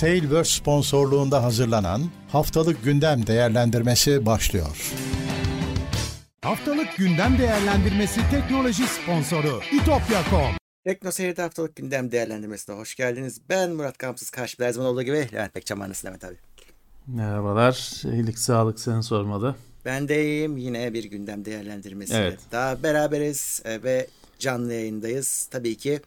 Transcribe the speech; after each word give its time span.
Tailverse 0.00 0.50
sponsorluğunda 0.50 1.42
hazırlanan 1.42 2.02
Haftalık 2.28 2.84
Gündem 2.84 3.26
Değerlendirmesi 3.26 4.26
başlıyor. 4.26 4.92
Haftalık 6.42 6.96
Gündem 6.96 7.38
Değerlendirmesi 7.38 8.20
teknoloji 8.30 8.82
sponsoru 8.86 9.60
itopya.com 9.72 10.54
Tekno 10.84 11.10
Seyir'de 11.10 11.42
haftalık 11.42 11.76
gündem 11.76 12.12
değerlendirmesine 12.12 12.76
hoş 12.76 12.94
geldiniz. 12.94 13.40
Ben 13.48 13.70
Murat 13.70 13.98
Kamsız 13.98 14.30
karşımda 14.30 14.66
her 14.66 14.72
zaman 14.72 14.90
olduğu 14.90 15.02
gibi 15.02 15.28
Levent 15.32 15.54
Pekcan 15.54 15.80
Varnası 15.80 16.06
Levent 16.06 16.24
abi. 16.24 16.36
Merhabalar. 17.06 18.02
İyilik 18.12 18.38
sağlık 18.38 18.80
seni 18.80 19.02
sormalı. 19.02 19.56
Ben 19.84 20.08
deyim 20.08 20.56
yine 20.56 20.94
bir 20.94 21.04
gündem 21.04 21.44
değerlendirmesi. 21.44 22.14
Evet. 22.14 22.38
Daha 22.52 22.82
beraberiz 22.82 23.62
e, 23.64 23.82
ve 23.82 24.06
canlı 24.38 24.74
yayındayız. 24.74 25.48
Tabii 25.50 25.76
ki 25.76 26.00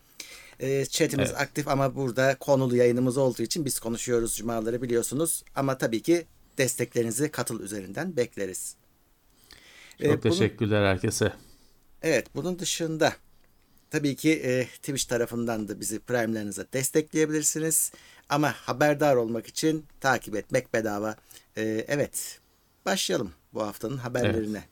e, 0.63 0.85
chatimiz 0.85 1.29
Evet. 1.29 1.41
aktif 1.41 1.67
ama 1.67 1.95
burada 1.95 2.35
konulu 2.39 2.75
yayınımız 2.75 3.17
olduğu 3.17 3.41
için 3.43 3.65
biz 3.65 3.79
konuşuyoruz 3.79 4.35
cumaları 4.37 4.81
biliyorsunuz. 4.81 5.43
Ama 5.55 5.77
tabii 5.77 6.01
ki 6.01 6.25
desteklerinizi 6.57 7.31
katıl 7.31 7.59
üzerinden 7.59 8.17
bekleriz. 8.17 8.75
Çok 9.97 10.05
E, 10.07 10.09
bunun- 10.09 10.19
teşekkürler 10.19 10.85
herkese. 10.85 11.33
Evet, 12.01 12.27
bunun 12.35 12.59
dışında 12.59 13.13
tabii 13.91 14.15
ki 14.15 14.31
e, 14.33 14.65
Twitch 14.65 15.03
tarafından 15.03 15.67
da 15.67 15.79
bizi 15.79 15.99
Prime'lerinize 15.99 16.65
destekleyebilirsiniz. 16.73 17.91
Ama 18.29 18.51
haberdar 18.51 19.15
olmak 19.15 19.47
için 19.47 19.85
takip 19.99 20.35
etmek 20.35 20.73
bedava. 20.73 21.15
E, 21.57 21.85
evet, 21.87 22.39
başlayalım 22.85 23.31
bu 23.53 23.61
haftanın 23.63 23.97
haberlerine. 23.97 24.63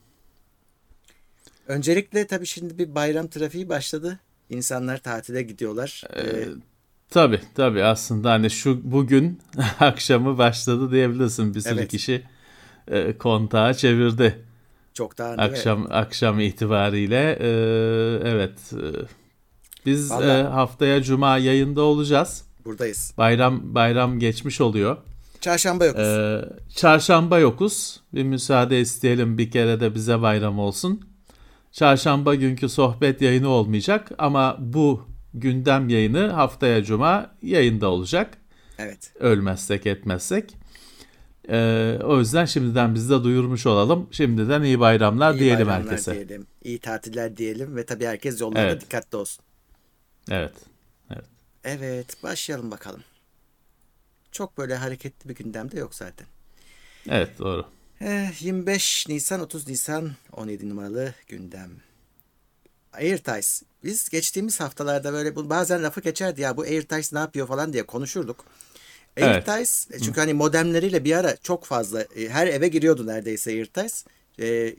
Öncelikle 1.68 2.28
tabii 2.28 2.46
şimdi 2.46 2.78
bir 2.78 2.96
bayram 2.96 3.28
trafiği 3.28 3.70
başladı. 3.70 4.20
İnsanlar 4.56 4.98
tatile 4.98 5.42
gidiyorlar. 5.42 6.04
E, 6.18 6.46
Tabii 7.10 7.40
tabii 7.56 7.84
aslında 7.84 8.32
hani 8.32 8.50
şu 8.50 8.92
bugün 8.92 9.40
akşamı 9.80 10.38
başladı 10.38 10.92
diyebilirsin. 10.92 11.54
Bir 11.56 11.60
sürü 11.62 11.74
Evet. 11.74 11.92
kişi 11.92 12.24
e, 12.88 13.18
kontağı 13.18 13.74
çevirdi. 13.74 14.46
çok 14.94 15.18
daha 15.18 15.30
Akşam 15.34 15.88
akşam 15.90 16.40
itibariyle 16.40 17.38
e, 17.40 17.50
evet. 18.30 18.74
e, 18.74 18.86
biz 19.86 20.12
Vallahi- 20.12 20.40
e, 20.40 20.44
haftaya 20.44 21.04
cuma 21.04 21.38
yayında 21.38 21.82
olacağız. 21.82 22.46
buradayız. 22.66 23.14
Bayram 23.18 23.76
bayram 23.76 24.20
geçmiş 24.20 24.62
oluyor. 24.62 24.98
Çarşamba 25.42 25.86
yokuz. 25.86 26.04
Ee, 26.04 26.46
çarşamba 26.76 27.40
yokuz. 27.40 28.00
Bir 28.14 28.24
müsaade 28.24 28.80
isteyelim 28.82 29.38
bir 29.38 29.52
kere 29.52 29.80
de 29.80 29.96
bize 29.96 30.22
bayram 30.22 30.60
olsun. 30.60 31.02
Çarşamba 31.72 32.36
günkü 32.36 32.70
sohbet 32.70 33.22
yayını 33.22 33.50
olmayacak 33.50 34.12
ama 34.18 34.58
bu 34.60 35.08
gündem 35.34 35.90
yayını 35.90 36.28
haftaya 36.28 36.84
cuma 36.84 37.32
yayında 37.42 37.90
olacak. 37.90 38.38
evet. 38.78 39.14
Ölmezsek 39.20 39.86
etmezsek. 39.86 40.56
Ee, 41.50 42.00
o 42.04 42.20
yüzden 42.20 42.46
şimdiden 42.46 42.96
biz 42.96 43.10
de 43.10 43.24
duyurmuş 43.24 43.66
olalım. 43.66 44.08
Şimdiden 44.12 44.62
iyi 44.64 44.80
bayramlar 44.80 45.34
İyi 45.34 45.40
diyelim 45.40 45.68
bayramlar 45.68 45.90
herkese. 45.90 46.14
diyelim. 46.14 46.48
İyi 46.64 46.80
tatiller 46.80 47.38
diyelim 47.38 47.76
ve 47.76 47.86
tabii 47.86 48.06
herkes 48.06 48.42
yollarda 48.42 48.62
Evet. 48.62 48.82
dikkatli 48.82 49.18
olsun. 49.18 49.44
Evet. 50.30 50.54
Evet, 51.64 52.24
başlayalım 52.24 52.72
bakalım. 52.72 53.02
Çok 54.32 54.58
böyle 54.58 54.76
hareketli 54.76 55.30
bir 55.30 55.36
gündem 55.36 55.72
de 55.72 55.80
yok 55.80 55.96
zaten. 55.96 56.28
Evet 57.10 57.40
doğru. 57.40 57.66
Eh, 58.04 58.42
25 58.42 59.08
Nisan 59.10 59.40
30 59.40 59.68
Nisan 59.68 60.12
17 60.32 60.70
numaralı 60.70 61.14
gündem. 61.28 61.72
AirTags. 62.94 63.62
Biz 63.84 64.10
geçtiğimiz 64.10 64.60
haftalarda 64.60 65.14
böyle 65.14 65.36
bu 65.36 65.50
bazen 65.50 65.84
lafı 65.84 66.02
geçerdi 66.02 66.42
ya 66.42 66.58
bu 66.58 66.62
AirTags 66.62 67.14
ne 67.14 67.20
yapıyor 67.20 67.48
falan 67.48 67.74
diye 67.74 67.84
konuşurduk. 67.84 68.46
Evet. 69.18 69.30
AirTags 69.30 69.88
çünkü 70.04 70.20
hani 70.20 70.34
modemleriyle 70.34 71.04
bir 71.04 71.16
ara 71.16 71.36
çok 71.36 71.66
fazla 71.66 72.02
e, 72.02 72.30
her 72.30 72.48
eve 72.48 72.68
giriyordu 72.68 73.08
neredeyse 73.08 73.52
AirTags. 73.52 74.06
E, 74.40 74.76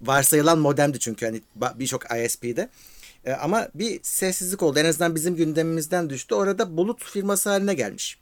varsayılan 0.00 0.58
modemdi 0.58 0.98
çünkü 0.98 1.26
hani 1.26 1.42
birçok 1.74 2.02
ISP'de. 2.24 2.68
E, 3.24 3.32
ama 3.32 3.68
bir 3.74 4.00
sessizlik 4.02 4.62
oldu. 4.62 4.78
En 4.78 4.84
azından 4.84 5.14
bizim 5.14 5.36
gündemimizden 5.36 6.10
düştü. 6.10 6.34
Orada 6.34 6.76
bulut 6.76 7.04
firması 7.04 7.50
haline 7.50 7.74
gelmiş. 7.74 8.18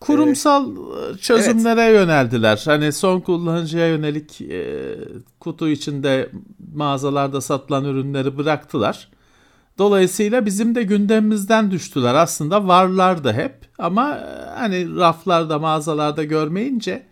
Kurumsal 0.00 0.76
e, 0.76 1.18
çözümlere 1.18 1.92
yöneldiler. 1.92 2.62
Hani 2.64 2.92
son 2.92 3.20
kullanıcıya 3.20 3.88
yönelik 3.88 4.40
e, 4.40 4.94
kutu 5.40 5.68
içinde 5.68 6.30
mağazalarda 6.74 7.40
satılan 7.40 7.84
ürünleri 7.84 8.38
bıraktılar. 8.38 9.08
Dolayısıyla 9.78 10.46
bizim 10.46 10.74
de 10.74 10.82
gündemimizden 10.82 11.70
düştüler. 11.70 12.14
Aslında 12.14 12.68
varlardı 12.68 13.32
hep 13.32 13.54
ama 13.78 14.16
e, 14.16 14.50
hani 14.58 14.96
raflarda 14.96 15.58
mağazalarda 15.58 16.24
görmeyince 16.24 17.06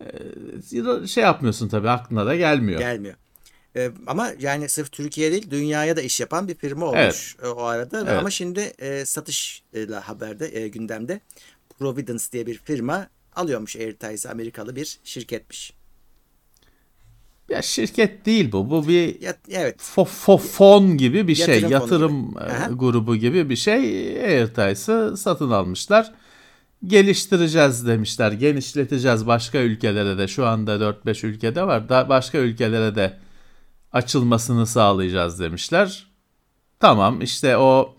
e, 0.00 1.06
şey 1.06 1.24
yapmıyorsun 1.24 1.68
tabii 1.68 1.90
aklına 1.90 2.26
da 2.26 2.36
gelmiyor. 2.36 2.78
Gelmiyor. 2.78 3.14
Ee, 3.76 3.90
ama 4.06 4.30
yani 4.38 4.68
sırf 4.68 4.92
Türkiye 4.92 5.32
değil 5.32 5.50
dünyaya 5.50 5.96
da 5.96 6.02
iş 6.02 6.20
yapan 6.20 6.48
bir 6.48 6.54
firma 6.54 6.86
olmuş 6.86 7.36
e, 7.42 7.46
o 7.46 7.62
arada. 7.62 8.00
Evet. 8.00 8.18
Ama 8.18 8.30
şimdi 8.30 8.60
e, 8.60 9.04
satışla 9.04 10.08
haberde 10.08 10.60
e, 10.60 10.68
gündemde 10.68 11.20
Providence 11.84 12.24
diye 12.32 12.46
bir 12.46 12.54
firma 12.58 13.06
alıyormuş 13.36 13.76
AirTags'ı 13.76 14.30
Amerikalı 14.30 14.76
bir 14.76 14.98
şirketmiş. 15.04 15.72
Ya 17.48 17.62
şirket 17.62 18.26
değil 18.26 18.52
bu. 18.52 18.70
Bu 18.70 18.88
bir 18.88 19.20
Ya, 19.20 19.36
evet 19.50 19.80
fo- 19.80 20.08
fo- 20.24 20.38
fon 20.38 20.96
gibi 20.96 21.28
bir 21.28 21.34
şey, 21.34 21.60
Yatırım 21.60 21.70
fonu 21.70 21.72
yatırım 21.72 22.30
gibi. 22.30 22.72
e, 22.72 22.74
grubu 22.74 23.16
gibi 23.16 23.50
bir 23.50 23.56
şey. 23.56 23.80
AirTags'ı 24.24 25.14
satın 25.16 25.50
almışlar. 25.50 26.12
Geliştireceğiz 26.86 27.86
demişler, 27.86 28.32
genişleteceğiz 28.32 29.26
başka 29.26 29.58
ülkelere 29.58 30.18
de. 30.18 30.28
Şu 30.28 30.46
anda 30.46 30.80
4-5 30.80 31.24
ülkede 31.26 31.62
var. 31.66 31.88
Da 31.88 32.08
başka 32.08 32.38
ülkelere 32.38 32.94
de 32.94 33.18
açılmasını 33.92 34.66
sağlayacağız 34.66 35.40
demişler. 35.40 36.06
Tamam 36.80 37.20
işte 37.20 37.56
o 37.56 37.94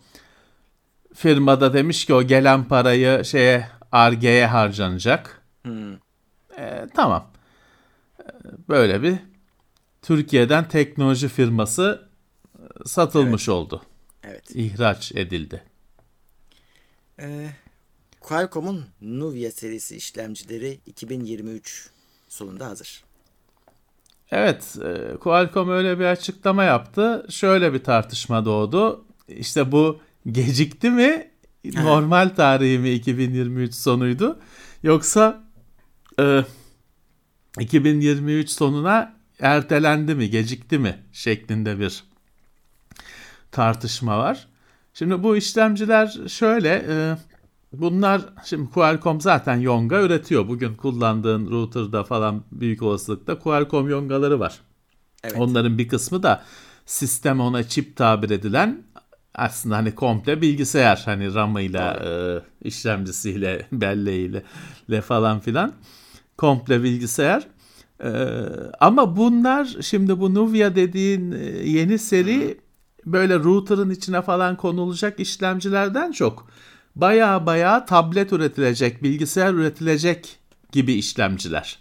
firmada 1.14 1.74
demiş 1.74 2.06
ki 2.06 2.14
o 2.14 2.24
gelen 2.24 2.64
parayı 2.68 3.26
şeye 3.26 3.68
Ar-Ge'ye 3.92 4.48
harcanacak. 4.48 5.42
Hmm. 5.64 5.94
E, 6.58 6.88
tamam. 6.96 7.32
E, 8.20 8.24
Böyle 8.70 9.04
bir 9.04 9.16
Türkiye'den 10.02 10.68
teknoloji 10.68 11.28
firması 11.28 12.10
e, 12.60 12.64
satılmış 12.86 13.50
oldu. 13.50 13.82
evet. 14.24 14.56
İhraç 14.56 15.12
edildi. 15.12 15.64
Ee, 17.20 17.50
Qualcomm'un 18.22 18.86
Nuvia 19.02 19.52
serisi 19.52 19.96
işlemcileri 19.96 20.80
2023 20.86 21.90
sonunda 22.30 22.66
hazır. 22.68 23.04
Evet, 24.32 24.78
e, 24.86 25.18
Qualcomm 25.18 25.70
öyle 25.70 26.00
bir 26.00 26.06
açıklama 26.06 26.64
yaptı. 26.64 27.26
Şöyle 27.30 27.74
bir 27.74 27.84
tartışma 27.84 28.46
doğdu. 28.46 29.06
İşte 29.28 29.72
bu 29.72 30.00
gecikti 30.26 30.90
mi? 30.90 31.32
Normal 31.66 32.30
tarihi 32.30 32.80
mi 32.80 32.92
2023 32.92 33.74
sonuydu? 33.74 34.40
Yoksa 34.84 35.44
e, 36.20 36.46
2023 37.60 38.50
sonuna 38.50 39.14
ertelendi 39.40 40.16
mi, 40.16 40.30
gecikti 40.30 40.80
mi 40.80 41.00
şeklinde 41.12 41.80
bir 41.80 42.04
tartışma 43.52 44.20
var. 44.20 44.48
Şimdi 44.94 45.24
bu 45.24 45.38
işlemciler 45.38 46.18
şöyle, 46.28 46.86
e, 46.90 47.18
bunlar 47.74 48.22
şimdi 48.46 48.70
Qualcomm 48.70 49.22
zaten 49.22 49.60
Yonga 49.60 50.02
üretiyor. 50.02 50.48
Bugün 50.48 50.76
kullandığın 50.76 51.52
router'da 51.52 52.04
falan 52.04 52.44
büyük 52.52 52.82
olasılıkla 52.82 53.40
Qualcomm 53.40 53.90
Yonga'ları 53.90 54.40
var. 54.40 54.60
Evet. 55.24 55.38
Onların 55.38 55.78
bir 55.78 55.88
kısmı 55.88 56.24
da 56.24 56.44
sistem 56.86 57.40
ona 57.40 57.64
çip 57.64 57.96
tabir 57.96 58.30
edilen 58.30 58.84
aslında 59.36 59.78
hani 59.78 59.96
komple 59.96 60.42
bilgisayar 60.42 61.02
hani 61.06 61.34
RAM'ıyla 61.34 61.94
e, 61.94 62.10
işlemcisiyle 62.68 63.68
belleğiyle 63.72 64.44
le 64.92 65.02
falan 65.02 65.40
filan 65.40 65.74
komple 66.38 66.84
bilgisayar. 66.84 67.48
E, 68.04 68.10
ama 68.80 69.18
bunlar 69.18 69.76
şimdi 69.82 70.20
bu 70.20 70.34
Nuvia 70.34 70.76
dediğin 70.76 71.32
e, 71.32 71.46
yeni 71.70 71.98
seri 72.00 72.58
böyle 73.06 73.40
router'ın 73.40 73.90
içine 73.90 74.22
falan 74.22 74.58
konulacak 74.58 75.20
işlemcilerden 75.20 76.12
çok 76.12 76.48
baya 76.96 77.46
baya 77.46 77.86
tablet 77.86 78.34
üretilecek, 78.34 79.04
bilgisayar 79.04 79.54
üretilecek 79.54 80.40
gibi 80.72 80.94
işlemciler. 80.94 81.80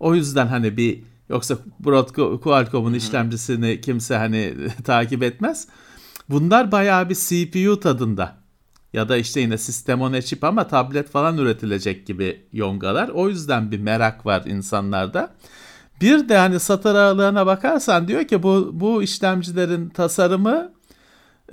O 0.00 0.14
yüzden 0.14 0.46
hani 0.46 0.76
bir 0.76 1.02
yoksa 1.28 1.58
Broadco- 1.84 2.40
Qualcomm'un 2.40 2.94
işlemcisini 2.94 3.80
kimse 3.80 4.16
hani 4.16 4.54
takip 4.84 5.22
etmez. 5.22 5.68
Bunlar 6.32 6.72
bayağı 6.72 7.08
bir 7.08 7.14
CPU 7.14 7.80
tadında. 7.80 8.36
Ya 8.92 9.08
da 9.08 9.16
işte 9.16 9.40
yine 9.40 9.58
sistem 9.58 10.00
on 10.02 10.20
chip 10.20 10.44
ama 10.44 10.68
tablet 10.68 11.10
falan 11.10 11.38
üretilecek 11.38 12.06
gibi 12.06 12.46
yongalar. 12.52 13.08
O 13.08 13.28
yüzden 13.28 13.70
bir 13.70 13.78
merak 13.78 14.26
var 14.26 14.42
insanlarda. 14.46 15.34
Bir 16.00 16.28
de 16.28 16.36
hani 16.36 16.60
satır 16.60 16.94
aralığına 16.94 17.46
bakarsan 17.46 18.08
diyor 18.08 18.24
ki 18.24 18.42
bu 18.42 18.70
bu 18.72 19.02
işlemcilerin 19.02 19.88
tasarımı 19.88 20.72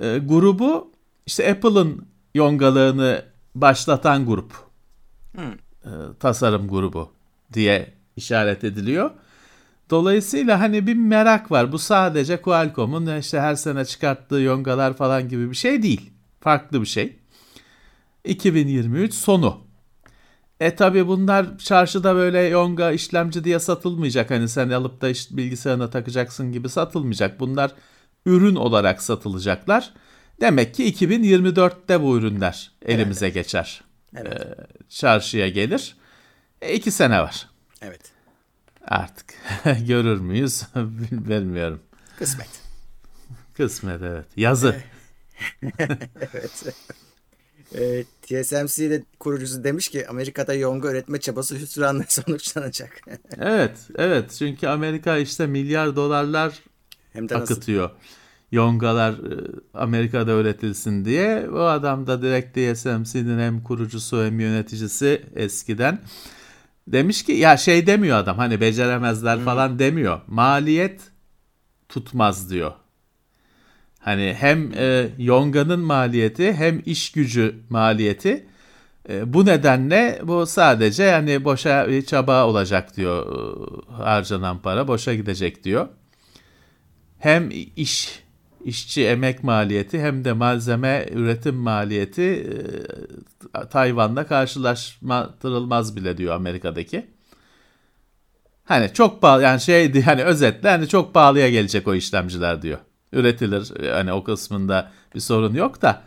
e, 0.00 0.18
grubu 0.18 0.92
işte 1.26 1.50
Apple'ın 1.50 2.06
yongalarını 2.34 3.24
başlatan 3.54 4.26
grup. 4.26 4.52
e, 5.84 5.90
tasarım 6.20 6.68
grubu 6.68 7.12
diye 7.52 7.94
işaret 8.16 8.64
ediliyor. 8.64 9.10
Dolayısıyla 9.90 10.60
hani 10.60 10.86
bir 10.86 10.94
merak 10.94 11.50
var. 11.50 11.72
Bu 11.72 11.78
sadece 11.78 12.42
Qualcomm'un 12.42 13.18
işte 13.18 13.40
her 13.40 13.54
sene 13.54 13.84
çıkarttığı 13.84 14.40
yongalar 14.40 14.96
falan 14.96 15.28
gibi 15.28 15.50
bir 15.50 15.56
şey 15.56 15.82
değil. 15.82 16.10
Farklı 16.40 16.80
bir 16.80 16.86
şey. 16.86 17.16
2023 18.24 19.14
sonu. 19.14 19.60
E 20.60 20.76
tabi 20.76 21.06
bunlar 21.06 21.58
çarşıda 21.58 22.14
böyle 22.14 22.38
yonga 22.40 22.90
işlemci 22.90 23.44
diye 23.44 23.58
satılmayacak. 23.58 24.30
Hani 24.30 24.48
sen 24.48 24.70
alıp 24.70 25.00
da 25.00 25.08
işte 25.08 25.36
bilgisayarına 25.36 25.90
takacaksın 25.90 26.52
gibi 26.52 26.68
satılmayacak. 26.68 27.40
Bunlar 27.40 27.72
ürün 28.26 28.54
olarak 28.54 29.02
satılacaklar. 29.02 29.90
Demek 30.40 30.74
ki 30.74 30.92
2024'te 30.92 32.02
bu 32.02 32.18
ürünler 32.18 32.70
elimize 32.86 33.26
evet. 33.26 33.34
geçer. 33.34 33.82
Evet. 34.16 34.42
Ee, 34.42 34.54
çarşıya 34.88 35.48
gelir. 35.48 35.96
E, 36.62 36.74
iki 36.74 36.90
sene 36.90 37.20
var. 37.20 37.48
Evet. 37.82 38.19
Artık 38.86 39.34
görür 39.86 40.20
müyüz 40.20 40.62
bilmiyorum. 41.10 41.80
Kısmet. 42.18 42.48
Kısmet 43.54 44.02
evet. 44.02 44.26
Yazı. 44.36 44.76
evet. 45.78 46.64
E, 47.74 48.04
TSMC 48.22 49.02
kurucusu 49.18 49.64
demiş 49.64 49.88
ki 49.88 50.08
Amerika'da 50.08 50.54
yonga 50.54 50.90
üretme 50.90 51.20
çabası 51.20 51.56
hüsranla 51.56 52.04
sonuçlanacak. 52.08 53.00
evet, 53.38 53.78
evet. 53.98 54.30
Çünkü 54.38 54.66
Amerika 54.66 55.16
işte 55.16 55.46
milyar 55.46 55.96
dolarlar 55.96 56.54
Hem 57.12 57.28
de 57.28 57.36
akıtıyor. 57.36 57.84
Nasıl? 57.84 57.96
Yongalar 58.52 59.12
e, 59.12 59.46
Amerika'da 59.74 60.32
üretilsin 60.32 61.04
diye. 61.04 61.48
O 61.50 61.60
adam 61.60 62.06
da 62.06 62.22
direkt 62.22 62.54
TSMC'nin 62.54 63.38
hem 63.38 63.62
kurucusu 63.62 64.24
hem 64.24 64.40
yöneticisi 64.40 65.22
eskiden. 65.36 66.00
Demiş 66.86 67.22
ki 67.22 67.32
ya 67.32 67.56
şey 67.56 67.86
demiyor 67.86 68.18
adam 68.18 68.38
hani 68.38 68.60
beceremezler 68.60 69.36
hmm. 69.36 69.44
falan 69.44 69.78
demiyor. 69.78 70.20
Maliyet 70.26 71.00
tutmaz 71.88 72.50
diyor. 72.50 72.72
Hani 73.98 74.36
hem 74.38 74.72
e, 74.72 75.08
Yonga'nın 75.18 75.80
maliyeti 75.80 76.52
hem 76.52 76.82
iş 76.86 77.12
gücü 77.12 77.54
maliyeti 77.70 78.46
e, 79.08 79.32
bu 79.32 79.46
nedenle 79.46 80.20
bu 80.24 80.46
sadece 80.46 81.02
yani 81.02 81.44
boşa 81.44 81.88
bir 81.88 82.06
çaba 82.06 82.46
olacak 82.46 82.96
diyor 82.96 83.26
e, 83.26 83.92
harcanan 83.92 84.58
para 84.58 84.88
boşa 84.88 85.14
gidecek 85.14 85.64
diyor. 85.64 85.88
Hem 87.18 87.50
iş 87.76 88.22
işçi 88.64 89.06
emek 89.06 89.44
maliyeti 89.44 90.00
hem 90.00 90.24
de 90.24 90.32
malzeme 90.32 91.06
üretim 91.12 91.54
maliyeti 91.54 92.22
e, 93.54 93.68
Tayvan'la 93.68 94.26
karşılaştırılmaz 94.26 95.96
bile 95.96 96.16
diyor 96.16 96.34
Amerika'daki. 96.34 97.06
Hani 98.64 98.92
çok 98.92 99.22
pahalı 99.22 99.42
yani 99.42 99.60
şeydi 99.60 100.02
hani 100.02 100.24
özetle 100.24 100.68
hani 100.68 100.88
çok 100.88 101.14
pahalıya 101.14 101.50
gelecek 101.50 101.88
o 101.88 101.94
işlemciler 101.94 102.62
diyor 102.62 102.78
üretilir. 103.12 103.84
Yani 103.84 104.12
o 104.12 104.24
kısmında 104.24 104.92
bir 105.14 105.20
sorun 105.20 105.54
yok 105.54 105.82
da 105.82 106.02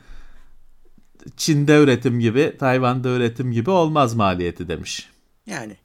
Çin'de 1.38 1.84
üretim 1.84 2.20
gibi, 2.20 2.56
Tayvan'da 2.60 3.10
üretim 3.10 3.52
gibi 3.52 3.70
olmaz 3.70 4.16
maliyeti 4.16 4.68
demiş. 4.68 5.10
Yani 5.46 5.78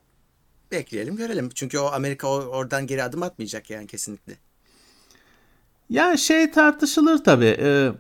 bekleyelim 0.71 1.17
görelim. 1.17 1.51
Çünkü 1.55 1.79
o 1.79 1.87
Amerika 1.87 2.29
oradan 2.29 2.87
geri 2.87 3.03
adım 3.03 3.23
atmayacak 3.23 3.71
yani 3.71 3.87
kesinlikle. 3.87 4.37
Yani 5.91 6.19
şey 6.19 6.51
tartışılır 6.51 7.25
tabii. 7.25 7.57
E, 7.61 7.93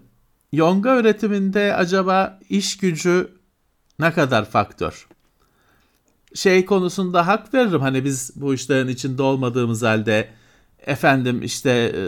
yonga 0.52 0.96
üretiminde 0.96 1.75
acaba 1.75 2.38
iş 2.49 2.76
gücü 2.76 3.31
ne 3.99 4.12
kadar 4.12 4.44
faktör? 4.44 5.08
Şey 6.35 6.64
konusunda 6.64 7.26
hak 7.26 7.55
veririm. 7.55 7.81
Hani 7.81 8.05
biz 8.05 8.32
bu 8.37 8.55
işlerin 8.55 8.88
içinde 8.88 9.23
olmadığımız 9.23 9.82
halde 9.82 10.29
efendim 10.87 11.43
işte 11.43 11.70
e, 11.70 12.02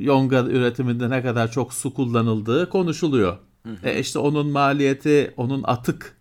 yonga 0.00 0.42
üretiminde 0.42 1.10
ne 1.10 1.22
kadar 1.22 1.50
çok 1.50 1.74
su 1.74 1.94
kullanıldığı 1.94 2.68
konuşuluyor. 2.68 3.38
Hı 3.62 3.72
hı. 3.72 3.88
E 3.88 4.00
işte 4.00 4.18
onun 4.18 4.46
maliyeti, 4.46 5.34
onun 5.36 5.62
atık 5.62 6.16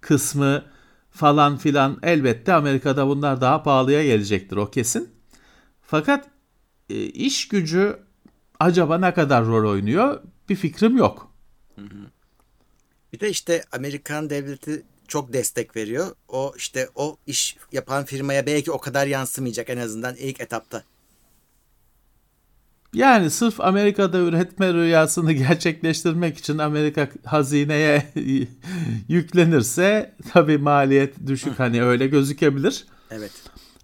kısmı 0.00 0.62
falan 1.10 1.56
filan 1.56 1.98
elbette 2.02 2.54
Amerika'da 2.54 3.06
bunlar 3.06 3.40
daha 3.40 3.62
pahalıya 3.62 4.04
gelecektir 4.04 4.56
o 4.56 4.70
kesin. 4.70 5.08
Fakat 5.82 6.28
e, 6.90 6.94
iş 7.04 7.48
gücü 7.48 8.05
acaba 8.60 8.98
ne 8.98 9.14
kadar 9.14 9.46
rol 9.46 9.70
oynuyor 9.70 10.22
bir 10.48 10.56
fikrim 10.56 10.96
yok. 10.96 11.32
Hı 11.76 11.82
hı. 11.82 12.10
Bir 13.12 13.20
de 13.20 13.30
işte 13.30 13.64
Amerikan 13.72 14.30
devleti 14.30 14.82
çok 15.08 15.32
destek 15.32 15.76
veriyor. 15.76 16.06
O 16.28 16.52
işte 16.56 16.88
o 16.94 17.16
iş 17.26 17.56
yapan 17.72 18.04
firmaya 18.04 18.46
belki 18.46 18.72
o 18.72 18.78
kadar 18.78 19.06
yansımayacak 19.06 19.70
en 19.70 19.78
azından 19.78 20.16
ilk 20.16 20.40
etapta. 20.40 20.82
Yani 22.94 23.30
sırf 23.30 23.60
Amerika'da 23.60 24.18
üretme 24.18 24.74
rüyasını 24.74 25.32
gerçekleştirmek 25.32 26.38
için 26.38 26.58
Amerika 26.58 27.08
hazineye 27.24 28.12
yüklenirse 29.08 30.14
tabii 30.32 30.58
maliyet 30.58 31.26
düşük 31.26 31.58
hani 31.58 31.82
öyle 31.82 32.06
gözükebilir. 32.06 32.86
Evet. 33.10 33.32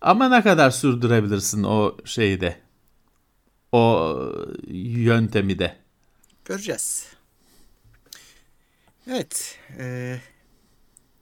Ama 0.01 0.29
ne 0.29 0.43
kadar 0.43 0.71
sürdürebilirsin 0.71 1.63
o 1.63 1.97
şeyi 2.05 2.41
de? 2.41 2.57
O 3.73 4.19
yöntemi 4.69 5.59
de. 5.59 5.77
Göreceğiz. 6.45 7.07
Evet. 9.11 9.59
E, 9.79 10.17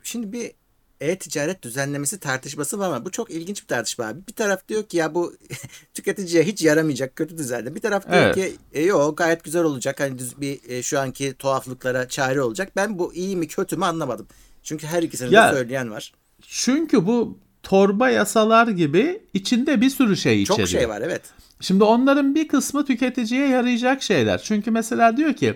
şimdi 0.02 0.32
bir 0.32 0.52
e-ticaret 1.00 1.62
düzenlemesi 1.62 2.20
tartışması 2.20 2.78
var 2.78 2.86
ama 2.86 3.04
bu 3.04 3.10
çok 3.10 3.30
ilginç 3.30 3.62
bir 3.62 3.66
tartışma 3.66 4.06
abi. 4.06 4.26
Bir 4.28 4.32
taraf 4.32 4.68
diyor 4.68 4.86
ki 4.86 4.96
ya 4.96 5.14
bu 5.14 5.34
tüketiciye 5.94 6.42
hiç 6.42 6.62
yaramayacak 6.62 7.16
kötü 7.16 7.38
düzenleme. 7.38 7.74
Bir 7.74 7.80
taraf 7.80 8.08
diyor 8.08 8.22
evet. 8.22 8.34
ki 8.34 8.56
e, 8.72 8.82
yok 8.82 9.18
gayet 9.18 9.44
güzel 9.44 9.62
olacak. 9.62 10.00
Hani 10.00 10.18
düz 10.18 10.40
bir 10.40 10.70
e, 10.70 10.82
şu 10.82 11.00
anki 11.00 11.34
tuhaflıklara 11.34 12.08
çare 12.08 12.42
olacak. 12.42 12.72
Ben 12.76 12.98
bu 12.98 13.14
iyi 13.14 13.36
mi 13.36 13.48
kötü 13.48 13.76
mü 13.76 13.84
anlamadım. 13.84 14.26
Çünkü 14.62 14.86
her 14.86 15.02
ikisini 15.02 15.34
ya, 15.34 15.48
de 15.48 15.56
söyleyen 15.56 15.90
var. 15.90 16.12
Çünkü 16.42 17.06
bu 17.06 17.38
torba 17.62 18.10
yasalar 18.10 18.68
gibi 18.68 19.22
içinde 19.34 19.80
bir 19.80 19.90
sürü 19.90 20.16
şey 20.16 20.42
içeriyor. 20.42 20.68
Çok 20.68 20.80
şey 20.80 20.88
var 20.88 21.00
evet. 21.00 21.22
Şimdi 21.60 21.84
onların 21.84 22.34
bir 22.34 22.48
kısmı 22.48 22.84
tüketiciye 22.84 23.48
yarayacak 23.48 24.02
şeyler. 24.02 24.42
Çünkü 24.42 24.70
mesela 24.70 25.16
diyor 25.16 25.34
ki 25.34 25.54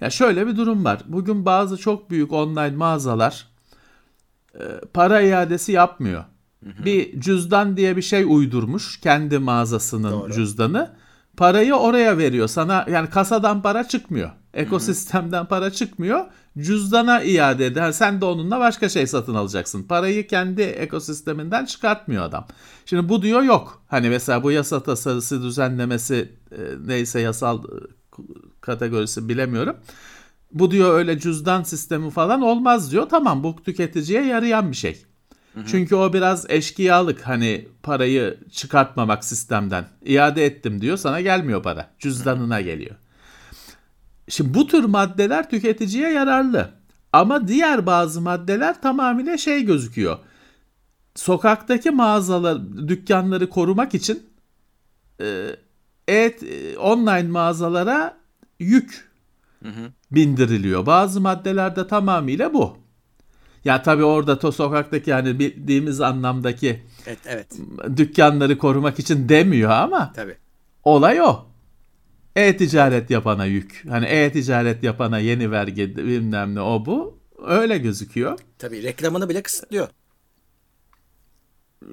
ya 0.00 0.10
şöyle 0.10 0.46
bir 0.46 0.56
durum 0.56 0.84
var. 0.84 1.00
Bugün 1.06 1.46
bazı 1.46 1.76
çok 1.76 2.10
büyük 2.10 2.32
online 2.32 2.76
mağazalar 2.76 3.46
e, 4.54 4.62
para 4.94 5.20
iadesi 5.20 5.72
yapmıyor. 5.72 6.24
Hı 6.64 6.70
hı. 6.70 6.84
Bir 6.84 7.20
cüzdan 7.20 7.76
diye 7.76 7.96
bir 7.96 8.02
şey 8.02 8.24
uydurmuş 8.28 9.00
kendi 9.00 9.38
mağazasının 9.38 10.12
Doğru. 10.12 10.32
cüzdanı. 10.32 10.90
Parayı 11.36 11.74
oraya 11.74 12.18
veriyor. 12.18 12.48
Sana 12.48 12.86
yani 12.90 13.10
kasadan 13.10 13.62
para 13.62 13.88
çıkmıyor. 13.88 14.30
Ekosistemden 14.54 15.40
hı 15.40 15.44
hı. 15.44 15.48
para 15.48 15.70
çıkmıyor. 15.70 16.24
Cüzdana 16.58 17.22
iade 17.22 17.66
eder. 17.66 17.92
Sen 17.92 18.20
de 18.20 18.24
onunla 18.24 18.60
başka 18.60 18.88
şey 18.88 19.06
satın 19.06 19.34
alacaksın. 19.34 19.82
Parayı 19.82 20.26
kendi 20.26 20.62
ekosisteminden 20.62 21.64
çıkartmıyor 21.64 22.24
adam. 22.24 22.46
Şimdi 22.86 23.08
bu 23.08 23.22
diyor 23.22 23.42
yok. 23.42 23.82
Hani 23.88 24.08
mesela 24.08 24.42
bu 24.42 24.52
yasa 24.52 24.82
tasarısı 24.82 25.42
düzenlemesi 25.42 26.32
e, 26.52 26.58
neyse 26.86 27.20
yasal 27.20 27.64
e, 27.64 27.68
kategorisi 28.60 29.28
bilemiyorum. 29.28 29.76
Bu 30.52 30.70
diyor 30.70 30.94
öyle 30.98 31.18
cüzdan 31.18 31.62
sistemi 31.62 32.10
falan 32.10 32.42
olmaz 32.42 32.92
diyor. 32.92 33.08
Tamam 33.08 33.42
bu 33.42 33.56
tüketiciye 33.64 34.26
yarayan 34.26 34.70
bir 34.70 34.76
şey. 34.76 35.02
Çünkü 35.66 35.94
o 35.94 36.12
biraz 36.12 36.50
eşkıyalık 36.50 37.22
hani 37.22 37.68
parayı 37.82 38.38
çıkartmamak 38.52 39.24
sistemden. 39.24 39.84
İade 40.04 40.46
ettim 40.46 40.80
diyor 40.80 40.96
sana 40.96 41.20
gelmiyor 41.20 41.62
para. 41.62 41.90
Cüzdanına 41.98 42.60
geliyor. 42.60 42.96
Şimdi 44.28 44.54
bu 44.54 44.66
tür 44.66 44.84
maddeler 44.84 45.50
tüketiciye 45.50 46.10
yararlı. 46.10 46.70
Ama 47.12 47.48
diğer 47.48 47.86
bazı 47.86 48.20
maddeler 48.20 48.82
tamamıyla 48.82 49.38
şey 49.38 49.64
gözüküyor. 49.64 50.18
Sokaktaki 51.14 51.90
mağazalar, 51.90 52.58
dükkanları 52.88 53.50
korumak 53.50 53.94
için 53.94 54.26
e, 55.20 55.56
et, 56.08 56.42
online 56.78 57.28
mağazalara 57.28 58.16
yük 58.60 59.10
hı 59.62 59.68
hı. 59.68 59.92
bindiriliyor. 60.10 60.86
Bazı 60.86 61.20
maddelerde 61.20 61.86
tamamıyla 61.86 62.54
bu. 62.54 62.76
Ya 63.64 63.82
tabii 63.82 64.04
orada 64.04 64.38
to 64.38 64.52
sokaktaki 64.52 65.10
yani 65.10 65.38
bildiğimiz 65.38 66.00
anlamdaki 66.00 66.82
evet, 67.06 67.18
evet. 67.26 67.46
dükkanları 67.96 68.58
korumak 68.58 68.98
için 68.98 69.28
demiyor 69.28 69.70
ama 69.70 70.12
tabii. 70.12 70.36
olay 70.84 71.20
o. 71.20 71.46
E-ticaret 72.36 73.10
yapana 73.10 73.44
yük. 73.44 73.84
Hani 73.88 74.06
e-ticaret 74.06 74.82
yapana 74.82 75.18
yeni 75.18 75.50
vergi 75.50 75.96
bilmem 75.96 76.54
ne 76.54 76.60
o 76.60 76.86
bu. 76.86 77.18
Öyle 77.46 77.78
gözüküyor. 77.78 78.38
Tabii 78.58 78.82
reklamını 78.82 79.28
bile 79.28 79.42
kısıtlıyor. 79.42 79.88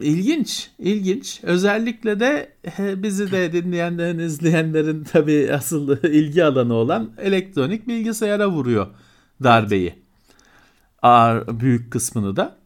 İlginç, 0.01 0.69
ilginç. 0.79 1.39
Özellikle 1.43 2.19
de 2.19 2.55
bizi 2.79 3.31
de 3.31 3.53
dinleyenlerin, 3.53 4.19
izleyenlerin 4.19 5.03
tabii 5.03 5.53
asıl 5.53 5.97
ilgi 6.03 6.43
alanı 6.43 6.73
olan 6.73 7.11
elektronik 7.17 7.87
bilgisayara 7.87 8.49
vuruyor 8.49 8.87
darbeyi. 9.43 9.95
ağır 11.01 11.59
büyük 11.59 11.91
kısmını 11.91 12.35
da. 12.35 12.57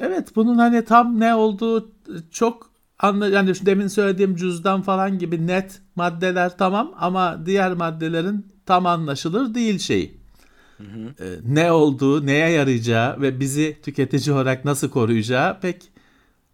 Evet 0.00 0.36
bunun 0.36 0.58
hani 0.58 0.84
tam 0.84 1.20
ne 1.20 1.34
olduğu 1.34 1.92
çok 2.30 2.69
anla 3.00 3.28
yani 3.28 3.54
şu 3.54 3.66
demin 3.66 3.88
söylediğim 3.88 4.36
cüzdan 4.36 4.82
falan 4.82 5.18
gibi 5.18 5.46
net 5.46 5.80
maddeler 5.96 6.58
tamam 6.58 6.94
ama 6.98 7.46
diğer 7.46 7.72
maddelerin 7.72 8.46
tam 8.66 8.86
anlaşılır 8.86 9.54
değil 9.54 9.78
şeyi. 9.78 10.20
Ee, 10.80 11.24
ne 11.44 11.72
olduğu, 11.72 12.26
neye 12.26 12.50
yarayacağı 12.50 13.20
ve 13.20 13.40
bizi 13.40 13.78
tüketici 13.82 14.34
olarak 14.34 14.64
nasıl 14.64 14.90
koruyacağı 14.90 15.60
pek 15.60 15.82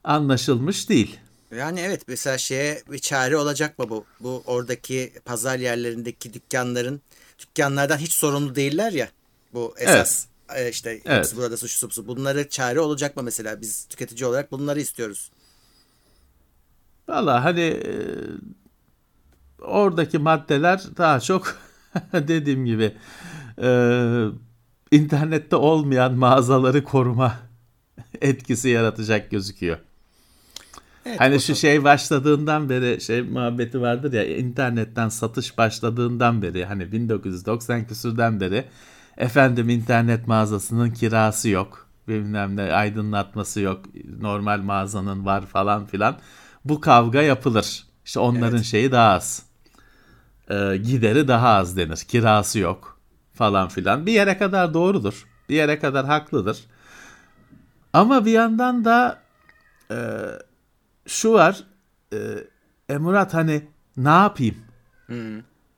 anlaşılmış 0.05 0.89
değil. 0.89 1.19
Yani 1.57 1.81
evet 1.81 2.03
mesela 2.09 2.39
şeye 2.39 2.83
bir 2.91 2.99
çare 2.99 3.37
olacak 3.37 3.79
mı 3.79 3.89
bu? 3.89 4.05
Bu 4.21 4.43
oradaki 4.47 5.13
pazar 5.25 5.59
yerlerindeki 5.59 6.35
dükkanların 6.35 7.01
dükkanlardan 7.39 7.99
hiç 7.99 8.13
sorumlu 8.13 8.55
değiller 8.55 8.93
ya. 8.93 9.09
Bu 9.53 9.75
esas 9.79 10.27
e, 10.55 10.71
işte 10.71 11.01
Evet. 11.05 11.33
burada 11.37 11.57
suç 11.57 11.71
supsu. 11.71 12.07
Bunlara 12.07 12.49
çare 12.49 12.81
olacak 12.81 13.17
mı 13.17 13.23
mesela? 13.23 13.61
Biz 13.61 13.85
tüketici 13.85 14.27
olarak 14.27 14.53
bunları 14.53 14.81
istiyoruz. 14.81 15.31
Valla 17.09 17.45
hani 17.45 17.61
e, 17.61 17.95
oradaki 19.63 20.19
maddeler 20.19 20.83
daha 20.97 21.21
çok 21.21 21.57
dediğim 22.13 22.67
gibi 22.67 22.93
e, 23.63 23.69
internette 24.91 25.57
olmayan 25.57 26.15
mağazaları 26.15 26.85
koruma 26.85 27.35
etkisi 28.21 28.69
yaratacak 28.69 29.31
gözüküyor. 29.31 29.79
Evet, 31.07 31.21
Hani 31.21 31.41
şu 31.41 31.55
şey 31.55 31.85
başladığından 31.85 32.69
beri 32.69 33.01
şey 33.01 33.23
muhabbeti 33.23 33.81
vardır 33.81 34.13
ya 34.13 34.37
internetten 34.37 35.09
satış 35.09 35.59
başladığından 35.59 36.43
beri 36.43 36.65
hani 36.65 36.93
1990 36.93 37.87
küsürden 37.87 38.41
beri 38.41 38.65
efendim 39.17 39.69
internet 39.69 40.27
mağazasının 40.27 40.91
kirası 40.91 41.49
yok 41.49 41.89
bilmem 42.09 42.57
ne 42.57 42.63
aydınlatması 42.63 43.61
yok 43.61 43.85
normal 44.21 44.61
mağazanın 44.61 45.27
var 45.27 45.47
falan 45.47 45.87
filan 45.87 46.17
bu 46.69 46.81
kavga 46.81 47.23
yapılır. 47.23 47.87
İşte 48.05 48.21
onların 48.21 48.57
Evet. 48.57 48.65
şeyi 48.65 48.93
daha 48.93 49.13
az. 49.13 49.43
Ee, 50.51 50.77
gideri 50.77 51.29
daha 51.29 51.49
az 51.49 51.77
denir. 51.77 51.97
Kirası 51.97 52.59
yok 52.59 53.01
falan 53.35 53.69
filan. 53.69 54.07
Bir 54.07 54.13
yere 54.13 54.39
kadar 54.39 54.75
doğrudur. 54.75 55.27
Bir 55.49 55.55
yere 55.55 55.79
kadar 55.79 56.07
haklıdır. 56.07 56.65
Ama 57.93 58.25
bir 58.25 58.33
yandan 58.33 58.85
da 58.85 59.19
e, 59.91 59.97
şu 61.07 61.33
var. 61.33 61.63
E, 62.13 62.19
e 62.89 62.99
Murat 62.99 63.35
hani 63.35 63.63
ne 63.97 64.09
yapayım? 64.09 64.57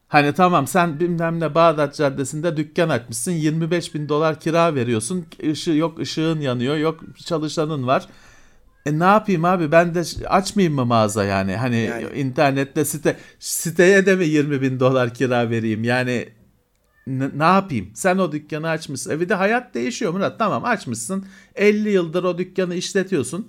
Hani 0.09 0.33
tamam 0.33 0.67
sen 0.67 1.01
bilmem 1.01 1.41
ne 1.41 1.55
Bağdat 1.55 1.95
Caddesi'nde 1.97 2.57
dükkan 2.57 2.89
açmışsın. 2.89 3.33
25 3.33 3.95
bin 3.95 4.09
dolar 4.09 4.41
kira 4.41 4.75
veriyorsun. 4.75 5.27
Işığı, 5.39 5.71
yok 5.71 5.99
ışığın 5.99 6.41
yanıyor 6.41 6.77
yok 6.77 7.01
çalışanın 7.25 7.87
var 7.87 8.09
e 8.89 8.99
ne 8.99 9.05
yapayım 9.05 9.45
abi? 9.45 9.73
Ben 9.73 9.95
de 9.95 10.03
açmayayım 10.27 10.75
mı 10.75 10.87
mağaza 10.87 11.25
yani? 11.25 11.57
Hani 11.57 11.81
Yani. 11.81 12.19
internette 12.19 12.85
site 12.85 13.17
siteye 13.39 14.07
de 14.07 14.17
mi 14.17 14.25
20 14.25 14.63
bin 14.63 14.81
dolar 14.81 15.15
kira 15.15 15.51
vereyim? 15.51 15.85
Yani 15.85 16.29
ne, 17.09 17.45
yapayım? 17.45 17.91
Sen 17.95 18.19
o 18.19 18.33
dükkanı 18.33 18.69
açmışsın. 18.69 19.11
E 19.11 19.21
bir 19.21 19.29
de 19.29 19.35
hayat 19.35 19.75
değişiyor 19.75 20.13
Murat. 20.13 20.39
Tamam 20.39 20.65
açmışsın. 20.65 21.27
50 21.55 21.91
yıldır 21.91 22.25
o 22.25 22.39
dükkanı 22.39 22.75
işletiyorsun. 22.75 23.49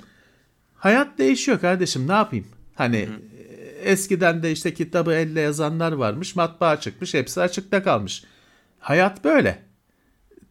Hayat 0.76 1.18
değişiyor 1.18 1.60
kardeşim. 1.60 2.08
Ne 2.08 2.14
yapayım? 2.14 2.48
Hani 2.76 2.98
e, 2.98 3.92
eskiden 3.92 4.44
de 4.44 4.52
işte 4.52 4.74
kitabı 4.74 5.14
elle 5.14 5.42
yazanlar 5.42 5.92
varmış. 5.92 6.36
Matbaa 6.36 6.80
çıkmış 6.80 7.14
hepsi 7.14 7.42
açıkta 7.42 7.84
kalmış. 7.84 8.24
Hayat 8.80 9.24
böyle. 9.24 9.64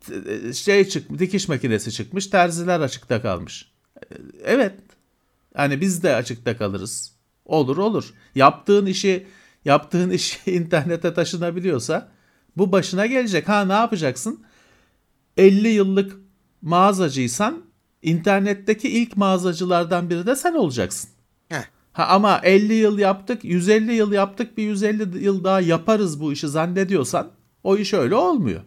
T- 0.00 0.52
şey 0.52 0.88
çık 0.88 1.18
dikiş 1.18 1.48
makinesi 1.48 1.92
çıkmış 1.92 2.26
terziler 2.26 2.80
açıkta 2.80 3.22
kalmış. 3.22 3.62
E, 3.62 3.67
evet 4.44 4.74
hani 5.54 5.80
biz 5.80 6.02
de 6.02 6.14
açıkta 6.14 6.56
kalırız 6.56 7.12
olur 7.44 7.76
olur 7.76 8.12
yaptığın 8.34 8.86
işi 8.86 9.26
yaptığın 9.64 10.10
iş 10.10 10.40
internete 10.46 11.14
taşınabiliyorsa 11.14 12.08
bu 12.56 12.72
başına 12.72 13.06
gelecek 13.06 13.48
ha 13.48 13.64
ne 13.64 13.72
yapacaksın 13.72 14.44
50 15.36 15.68
yıllık 15.68 16.16
mağazacıysan 16.62 17.62
internetteki 18.02 18.88
ilk 18.88 19.16
mağazacılardan 19.16 20.10
biri 20.10 20.26
de 20.26 20.36
sen 20.36 20.54
olacaksın. 20.54 21.10
Heh. 21.48 21.64
Ha 21.92 22.06
ama 22.06 22.40
50 22.42 22.74
yıl 22.74 22.98
yaptık, 22.98 23.44
150 23.44 23.94
yıl 23.94 24.12
yaptık, 24.12 24.58
bir 24.58 24.62
150 24.62 25.24
yıl 25.24 25.44
daha 25.44 25.60
yaparız 25.60 26.20
bu 26.20 26.32
işi 26.32 26.48
zannediyorsan 26.48 27.30
o 27.64 27.76
iş 27.76 27.94
öyle 27.94 28.14
olmuyor. 28.14 28.60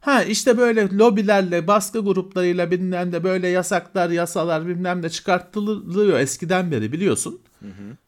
Ha 0.00 0.22
işte 0.24 0.58
böyle 0.58 0.88
lobilerle, 0.96 1.66
baskı 1.66 2.00
gruplarıyla 2.00 2.70
bilmem 2.70 3.12
de 3.12 3.24
böyle 3.24 3.48
yasaklar, 3.48 4.10
yasalar 4.10 4.66
bilmem 4.66 5.02
de 5.02 5.10
çıkartılıyor 5.10 6.18
eskiden 6.18 6.70
beri 6.70 6.92
biliyorsun. 6.92 7.40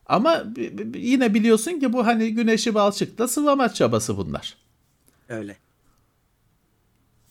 Ama 0.06 0.56
bi- 0.56 0.94
bi- 0.94 0.98
yine 1.00 1.34
biliyorsun 1.34 1.80
ki 1.80 1.92
bu 1.92 2.06
hani 2.06 2.34
güneşi 2.34 2.74
balçıkta 2.74 3.28
sıvama 3.28 3.68
çabası 3.74 4.16
bunlar. 4.16 4.56
Öyle. 5.28 5.56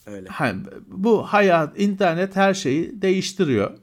Öyle. 0.05 0.29
Ha, 0.29 0.53
bu 0.87 1.23
hayat, 1.23 1.79
internet 1.79 2.35
her 2.35 2.53
şeyi 2.53 3.01
değiştiriyor. 3.01 3.77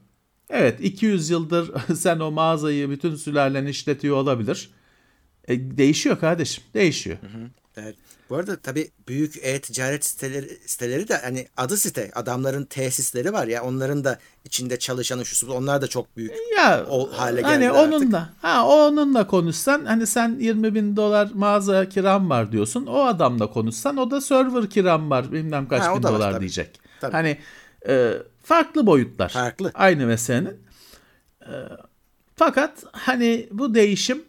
Evet 0.49 0.79
200 0.81 1.29
yıldır 1.29 1.71
sen 1.95 2.19
o 2.19 2.31
mağazayı 2.31 2.89
bütün 2.89 3.15
sülalen 3.15 3.65
işletiyor 3.65 4.15
olabilir. 4.17 4.69
E, 5.47 5.77
değişiyor 5.77 6.19
kardeşim, 6.19 6.63
değişiyor. 6.73 7.17
Evet. 7.77 7.95
Bu 8.29 8.35
arada 8.35 8.57
tabii 8.59 8.91
büyük 9.07 9.37
e-ticaret 9.41 10.05
siteleri, 10.05 10.57
siteleri 10.65 11.07
de 11.07 11.17
hani 11.17 11.47
adı 11.57 11.77
site 11.77 12.11
adamların 12.15 12.63
tesisleri 12.65 13.33
var 13.33 13.47
ya 13.47 13.63
onların 13.63 14.03
da 14.03 14.19
içinde 14.45 14.79
çalışanı 14.79 15.25
şu 15.25 15.51
onlar 15.51 15.81
da 15.81 15.87
çok 15.87 16.17
büyük. 16.17 16.33
Ya 16.57 16.85
O 16.89 17.11
hale 17.17 17.41
hani 17.41 17.61
geldiler 17.61 17.79
artık. 17.83 17.93
onunla, 17.93 18.29
ha 18.41 18.67
onunla 18.67 19.27
konuşsan 19.27 19.85
hani 19.85 20.07
sen 20.07 20.35
20 20.39 20.75
bin 20.75 20.95
dolar 20.95 21.29
mağaza 21.33 21.89
kiram 21.89 22.29
var 22.29 22.51
diyorsun. 22.51 22.85
O 22.85 22.99
adamla 23.03 23.51
konuşsan 23.51 23.97
o 23.97 24.11
da 24.11 24.21
server 24.21 24.69
kiram 24.69 25.09
var 25.09 25.31
bilmem 25.31 25.67
kaç 25.67 25.83
Ha, 25.83 25.95
bin 25.95 26.03
da 26.03 26.07
var 26.13 26.19
dolar 26.19 26.31
tabii. 26.31 26.39
diyecek. 26.41 26.79
Tabii. 27.01 27.11
Hani 27.11 27.37
e, 27.87 28.13
farklı 28.43 28.85
boyutlar. 28.85 29.29
Farklı. 29.29 29.71
Aynı 29.73 30.05
meselenin. 30.05 30.57
E, 31.41 31.53
fakat 32.35 32.71
hani 32.91 33.47
bu 33.51 33.73
değişim 33.75 34.23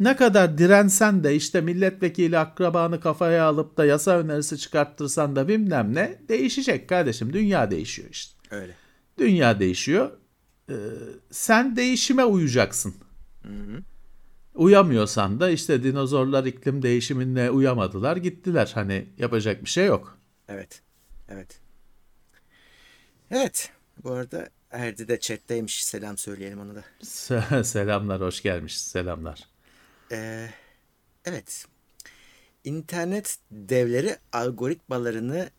ne 0.00 0.16
kadar 0.16 0.58
dirensen 0.58 1.24
de 1.24 1.34
işte 1.34 1.60
milletvekili 1.60 2.38
akrabanı 2.38 3.00
kafaya 3.00 3.44
alıp 3.44 3.76
da 3.76 3.84
yasa 3.84 4.18
önerisi 4.18 4.58
çıkarttırsan 4.58 5.36
da 5.36 5.48
bilmem 5.48 5.94
ne 5.94 6.18
değişecek 6.28 6.88
kardeşim. 6.88 7.32
Dünya 7.32 7.70
değişiyor 7.70 8.08
işte. 8.10 8.34
Öyle. 8.50 8.74
Dünya 9.18 9.60
değişiyor. 9.60 10.10
Ee, 10.70 10.74
sen 11.30 11.76
değişime 11.76 12.24
uyacaksın. 12.24 12.94
Uyamıyorsan 14.54 15.40
da 15.40 15.50
işte 15.50 15.82
dinozorlar 15.82 16.44
iklim 16.44 16.82
değişimine 16.82 17.50
uyamadılar 17.50 18.16
gittiler. 18.16 18.70
Hani 18.74 19.06
yapacak 19.18 19.64
bir 19.64 19.70
şey 19.70 19.86
yok. 19.86 20.18
Evet. 20.48 20.82
Evet. 21.28 21.60
Evet. 23.30 23.70
Bu 24.04 24.10
arada 24.12 24.48
Erdi 24.70 25.08
de 25.08 25.20
chatteymiş. 25.20 25.84
Selam 25.84 26.18
söyleyelim 26.18 26.60
ona 26.60 26.74
da. 26.74 26.84
Se- 27.02 27.64
Selamlar 27.64 28.20
hoş 28.20 28.42
gelmiş 28.42 28.80
selamlar. 28.80 29.55
Ee, 30.12 30.48
evet. 31.24 31.66
İnternet 32.64 33.38
devleri 33.50 34.16
algoritmalarını 34.32 35.50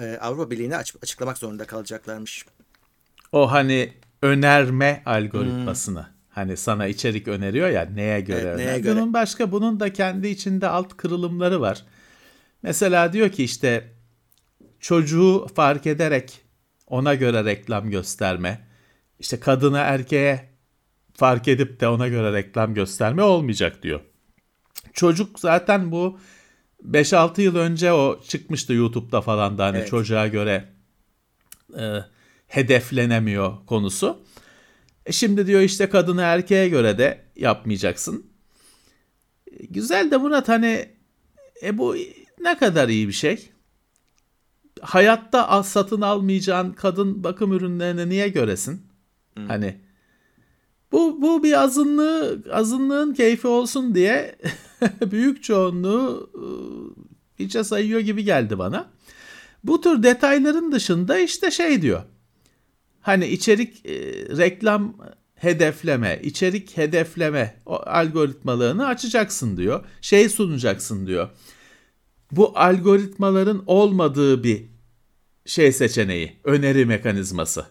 e, 0.00 0.18
Avrupa 0.20 0.50
Birliği'ne 0.50 0.76
aç- 0.76 0.96
açıklamak 1.02 1.38
zorunda 1.38 1.66
kalacaklarmış. 1.66 2.46
O 3.32 3.52
hani 3.52 3.92
önerme 4.22 5.02
algoritmasını. 5.06 6.06
Hani 6.28 6.56
sana 6.56 6.86
içerik 6.86 7.28
öneriyor 7.28 7.68
ya 7.68 7.82
neye 7.82 8.20
göre 8.20 8.40
Evet, 8.40 8.56
neye 8.56 8.78
göre? 8.78 8.96
Bunun 8.96 9.12
başka 9.12 9.52
bunun 9.52 9.80
da 9.80 9.92
kendi 9.92 10.28
içinde 10.28 10.68
alt 10.68 10.96
kırılımları 10.96 11.60
var. 11.60 11.84
Mesela 12.62 13.12
diyor 13.12 13.28
ki 13.32 13.44
işte 13.44 13.92
çocuğu 14.80 15.46
fark 15.54 15.86
ederek 15.86 16.40
ona 16.86 17.14
göre 17.14 17.44
reklam 17.44 17.90
gösterme. 17.90 18.66
İşte 19.18 19.40
kadına 19.40 19.78
erkeğe 19.80 20.49
fark 21.20 21.48
edip 21.48 21.80
de 21.80 21.88
ona 21.88 22.08
göre 22.08 22.32
reklam 22.32 22.74
gösterme 22.74 23.22
olmayacak 23.22 23.82
diyor. 23.82 24.00
Çocuk 24.92 25.40
zaten 25.40 25.90
bu 25.92 26.18
5-6 26.88 27.40
yıl 27.40 27.56
önce 27.56 27.92
o 27.92 28.20
çıkmıştı 28.28 28.72
YouTube'da 28.72 29.20
falan 29.20 29.58
da 29.58 29.64
hani 29.66 29.78
Evet. 29.78 29.88
çocuğa 29.88 30.26
göre 30.26 30.68
e, 31.78 31.84
hedeflenemiyor 32.46 33.66
konusu. 33.66 34.22
E 35.06 35.12
şimdi 35.12 35.46
diyor 35.46 35.60
işte 35.60 35.88
kadını 35.88 36.22
erkeğe 36.22 36.68
göre 36.68 36.98
de 36.98 37.24
yapmayacaksın. 37.36 38.26
E, 39.52 39.66
Güzel 39.66 40.10
de 40.10 40.16
Murat 40.16 40.48
hani 40.48 40.88
e 41.62 41.78
bu 41.78 41.96
ne 42.40 42.58
kadar 42.58 42.88
iyi 42.88 43.08
bir 43.08 43.12
şey. 43.12 43.50
Hayatta 44.80 45.62
satın 45.62 46.00
almayacağın 46.00 46.72
kadın 46.72 47.24
bakım 47.24 47.52
ürünlerini 47.52 48.08
niye 48.08 48.28
göresin? 48.28 48.86
Hani 49.48 49.89
bu 50.92 51.22
bu 51.22 51.42
bir 51.42 51.60
azınlığı 51.60 52.42
azınlığın 52.52 53.14
keyfi 53.14 53.46
olsun 53.46 53.94
diye 53.94 54.36
büyük 55.10 55.42
çoğunluğu 55.42 56.30
ıı, 56.34 57.04
hiçe 57.38 57.64
sayıyor 57.64 58.00
gibi 58.00 58.24
geldi 58.24 58.58
bana. 58.58 58.90
Bu 59.64 59.80
tür 59.80 60.02
detayların 60.02 60.72
dışında 60.72 61.18
işte 61.18 61.50
şey 61.50 61.82
diyor. 61.82 62.02
Hani 63.00 63.26
içerik 63.26 63.86
e, 63.86 63.92
reklam 64.36 64.96
hedefleme, 65.34 66.20
içerik 66.22 66.76
hedefleme 66.76 67.56
o 67.66 67.74
algoritmalarını 67.76 68.86
açacaksın 68.86 69.56
diyor. 69.56 69.84
Şey 70.00 70.28
sunacaksın 70.28 71.06
diyor. 71.06 71.28
Bu 72.32 72.52
algoritmaların 72.58 73.62
olmadığı 73.66 74.44
bir 74.44 74.64
şey 75.46 75.72
seçeneği, 75.72 76.36
öneri 76.44 76.86
mekanizması. 76.86 77.66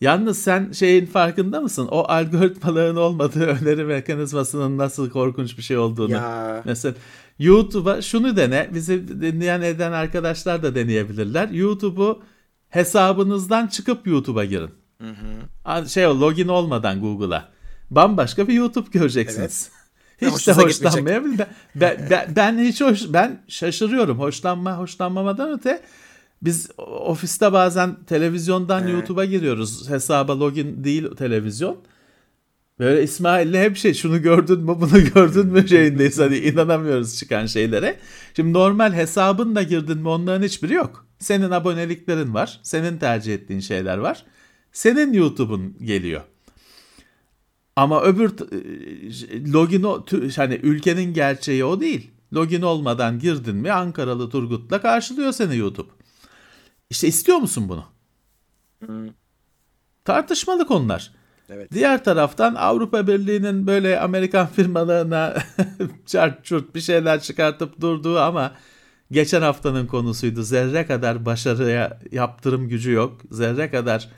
Yalnız 0.00 0.42
sen 0.42 0.72
şeyin 0.72 1.06
farkında 1.06 1.60
mısın? 1.60 1.88
O 1.90 2.04
algoritmaların 2.08 2.96
olmadığı 2.96 3.46
öneri 3.46 3.84
mekanizmasının 3.84 4.78
nasıl 4.78 5.10
korkunç 5.10 5.58
bir 5.58 5.62
şey 5.62 5.78
olduğunu. 5.78 6.12
Ya. 6.12 6.62
Mesela 6.64 6.94
YouTube'a 7.38 8.02
şunu 8.02 8.36
dene. 8.36 8.70
Bizi 8.74 9.08
dinleyen 9.08 9.60
eden 9.60 9.92
arkadaşlar 9.92 10.62
da 10.62 10.74
deneyebilirler. 10.74 11.48
YouTube'u 11.48 12.22
hesabınızdan 12.68 13.66
çıkıp 13.66 14.06
YouTube'a 14.06 14.44
girin. 14.44 14.70
Hı 15.00 15.88
Şey 15.88 16.06
o 16.06 16.20
login 16.20 16.48
olmadan 16.48 17.00
Google'a. 17.00 17.48
Bambaşka 17.90 18.48
bir 18.48 18.54
YouTube 18.54 18.88
göreceksiniz. 18.92 19.70
Hiç 20.20 20.48
de 20.48 20.52
hoşlanmayabilir. 20.52 21.38
Ben, 21.38 21.46
ben, 21.74 22.06
ben, 22.10 22.36
ben 22.36 22.58
hiç 22.58 22.80
hoş, 22.80 23.02
ben 23.08 23.42
şaşırıyorum. 23.48 24.18
Hoşlanma 24.18 24.78
hoşlanmamadan 24.78 25.52
öte 25.52 25.82
biz 26.42 26.70
ofiste 26.78 27.52
bazen 27.52 28.04
televizyondan 28.04 28.88
YouTube'a 28.88 29.24
giriyoruz. 29.24 29.90
Hesaba 29.90 30.40
login 30.40 30.84
değil 30.84 31.10
televizyon. 31.10 31.76
Böyle 32.78 33.02
İsmail'le 33.02 33.54
hep 33.54 33.76
şey 33.76 33.94
şunu 33.94 34.22
gördün 34.22 34.60
mü 34.60 34.76
bunu 34.80 35.04
gördün 35.14 35.46
mü 35.46 35.68
şeyindeyiz. 35.68 36.18
Hani 36.18 36.38
inanamıyoruz 36.38 37.18
çıkan 37.18 37.46
şeylere. 37.46 37.96
Şimdi 38.36 38.52
normal 38.52 38.92
hesabınla 38.92 39.62
girdin 39.62 39.98
mi 39.98 40.08
onların 40.08 40.46
hiçbiri 40.46 40.74
yok. 40.74 41.06
Senin 41.18 41.50
aboneliklerin 41.50 42.34
var. 42.34 42.60
Senin 42.62 42.98
tercih 42.98 43.34
ettiğin 43.34 43.60
şeyler 43.60 43.98
var. 43.98 44.24
Senin 44.72 45.12
YouTube'un 45.12 45.76
geliyor. 45.82 46.20
Ama 47.76 48.02
öbür 48.02 48.30
e, 48.30 49.52
login 49.52 49.82
o 49.82 50.04
hani 50.36 50.54
ülkenin 50.54 51.14
gerçeği 51.14 51.64
o 51.64 51.80
değil. 51.80 52.10
Login 52.32 52.62
olmadan 52.62 53.18
girdin 53.18 53.56
mi 53.56 53.72
Ankaralı 53.72 54.30
Turgut'la 54.30 54.80
karşılıyor 54.80 55.32
seni 55.32 55.56
YouTube. 55.56 55.88
İşte 56.90 57.08
istiyor 57.08 57.38
musun 57.38 57.68
bunu? 57.68 57.84
Tartışmalı 60.04 60.66
konular. 60.66 61.12
Evet. 61.50 61.72
Diğer 61.72 62.04
taraftan 62.04 62.54
Avrupa 62.54 63.06
Birliği'nin 63.06 63.66
böyle 63.66 64.00
Amerikan 64.00 64.46
firmalarına 64.56 65.36
çart 66.06 66.44
çurt 66.44 66.74
bir 66.74 66.80
şeyler 66.80 67.20
çıkartıp 67.20 67.80
durduğu 67.80 68.18
ama 68.18 68.52
geçen 69.10 69.42
haftanın 69.42 69.86
konusuydu. 69.86 70.42
Zerre 70.42 70.86
kadar 70.86 71.26
başarıya 71.26 72.00
yaptırım 72.12 72.68
gücü 72.68 72.92
yok. 72.92 73.20
Zerre 73.30 73.70
kadar 73.70 74.08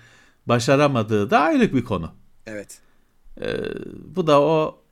başaramadığı 0.46 1.30
da 1.30 1.40
ayrı 1.40 1.74
bir 1.74 1.84
konu. 1.84 2.12
Evet. 2.46 2.78
Ee, 3.40 3.56
bu 4.04 4.26
da 4.26 4.40
o 4.40 4.82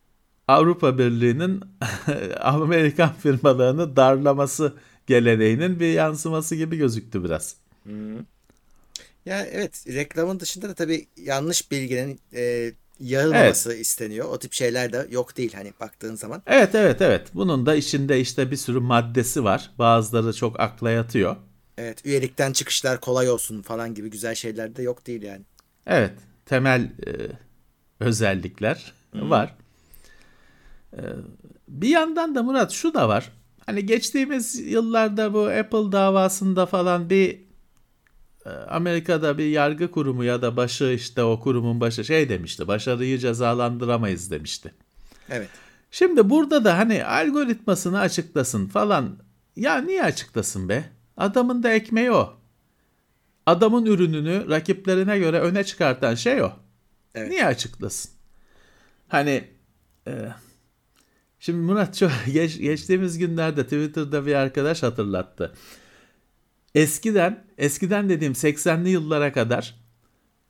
Avrupa 0.49 0.99
Birliği'nin 0.99 1.61
Amerikan 2.41 3.13
firmalarını 3.13 3.97
darlaması 3.97 4.75
geleneğinin 5.07 5.81
bir 5.81 5.93
yansıması 5.93 6.57
gibi 6.57 6.77
gözüktü 6.77 7.25
biraz. 7.25 7.57
Ya 9.27 9.47
evet 9.53 9.85
reklamın 9.89 10.41
dışında 10.41 10.69
da 10.69 10.75
tabii 10.75 11.07
yanlış 11.17 11.71
bilginin 11.71 12.21
e, 12.35 12.73
yayılmaması 13.01 13.75
isteniyor. 13.75 14.29
O 14.29 14.39
tip 14.39 14.53
şeyler 14.53 14.93
de 14.93 15.07
yok 15.11 15.37
değil 15.37 15.53
hani 15.55 15.73
baktığın 15.81 16.15
zaman. 16.15 16.43
Evet 16.47 16.75
evet 16.75 17.03
evet. 17.03 17.29
Bunun 17.35 17.67
da 17.67 17.75
içinde 17.75 18.21
işte 18.21 18.51
bir 18.51 18.57
sürü 18.57 18.81
maddesi 18.81 19.45
var. 19.45 19.71
Bazıları 19.79 20.33
çok 20.33 20.61
akla 20.61 20.91
yatıyor. 20.91 21.37
Evet 21.79 22.07
üyelikten 22.07 22.53
çıkışlar 22.53 23.01
kolay 23.01 23.31
olsun 23.31 23.63
falan 23.63 23.95
gibi 23.95 24.11
güzel 24.11 24.35
şeyler 24.35 24.77
de 24.77 24.83
yok 24.83 25.07
değil 25.07 25.23
yani. 25.23 25.43
Evet 25.87 26.13
temel 26.47 26.83
e, 26.83 27.13
özellikler 28.01 28.93
var. 29.15 29.55
E, 30.93 31.01
bir 31.69 31.89
yandan 31.89 32.35
da 32.35 32.43
Murat 32.43 32.73
şu 32.73 32.95
da 32.95 33.09
var. 33.09 33.33
Hani 33.67 33.87
geçtiğimiz 33.87 34.59
yıllarda 34.59 35.35
bu 35.35 35.41
Apple 35.47 35.93
davasında 35.93 36.67
falan 36.67 37.11
bir 37.11 37.50
Amerika'da 38.47 39.39
bir 39.39 39.45
yargı 39.47 39.91
kurumu 39.91 40.25
ya 40.25 40.43
da 40.43 40.57
başı 40.57 40.85
işte 40.85 41.23
o 41.23 41.41
kurumun 41.41 41.81
başı 41.81 42.05
şey 42.05 42.29
demişti. 42.29 42.69
Başarıyı 42.69 43.19
cezalandıramayız 43.19 44.31
demişti. 44.31 44.75
Evet. 45.31 45.49
Şimdi 45.91 46.31
burada 46.31 46.65
da 46.65 46.79
hani 46.79 47.05
algoritmasını 47.05 48.01
açıklasın 48.01 48.67
falan. 48.67 49.19
Ya 49.57 49.77
niye 49.77 50.03
açıklasın 50.05 50.69
be? 50.69 50.85
Adamın 51.17 51.63
da 51.63 51.73
ekmeği 51.73 52.13
o. 52.13 52.35
Adamın 53.47 53.87
ürününü 53.87 54.51
rakiplerine 54.51 55.19
göre 55.19 55.41
öne 55.41 55.65
çıkartan 55.65 56.15
şey 56.15 56.43
o. 56.43 56.53
Evet. 57.15 57.31
Niye 57.31 57.47
açıklasın? 57.47 58.11
Hani 59.09 59.45
e, 60.07 60.13
şimdi 61.39 61.59
Murat 61.59 61.97
çok 61.97 62.11
geç, 62.33 62.59
geçtiğimiz 62.59 63.19
günlerde 63.19 63.65
Twitter'da 63.65 64.27
bir 64.27 64.35
arkadaş 64.35 64.83
hatırlattı. 64.83 65.55
Eskiden, 66.75 67.45
eskiden 67.59 68.09
dediğim 68.09 68.33
80'li 68.33 68.91
yıllara 68.91 69.33
kadar 69.33 69.75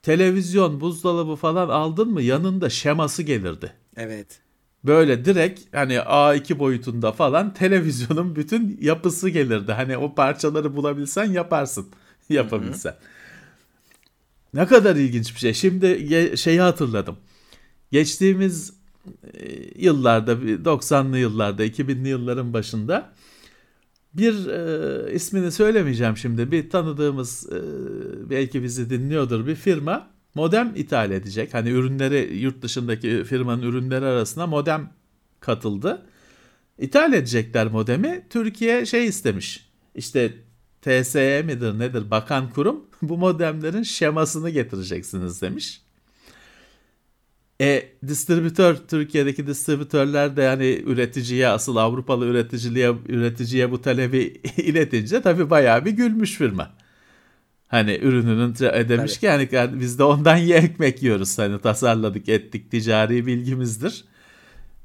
televizyon, 0.02 0.80
buzdolabı 0.80 1.36
falan 1.36 1.68
aldın 1.68 2.08
mı 2.08 2.22
yanında 2.22 2.70
şeması 2.70 3.22
gelirdi. 3.22 3.72
Evet. 3.96 4.40
Böyle 4.84 5.24
direkt 5.24 5.74
hani 5.74 5.94
A2 5.94 6.58
boyutunda 6.58 7.12
falan 7.12 7.54
televizyonun 7.54 8.36
bütün 8.36 8.78
yapısı 8.80 9.28
gelirdi. 9.28 9.72
Hani 9.72 9.96
o 9.96 10.14
parçaları 10.14 10.76
bulabilsen 10.76 11.24
yaparsın. 11.24 11.86
Yapabilsen. 12.28 12.94
Ne 14.54 14.66
kadar 14.66 14.96
ilginç 14.96 15.34
bir 15.34 15.40
şey. 15.40 15.54
Şimdi 15.54 16.36
şeyi 16.36 16.60
hatırladım. 16.60 17.16
Geçtiğimiz 17.92 18.72
e, 19.34 19.46
yıllarda 19.76 20.32
90'lı 20.32 21.18
yıllarda 21.18 21.66
2000'li 21.66 22.08
yılların 22.08 22.52
başında 22.52 23.12
bir 24.14 24.46
e, 24.46 25.12
ismini 25.14 25.52
söylemeyeceğim 25.52 26.16
şimdi 26.16 26.50
bir 26.50 26.70
tanıdığımız 26.70 27.52
e, 27.52 27.60
belki 28.30 28.62
bizi 28.62 28.90
dinliyordur 28.90 29.46
bir 29.46 29.54
firma 29.54 30.10
modem 30.34 30.72
ithal 30.76 31.10
edecek. 31.10 31.54
Hani 31.54 31.68
ürünleri 31.70 32.36
yurt 32.38 32.62
dışındaki 32.62 33.24
firmanın 33.24 33.62
ürünleri 33.62 34.04
arasına 34.04 34.46
modem 34.46 34.92
katıldı. 35.40 36.02
İthal 36.78 37.12
edecekler 37.12 37.66
modemi. 37.66 38.26
Türkiye 38.30 38.86
şey 38.86 39.06
istemiş. 39.06 39.70
İşte 39.94 40.32
TSE 40.82 41.42
midir 41.46 41.78
nedir 41.78 42.10
bakan 42.10 42.50
kurum 42.50 42.86
bu 43.02 43.18
modemlerin 43.18 43.82
şemasını 43.82 44.50
getireceksiniz 44.50 45.42
demiş. 45.42 45.82
E 47.60 47.88
distribütör 48.08 48.76
Türkiye'deki 48.88 49.46
distribütörler 49.46 50.36
de 50.36 50.42
yani 50.42 50.82
üreticiye 50.86 51.48
asıl 51.48 51.76
Avrupalı 51.76 52.26
üreticiliğe 52.26 52.94
üreticiye 53.08 53.70
bu 53.70 53.82
talebi 53.82 54.18
iletince 54.56 55.22
tabii 55.22 55.50
bayağı 55.50 55.84
bir 55.84 55.90
gülmüş 55.90 56.34
firma. 56.34 56.70
Hani 57.68 57.98
ürününün 58.02 58.54
e, 58.60 58.88
demiş 58.88 59.18
ki 59.18 59.26
yani 59.26 59.48
biz 59.80 59.98
de 59.98 60.04
ondan 60.04 60.36
ye 60.36 60.56
ekmek 60.56 61.02
yiyoruz. 61.02 61.38
Hani 61.38 61.60
tasarladık 61.60 62.28
ettik 62.28 62.70
ticari 62.70 63.26
bilgimizdir. 63.26 64.04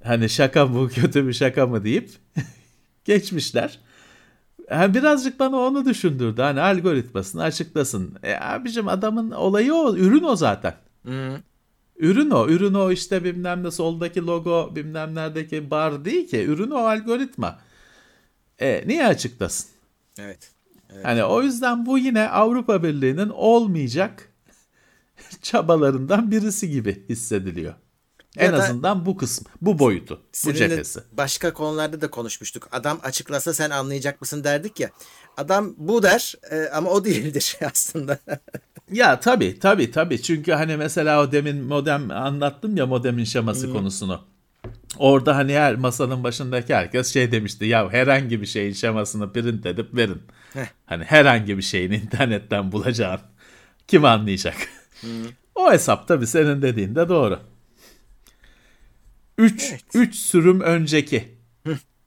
Hani 0.03 0.29
şaka 0.29 0.65
mı 0.65 0.89
kötü 0.89 1.27
bir 1.27 1.33
şaka 1.33 1.67
mı 1.67 1.83
deyip 1.83 2.09
geçmişler. 3.05 3.79
Yani 4.71 4.93
birazcık 4.93 5.39
bana 5.39 5.57
onu 5.57 5.85
düşündürdü. 5.85 6.41
Hani 6.41 6.61
algoritmasını 6.61 7.43
açıklasın. 7.43 8.15
E 8.23 8.35
abicim 8.35 8.88
adamın 8.88 9.31
olayı 9.31 9.73
o. 9.73 9.95
Ürün 9.95 10.23
o 10.23 10.35
zaten. 10.35 10.73
Hı. 11.05 11.41
Ürün 11.97 12.29
o. 12.29 12.47
Ürün 12.47 12.73
o 12.73 12.91
işte 12.91 13.23
bilmem 13.23 13.63
ne 13.63 13.71
soldaki 13.71 14.25
logo 14.25 14.75
bilmem 14.75 15.15
neredeki 15.15 15.71
bar 15.71 16.05
değil 16.05 16.27
ki. 16.27 16.43
Ürün 16.43 16.71
o 16.71 16.77
algoritma. 16.77 17.60
E 18.60 18.84
niye 18.88 19.08
açıklasın? 19.08 19.69
Evet. 20.19 20.51
Evet. 20.93 21.05
Hani 21.05 21.23
o 21.23 21.41
yüzden 21.41 21.86
bu 21.86 21.97
yine 21.97 22.29
Avrupa 22.29 22.84
Birliği'nin 22.84 23.29
olmayacak 23.29 24.29
çabalarından 25.41 26.31
birisi 26.31 26.69
gibi 26.69 27.10
hissediliyor. 27.10 27.73
Ya 28.36 28.43
en 28.45 28.53
da- 28.53 28.63
azından 28.63 29.05
bu 29.05 29.17
kısım, 29.17 29.45
bu 29.62 29.79
boyutu, 29.79 30.21
bu 30.45 30.53
cephesi. 30.53 30.99
başka 31.12 31.53
konularda 31.53 32.01
da 32.01 32.10
konuşmuştuk. 32.10 32.69
Adam 32.71 32.99
açıklasa 33.03 33.53
sen 33.53 33.69
anlayacak 33.69 34.21
mısın 34.21 34.43
derdik 34.43 34.79
ya. 34.79 34.89
Adam 35.38 35.73
bu 35.77 36.03
der 36.03 36.36
e, 36.51 36.69
ama 36.69 36.89
o 36.89 37.05
değildir 37.05 37.58
aslında. 37.73 38.19
Ya 38.91 39.19
tabii 39.19 39.60
tabii 39.60 39.91
tabii 39.91 40.21
çünkü 40.21 40.52
hani 40.52 40.78
mesela 40.78 41.21
o 41.24 41.32
demin 41.32 41.63
modem 41.63 42.12
anlattım 42.12 42.78
ya 42.78 42.86
modemin 42.86 43.24
şeması 43.24 43.71
konusunu. 43.71 44.21
Orada 44.98 45.36
hani 45.36 45.54
her 45.54 45.76
masanın 45.76 46.24
başındaki 46.24 46.76
herkes 46.76 47.13
şey 47.13 47.32
demişti 47.32 47.65
ya 47.65 47.89
herhangi 47.91 48.41
bir 48.41 48.45
şeyin 48.45 48.74
şemasını 48.74 49.34
print 49.34 49.65
edip 49.65 49.95
verin. 49.95 50.21
Heh. 50.54 50.65
Hani 50.86 51.04
herhangi 51.04 51.58
bir 51.58 51.62
şeyin 51.62 51.91
internetten 51.91 52.71
bulacağın 52.71 53.19
kim 53.88 54.06
anlayacak? 54.06 54.56
o 55.56 55.71
hesap 55.71 56.08
tabii 56.08 56.28
senin 56.28 56.62
dediğin 56.62 56.95
de 56.95 57.10
doğru. 57.10 57.39
3 59.38 59.74
3 59.93 60.15
sürüm 60.15 60.62
önceki 60.62 61.36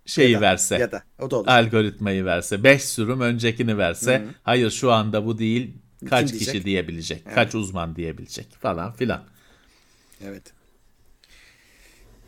şeyi 0.07 0.31
Ya 0.31 0.39
da- 0.39 0.43
verse. 0.43 0.77
Ya 0.79 0.93
da 0.93 1.03
o 1.21 1.31
da 1.31 1.37
olur. 1.37 1.49
algoritmayı 1.49 2.25
verse, 2.25 2.65
5 2.65 2.85
sürüm 2.85 3.21
öncekini 3.21 3.79
verse, 3.79 4.25
hayır 4.43 4.71
şu 4.71 4.93
anda 4.93 5.27
bu 5.27 5.39
değil, 5.39 5.75
kaç 6.09 6.29
Kim 6.29 6.39
kişi 6.39 6.51
diyecek? 6.51 6.65
diyebilecek, 6.65 7.35
kaç 7.35 7.55
uzman 7.55 7.97
diyebilecek 7.97 8.47
falan 8.61 8.93
filan. 8.93 9.25
Evet. 10.25 10.43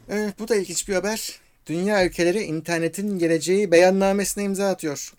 Evet, 0.09 0.35
bu 0.39 0.49
da 0.49 0.57
ilginç 0.57 0.89
bir 0.89 0.95
haber. 0.95 1.41
Dünya 1.67 2.07
ülkeleri 2.07 2.43
internetin 2.43 3.19
geleceği 3.19 3.71
beyannamesine 3.71 4.45
imza 4.45 4.69
atıyor. 4.69 5.13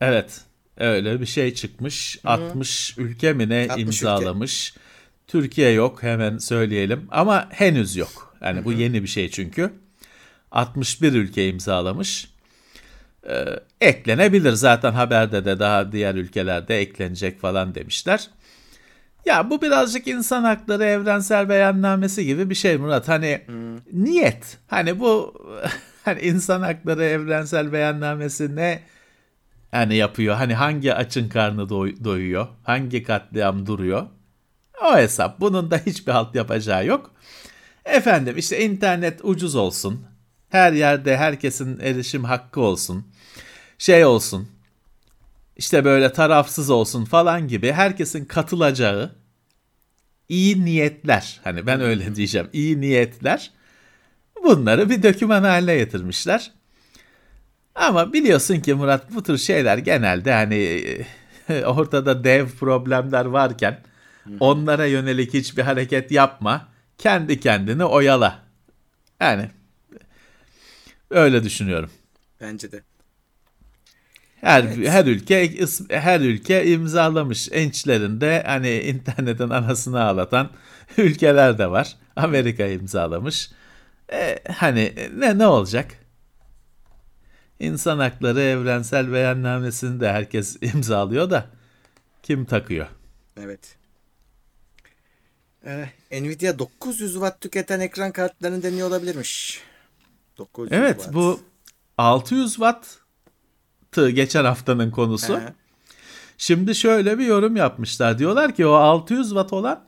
Evet, 0.00 0.40
öyle 0.76 1.20
bir 1.20 1.26
şey 1.26 1.54
çıkmış. 1.54 2.18
60 2.24 2.98
ülke 2.98 3.32
mi 3.32 3.48
ne 3.48 3.66
60 3.70 3.82
imzalamış. 3.82 4.74
Türkiye 5.26 5.70
yok 5.70 6.02
hemen 6.02 6.38
söyleyelim 6.38 7.08
ama 7.10 7.48
henüz 7.50 7.96
yok. 7.96 8.36
Yani 8.42 8.64
bu 8.64 8.72
yeni 8.72 9.02
bir 9.02 9.08
şey 9.08 9.30
çünkü. 9.30 9.72
61 10.50 11.12
ülke 11.12 11.48
imzalamış. 11.48 12.31
Ee, 13.28 13.44
eklenebilir 13.80 14.52
zaten 14.52 14.92
haberde 14.92 15.44
de 15.44 15.58
daha 15.58 15.92
diğer 15.92 16.14
ülkelerde 16.14 16.78
eklenecek 16.80 17.40
falan 17.40 17.74
demişler. 17.74 18.30
Ya 19.26 19.50
bu 19.50 19.62
birazcık 19.62 20.06
insan 20.08 20.44
hakları 20.44 20.84
evrensel 20.84 21.48
beyannamesi 21.48 22.26
gibi 22.26 22.50
bir 22.50 22.54
şey 22.54 22.76
Murat. 22.76 23.08
Hani 23.08 23.42
niyet. 23.92 24.58
Hani 24.66 25.00
bu 25.00 25.34
hani 26.04 26.20
insan 26.20 26.62
hakları 26.62 27.04
evrensel 27.04 27.72
beyannamesi 27.72 28.56
ne 28.56 28.82
yani 29.72 29.94
yapıyor? 29.94 30.34
Hani 30.34 30.54
hangi 30.54 30.94
açın 30.94 31.28
karnı 31.28 31.68
doy- 31.68 32.04
doyuyor? 32.04 32.46
Hangi 32.62 33.02
katliam 33.02 33.66
duruyor? 33.66 34.06
O 34.84 34.96
hesap. 34.96 35.40
Bunun 35.40 35.70
da 35.70 35.78
hiçbir 35.86 36.12
halt 36.12 36.34
yapacağı 36.34 36.86
yok. 36.86 37.10
Efendim 37.84 38.34
işte 38.38 38.64
internet 38.64 39.20
ucuz 39.22 39.54
olsun. 39.54 40.04
Her 40.48 40.72
yerde 40.72 41.16
herkesin 41.16 41.80
erişim 41.80 42.24
hakkı 42.24 42.60
olsun. 42.60 43.11
Şey 43.82 44.04
olsun. 44.04 44.48
İşte 45.56 45.84
böyle 45.84 46.12
tarafsız 46.12 46.70
olsun 46.70 47.04
falan 47.04 47.48
gibi 47.48 47.72
herkesin 47.72 48.24
katılacağı 48.24 49.12
iyi 50.28 50.64
niyetler. 50.64 51.40
Hani 51.44 51.66
ben 51.66 51.80
öyle 51.80 52.16
diyeceğim. 52.16 52.48
iyi 52.52 52.80
niyetler. 52.80 53.50
Bunları 54.44 54.90
bir 54.90 55.02
döküman 55.02 55.44
haline 55.44 55.76
getirmişler. 55.76 56.52
Ama 57.74 58.12
biliyorsun 58.12 58.60
ki 58.60 58.74
Murat 58.74 59.14
bu 59.14 59.22
tür 59.22 59.38
şeyler 59.38 59.78
genelde 59.78 60.32
hani 60.32 60.84
ortada 61.64 62.24
dev 62.24 62.48
problemler 62.48 63.24
varken 63.24 63.80
onlara 64.40 64.86
yönelik 64.86 65.34
hiçbir 65.34 65.62
hareket 65.62 66.10
yapma. 66.10 66.68
Kendi 66.98 67.40
kendini 67.40 67.84
oyala. 67.84 68.42
Yani 69.20 69.50
öyle 71.10 71.44
düşünüyorum. 71.44 71.90
Bence 72.40 72.72
de. 72.72 72.82
Her 74.42 74.62
her 74.64 75.04
ülke 75.06 75.66
her 75.88 76.20
ülke 76.20 76.66
imzalamış. 76.66 77.48
Ençlerinde 77.52 78.42
hani 78.46 78.80
internetin 78.80 79.50
anasını 79.50 80.02
ağlatan 80.04 80.50
ülkeler 80.98 81.58
de 81.58 81.70
var. 81.70 81.96
Amerika 82.16 82.66
imzalamış. 82.66 83.50
E, 84.12 84.38
hani 84.56 84.94
ne 85.16 85.38
ne 85.38 85.46
olacak? 85.46 85.90
İnsan 87.60 87.98
hakları 87.98 88.40
evrensel 88.40 89.12
beyannamesini 89.12 90.00
de 90.00 90.12
herkes 90.12 90.56
imzalıyor 90.74 91.30
da 91.30 91.46
kim 92.22 92.44
takıyor? 92.44 92.86
Evet. 93.36 93.76
Ee, 95.66 95.88
Nvidia 96.12 96.58
900 96.58 97.12
watt 97.12 97.40
tüketen 97.40 97.80
ekran 97.80 98.12
kartlarını 98.12 98.62
deniyor 98.62 98.88
olabilirmiş. 98.88 99.60
900 100.38 100.72
Evet 100.72 100.96
watt. 100.96 101.14
bu 101.14 101.40
600 101.98 102.52
watt'tı 103.92 104.10
geçen 104.10 104.44
haftanın 104.44 104.90
konusu. 104.90 105.36
He. 105.36 105.52
Şimdi 106.38 106.74
şöyle 106.74 107.18
bir 107.18 107.26
yorum 107.26 107.56
yapmışlar. 107.56 108.18
Diyorlar 108.18 108.54
ki 108.54 108.66
o 108.66 108.72
600 108.72 109.28
watt 109.28 109.52
olan 109.52 109.84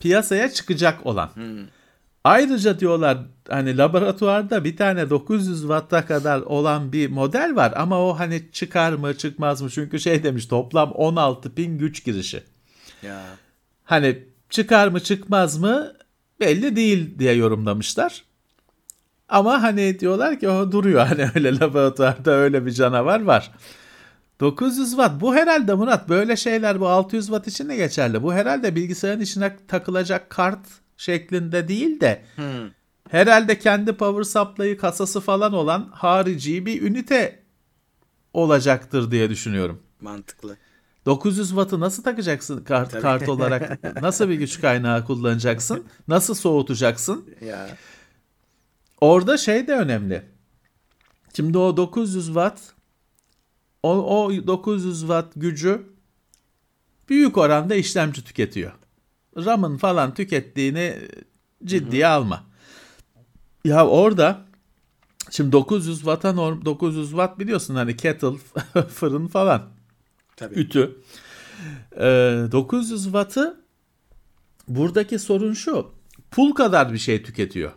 piyasaya 0.00 0.52
çıkacak 0.52 1.06
olan. 1.06 1.30
Ayrıca 2.24 2.80
diyorlar 2.80 3.18
hani 3.48 3.76
laboratuvarda 3.76 4.64
bir 4.64 4.76
tane 4.76 5.10
900 5.10 5.60
watt'a 5.60 6.06
kadar 6.06 6.40
olan 6.40 6.92
bir 6.92 7.10
model 7.10 7.56
var 7.56 7.72
ama 7.76 8.00
o 8.00 8.18
hani 8.18 8.42
çıkar 8.52 8.92
mı 8.92 9.16
çıkmaz 9.16 9.62
mı? 9.62 9.70
Çünkü 9.70 10.00
şey 10.00 10.22
demiş 10.22 10.46
toplam 10.46 10.92
16 10.92 11.54
pin 11.54 11.78
güç 11.78 12.04
girişi. 12.04 12.42
Ya. 13.02 13.22
Hani 13.84 14.24
çıkar 14.50 14.88
mı 14.88 15.00
çıkmaz 15.00 15.58
mı 15.58 15.92
belli 16.40 16.76
değil 16.76 17.18
diye 17.18 17.34
yorumlamışlar. 17.34 18.25
Ama 19.28 19.62
hani 19.62 19.98
diyorlar 19.98 20.40
ki 20.40 20.48
o 20.48 20.72
duruyor 20.72 21.06
hani 21.06 21.30
öyle 21.34 21.58
laboratuvarda 21.58 22.30
öyle 22.30 22.66
bir 22.66 22.72
canavar 22.72 23.22
var. 23.22 23.52
900 24.40 24.90
watt 24.90 25.20
bu 25.20 25.34
herhalde 25.34 25.74
Murat 25.74 26.08
böyle 26.08 26.36
şeyler 26.36 26.80
bu 26.80 26.88
600 26.88 27.26
watt 27.26 27.46
için 27.46 27.68
de 27.68 27.76
geçerli. 27.76 28.22
Bu 28.22 28.32
herhalde 28.34 28.76
bilgisayarın 28.76 29.20
içine 29.20 29.56
takılacak 29.68 30.30
kart 30.30 30.66
şeklinde 30.96 31.68
değil 31.68 32.00
de 32.00 32.22
herhalde 33.10 33.58
kendi 33.58 33.92
power 33.92 34.22
supply'ı 34.22 34.78
kasası 34.78 35.20
falan 35.20 35.52
olan 35.52 35.88
harici 35.92 36.66
bir 36.66 36.82
ünite 36.82 37.42
olacaktır 38.32 39.10
diye 39.10 39.30
düşünüyorum. 39.30 39.82
Mantıklı. 40.00 40.56
900 41.06 41.48
wattı 41.48 41.80
nasıl 41.80 42.02
takacaksın 42.02 42.64
kart, 42.64 42.90
Tabii. 42.90 43.02
kart 43.02 43.28
olarak? 43.28 43.78
Nasıl 44.02 44.28
bir 44.28 44.34
güç 44.34 44.60
kaynağı 44.60 45.04
kullanacaksın? 45.04 45.84
Nasıl 46.08 46.34
soğutacaksın? 46.34 47.30
Ya. 47.40 47.68
Orada 49.00 49.36
şey 49.38 49.66
de 49.68 49.72
önemli. 49.72 50.22
Şimdi 51.36 51.58
o 51.58 51.76
900 51.76 52.26
watt 52.26 52.60
o, 53.82 53.90
o 53.90 54.46
900 54.46 55.00
watt 55.00 55.32
gücü 55.36 55.86
büyük 57.08 57.38
oranda 57.38 57.74
işlemci 57.74 58.24
tüketiyor. 58.24 58.72
RAM'ın 59.36 59.76
falan 59.76 60.14
tükettiğini 60.14 60.98
ciddiye 61.64 62.06
alma. 62.06 62.44
Ya 63.64 63.86
orada 63.86 64.46
şimdi 65.30 65.52
900 65.52 65.96
watt'a 65.96 66.32
norm 66.32 66.64
900 66.64 67.08
watt 67.10 67.38
biliyorsun 67.38 67.74
hani 67.74 67.96
kettle 67.96 68.36
fırın 68.88 69.26
falan 69.28 69.62
Tabii. 70.36 70.54
ütü. 70.54 71.00
Ee, 71.96 72.46
900 72.52 73.04
wattı 73.04 73.60
buradaki 74.68 75.18
sorun 75.18 75.52
şu. 75.52 75.90
Pul 76.30 76.52
kadar 76.52 76.92
bir 76.92 76.98
şey 76.98 77.22
tüketiyor. 77.22 77.72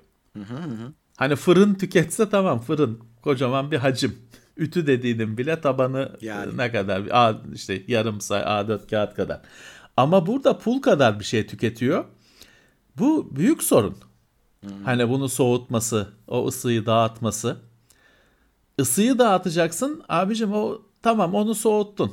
Hani 1.19 1.35
fırın 1.35 1.73
tüketse 1.73 2.29
tamam 2.29 2.59
fırın 2.59 2.99
kocaman 3.21 3.71
bir 3.71 3.77
hacim. 3.77 4.19
Ütü 4.57 4.87
dediğinin 4.87 5.37
bile 5.37 5.61
tabanı 5.61 6.17
Yani. 6.21 6.57
ne 6.57 6.71
kadar 6.71 7.01
A, 7.11 7.41
işte 7.53 7.83
yarım 7.87 8.21
say 8.21 8.41
A4 8.41 8.89
kağıt 8.89 9.15
kadar. 9.15 9.41
Ama 9.97 10.27
burada 10.27 10.57
pul 10.57 10.81
kadar 10.81 11.19
bir 11.19 11.25
şey 11.25 11.47
tüketiyor. 11.47 12.05
Bu 12.97 13.35
büyük 13.35 13.63
sorun. 13.63 13.97
Hani 14.85 15.09
bunu 15.09 15.29
soğutması, 15.29 16.07
o 16.27 16.47
ısıyı 16.47 16.85
dağıtması. 16.85 17.57
Isıyı 18.77 19.19
dağıtacaksın. 19.19 20.03
Abicim 20.09 20.53
o 20.53 20.81
tamam 21.01 21.33
onu 21.35 21.55
soğuttun. 21.55 22.11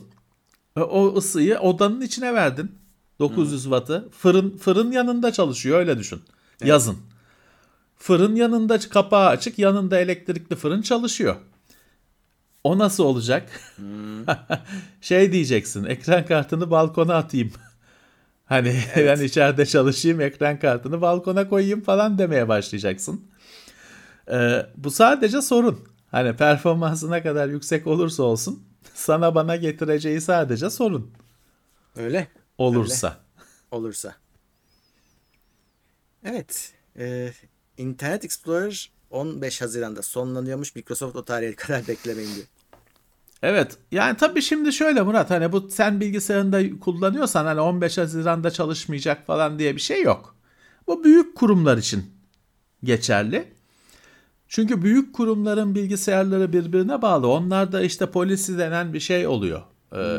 O 0.77 1.14
ısıyı 1.16 1.59
odanın 1.59 2.01
içine 2.01 2.35
verdin. 2.35 2.79
900 3.19 3.62
wattı. 3.62 4.09
Fırın 4.11 4.57
fırın 4.57 4.92
yanında 4.92 5.33
çalışıyor 5.33 5.79
öyle 5.79 5.99
düşün. 5.99 6.21
Yazın. 6.64 6.97
Fırın 7.98 8.35
yanında 8.35 8.78
kapağı 8.78 9.26
açık, 9.28 9.59
yanında 9.59 10.00
elektrikli 10.00 10.56
fırın 10.56 10.82
çalışıyor. 10.82 11.37
O 12.64 12.78
nasıl 12.78 13.04
olacak? 13.04 13.61
şey 15.00 15.32
diyeceksin, 15.32 15.85
ekran 15.85 16.26
kartını 16.26 16.70
balkona 16.70 17.14
atayım. 17.14 17.52
Hani 18.46 18.80
ben 18.96 19.20
içeride 19.20 19.66
çalışayım, 19.66 20.20
ekran 20.20 20.59
kartını 20.59 21.00
balkona 21.00 21.48
koyayım 21.48 21.80
falan 21.80 22.18
demeye 22.18 22.48
başlayacaksın. 22.48 23.24
Ee, 24.30 24.66
bu 24.76 24.90
sadece 24.90 25.42
sorun. 25.42 25.88
Hani 26.11 26.37
performansı 26.37 27.11
ne 27.11 27.22
kadar 27.22 27.48
yüksek 27.48 27.87
olursa 27.87 28.22
olsun 28.22 28.62
sana 28.94 29.35
bana 29.35 29.56
getireceği 29.56 30.20
sadece 30.20 30.70
sorun 30.70 31.11
Öyle. 31.96 32.28
olursa. 32.59 33.16
Olursa. 33.70 34.14
Evet. 36.24 36.72
Ee, 36.98 37.32
Internet 37.79 38.25
Explorer 38.25 38.91
15 39.11 39.62
Haziran'da 39.62 40.03
sonlanıyormuş. 40.03 40.75
Microsoft 40.75 41.17
o 41.17 41.25
tarihe 41.25 41.55
kadar 41.57 41.89
beklemeyin 41.89 42.35
diyor. 42.35 42.47
Evet. 43.43 43.77
Yani 43.93 44.17
tabii 44.17 44.43
şimdi 44.43 44.73
şöyle 44.73 45.03
Murat 45.03 45.31
hani 45.31 45.53
bu 45.53 45.71
sen 45.71 46.01
bilgisayarında 46.01 46.79
kullanıyorsan 46.81 47.45
hani 47.45 47.61
15 47.61 47.99
Haziran'da 47.99 48.51
çalışmayacak 48.51 49.27
falan 49.27 49.59
diye 49.59 49.77
bir 49.77 49.81
şey 49.81 50.03
yok. 50.03 50.37
Bu 50.87 51.05
büyük 51.05 51.35
kurumlar 51.37 51.79
için 51.79 52.05
geçerli. 52.85 53.53
Çünkü 54.49 54.83
büyük 54.83 55.15
kurumların 55.15 55.75
bilgisayarları 55.75 56.53
birbirine 56.53 57.03
bağlı. 57.03 57.29
Onlarda 57.29 57.83
işte 57.83 58.11
polisi 58.11 58.59
denen 58.59 58.93
bir 58.93 59.01
şey 59.01 59.27
oluyor. 59.27 59.62
Ee, 59.95 60.19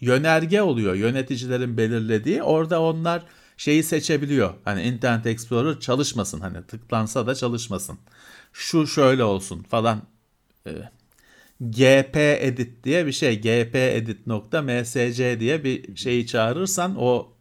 Yönerge 0.00 0.62
oluyor 0.62 0.94
yöneticilerin 0.94 1.76
belirlediği. 1.76 2.42
Orada 2.42 2.82
onlar 2.82 3.22
şeyi 3.56 3.82
seçebiliyor. 3.82 4.54
Hani 4.64 4.82
Internet 4.82 5.26
Explorer 5.26 5.80
çalışmasın 5.80 6.40
hani 6.40 6.66
tıklansa 6.66 7.26
da 7.26 7.34
çalışmasın. 7.34 7.98
Şu 8.52 8.86
şöyle 8.86 9.24
olsun 9.24 9.62
falan 9.62 10.02
GP 11.60 12.16
edit 12.16 12.84
diye 12.84 13.06
bir 13.06 13.12
şey. 13.12 13.40
GP 13.40 13.74
edit.msc 13.74 15.40
diye 15.40 15.64
bir 15.64 15.96
şeyi 15.96 16.26
çağırırsan 16.26 16.96
o 16.98 17.32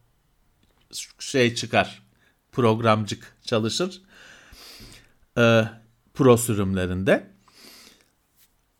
şey 1.19 1.55
çıkar. 1.55 2.03
Programcık 2.51 3.35
çalışır. 3.43 4.01
Ee, 5.37 5.63
pro 6.13 6.37
sürümlerinde. 6.37 7.27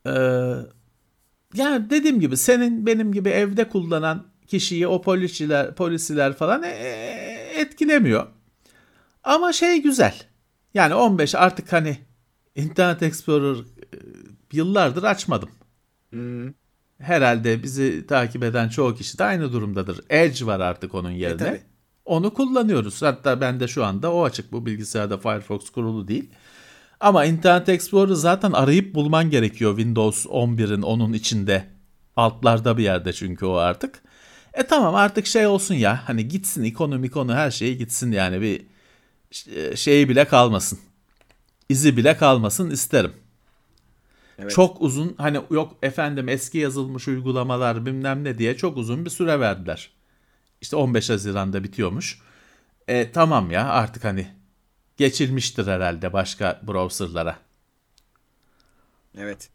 Ee, 0.08 0.12
yani 1.56 1.90
dediğim 1.90 2.20
gibi 2.20 2.38
senin 2.38 2.86
benim 2.86 3.14
gibi 3.14 3.30
evde 3.30 3.70
kullanan 3.70 4.28
kişiyi 4.48 4.88
o 4.88 5.02
polisiler, 5.02 5.76
polisiler 5.76 6.34
falan 6.34 6.64
e, 6.64 7.25
etkilemiyor. 7.56 8.28
Ama 9.24 9.54
şey 9.54 9.82
güzel. 9.82 10.16
Yani 10.74 10.94
15 10.96 11.36
artık 11.36 11.74
hani 11.74 11.98
Internet 12.56 13.04
Explorer 13.04 13.58
e, 13.58 13.98
yıllardır 14.54 15.04
açmadım. 15.04 15.50
Hmm. 16.10 16.54
Herhalde 16.98 17.64
bizi 17.64 18.08
takip 18.08 18.44
eden 18.44 18.70
çoğu 18.70 18.96
kişi 18.96 19.18
de 19.18 19.24
aynı 19.24 19.54
durumdadır. 19.54 20.02
Edge 20.10 20.46
var 20.46 20.60
artık 20.60 20.96
onun 20.96 21.12
yerine. 21.12 21.38
tabii. 21.38 21.62
Onu 22.06 22.34
kullanıyoruz. 22.34 23.02
Hatta 23.02 23.42
bende 23.42 23.68
şu 23.68 23.86
anda 23.86 24.14
o 24.14 24.24
açık. 24.24 24.52
Bu 24.52 24.66
bilgisayarda 24.66 25.18
Firefox 25.18 25.70
kurulu 25.70 26.08
değil. 26.08 26.30
Ama 27.00 27.26
Internet 27.26 27.70
Explorer 27.70 28.14
zaten 28.14 28.52
arayıp 28.52 28.96
bulman 28.96 29.30
gerekiyor 29.30 29.76
Windows 29.78 30.26
11'in 30.26 30.82
onun 30.82 31.14
içinde. 31.14 31.68
Altlarda 32.16 32.78
bir 32.78 32.84
yerde 32.84 33.14
çünkü 33.14 33.46
o 33.46 33.54
artık. 33.54 34.02
E 34.56 34.64
tamam 34.64 34.96
artık 34.96 35.28
şey 35.28 35.48
olsun 35.48 35.76
ya 35.76 36.10
hani 36.10 36.28
gitsin 36.28 36.64
ikonu 36.64 37.06
ikonu 37.06 37.36
her 37.36 37.52
şeyi 37.52 37.78
gitsin 37.78 38.12
yani 38.12 38.42
bir 38.42 38.66
e, 39.56 39.76
şeyi 39.76 40.10
bile 40.10 40.26
kalmasın. 40.26 40.80
İzi 41.70 41.98
bile 41.98 42.18
kalmasın 42.18 42.70
isterim. 42.70 43.14
Evet. 44.40 44.52
Çok 44.52 44.82
uzun 44.82 45.16
hani 45.18 45.42
yok 45.52 45.78
efendim 45.84 46.30
eski 46.30 46.58
yazılmış 46.58 47.08
uygulamalar 47.08 47.86
bilmem 47.86 48.24
ne 48.24 48.38
diye 48.38 48.58
çok 48.58 48.78
uzun 48.78 49.06
bir 49.06 49.10
süre 49.10 49.40
verdiler. 49.40 49.92
İşte 50.62 50.76
15 50.76 51.10
Haziran'da 51.10 51.64
bitiyormuş. 51.64 52.20
E 52.88 53.12
tamam 53.12 53.52
ya 53.52 53.70
artık 53.70 54.04
hani 54.04 54.28
geçilmiştir 54.98 55.68
herhalde 55.68 56.14
başka 56.14 56.62
browserlara. 56.68 57.38
Evet. 59.18 59.55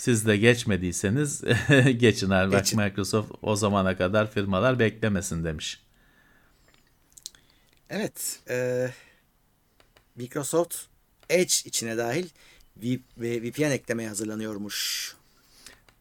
Siz 0.00 0.26
de 0.26 0.36
geçmediyseniz 0.36 1.42
geçin 1.96 2.30
bak 2.30 2.50
Geçin. 2.50 2.80
Microsoft 2.80 3.32
o 3.42 3.56
zamana 3.56 3.96
kadar 3.96 4.30
firmalar 4.30 4.78
beklemesin 4.78 5.44
demiş. 5.44 5.80
Evet. 7.90 8.40
e, 8.50 8.88
Microsoft 10.16 10.76
Edge 11.30 11.54
içine 11.64 11.96
dahil 11.96 12.28
ve 13.18 13.42
VPN 13.42 13.70
eklemeye 13.70 14.08
hazırlanıyormuş. 14.08 15.14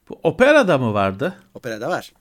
Bu 0.10 0.20
Opera'da 0.24 0.78
mı 0.78 0.94
vardı? 0.94 1.36
Opera'da 1.54 1.90
var. 1.90 2.14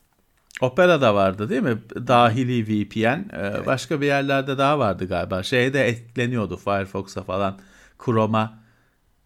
Opera'da 0.61 1.15
vardı 1.15 1.49
değil 1.51 1.63
mi? 1.63 1.79
Dahili 1.95 2.65
VPN. 2.67 3.37
Ee, 3.37 3.67
Başka 3.67 4.01
bir 4.01 4.07
yerlerde 4.07 4.59
daha 4.59 4.79
vardı 4.79 5.09
galiba. 5.09 5.43
Şeyde 5.43 5.85
ekleniyordu 5.85 6.57
Firefox'a 6.57 7.23
falan. 7.23 7.61
Chrome'a 8.05 8.59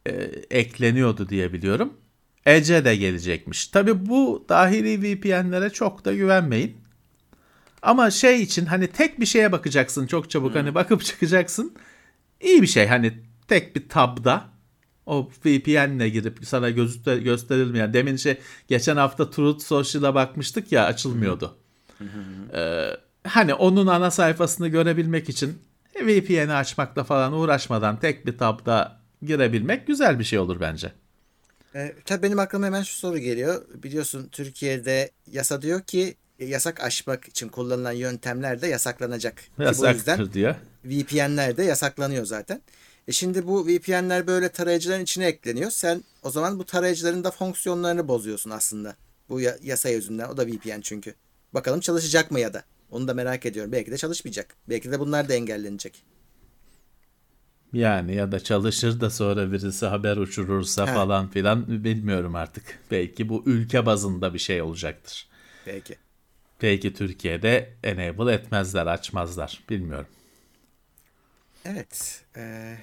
e, 0.06 0.12
ekleniyordu 0.50 1.28
diye 1.28 1.52
biliyorum. 1.52 2.01
Edge'e 2.46 2.84
de 2.84 2.96
gelecekmiş. 2.96 3.66
Tabi 3.66 4.06
bu 4.06 4.44
dahili 4.48 5.02
VPN'lere 5.02 5.70
çok 5.70 6.04
da 6.04 6.14
güvenmeyin. 6.14 6.76
Ama 7.82 8.10
şey 8.10 8.42
için 8.42 8.66
hani 8.66 8.86
tek 8.86 9.20
bir 9.20 9.26
şeye 9.26 9.52
bakacaksın 9.52 10.06
çok 10.06 10.30
çabuk 10.30 10.54
hani 10.54 10.74
bakıp 10.74 11.04
çıkacaksın. 11.04 11.74
İyi 12.40 12.62
bir 12.62 12.66
şey 12.66 12.86
hani 12.86 13.12
tek 13.48 13.76
bir 13.76 13.88
tabda 13.88 14.44
o 15.06 15.30
VPN'le 15.44 16.08
girip 16.08 16.38
sana 16.42 16.70
gözü 16.70 17.24
gösterilmeyen 17.24 17.94
demin 17.94 18.16
şey 18.16 18.38
geçen 18.68 18.96
hafta 18.96 19.30
Truth 19.30 19.64
Social'a 19.64 20.14
bakmıştık 20.14 20.72
ya 20.72 20.84
açılmıyordu. 20.86 21.56
Ee, 22.54 22.90
hani 23.24 23.54
onun 23.54 23.86
ana 23.86 24.10
sayfasını 24.10 24.68
görebilmek 24.68 25.28
için 25.28 25.58
VPN'i 26.02 26.52
açmakla 26.52 27.04
falan 27.04 27.32
uğraşmadan 27.32 28.00
tek 28.00 28.26
bir 28.26 28.38
tabda 28.38 29.00
girebilmek 29.22 29.86
güzel 29.86 30.18
bir 30.18 30.24
şey 30.24 30.38
olur 30.38 30.60
bence. 30.60 30.92
E, 31.74 31.92
tabii 32.04 32.22
benim 32.22 32.38
aklıma 32.38 32.66
hemen 32.66 32.82
şu 32.82 32.96
soru 32.96 33.18
geliyor. 33.18 33.62
Biliyorsun 33.82 34.28
Türkiye'de 34.32 35.10
yasa 35.30 35.62
diyor 35.62 35.80
ki 35.82 36.14
e, 36.38 36.44
yasak 36.46 36.80
aşmak 36.80 37.28
için 37.28 37.48
kullanılan 37.48 37.92
yöntemler 37.92 38.62
de 38.62 38.66
yasaklanacak. 38.66 39.36
Ki 39.36 39.42
bu 39.56 39.62
yüzden 39.62 39.92
Yasaktır 39.92 40.32
diyor. 40.32 40.54
VPN'ler 40.84 41.56
de 41.56 41.62
yasaklanıyor 41.62 42.24
zaten. 42.24 42.62
E 43.08 43.12
şimdi 43.12 43.46
bu 43.46 43.66
VPN'ler 43.66 44.26
böyle 44.26 44.48
tarayıcıların 44.48 45.02
içine 45.02 45.26
ekleniyor. 45.26 45.70
Sen 45.70 46.04
o 46.22 46.30
zaman 46.30 46.58
bu 46.58 46.64
tarayıcıların 46.64 47.24
da 47.24 47.30
fonksiyonlarını 47.30 48.08
bozuyorsun 48.08 48.50
aslında. 48.50 48.96
Bu 49.28 49.40
ya- 49.40 49.58
yasa 49.62 49.88
yüzünden. 49.88 50.28
O 50.28 50.36
da 50.36 50.46
VPN 50.46 50.80
çünkü. 50.80 51.14
Bakalım 51.54 51.80
çalışacak 51.80 52.30
mı 52.30 52.40
ya 52.40 52.54
da. 52.54 52.62
Onu 52.90 53.08
da 53.08 53.14
merak 53.14 53.46
ediyorum. 53.46 53.72
Belki 53.72 53.90
de 53.90 53.96
çalışmayacak. 53.96 54.54
Belki 54.68 54.92
de 54.92 55.00
bunlar 55.00 55.28
da 55.28 55.34
engellenecek. 55.34 56.02
Yani 57.72 58.14
ya 58.14 58.32
da 58.32 58.40
çalışır 58.40 59.00
da 59.00 59.10
sonra 59.10 59.52
birisi 59.52 59.86
haber 59.86 60.16
uçurursa 60.16 60.82
Ha. 60.88 60.94
falan 60.94 61.28
filan 61.30 61.84
bilmiyorum 61.84 62.34
artık. 62.34 62.78
Belki 62.90 63.28
bu 63.28 63.42
ülke 63.46 63.86
bazında 63.86 64.34
bir 64.34 64.38
şey 64.38 64.62
olacaktır. 64.62 65.28
Belki. 65.66 65.96
Belki 66.62 66.94
Türkiye'de 66.94 67.74
enable 67.84 68.32
etmezler, 68.32 68.86
açmazlar. 68.86 69.62
Bilmiyorum. 69.70 70.06
Evet. 71.64 72.24
e, 72.36 72.74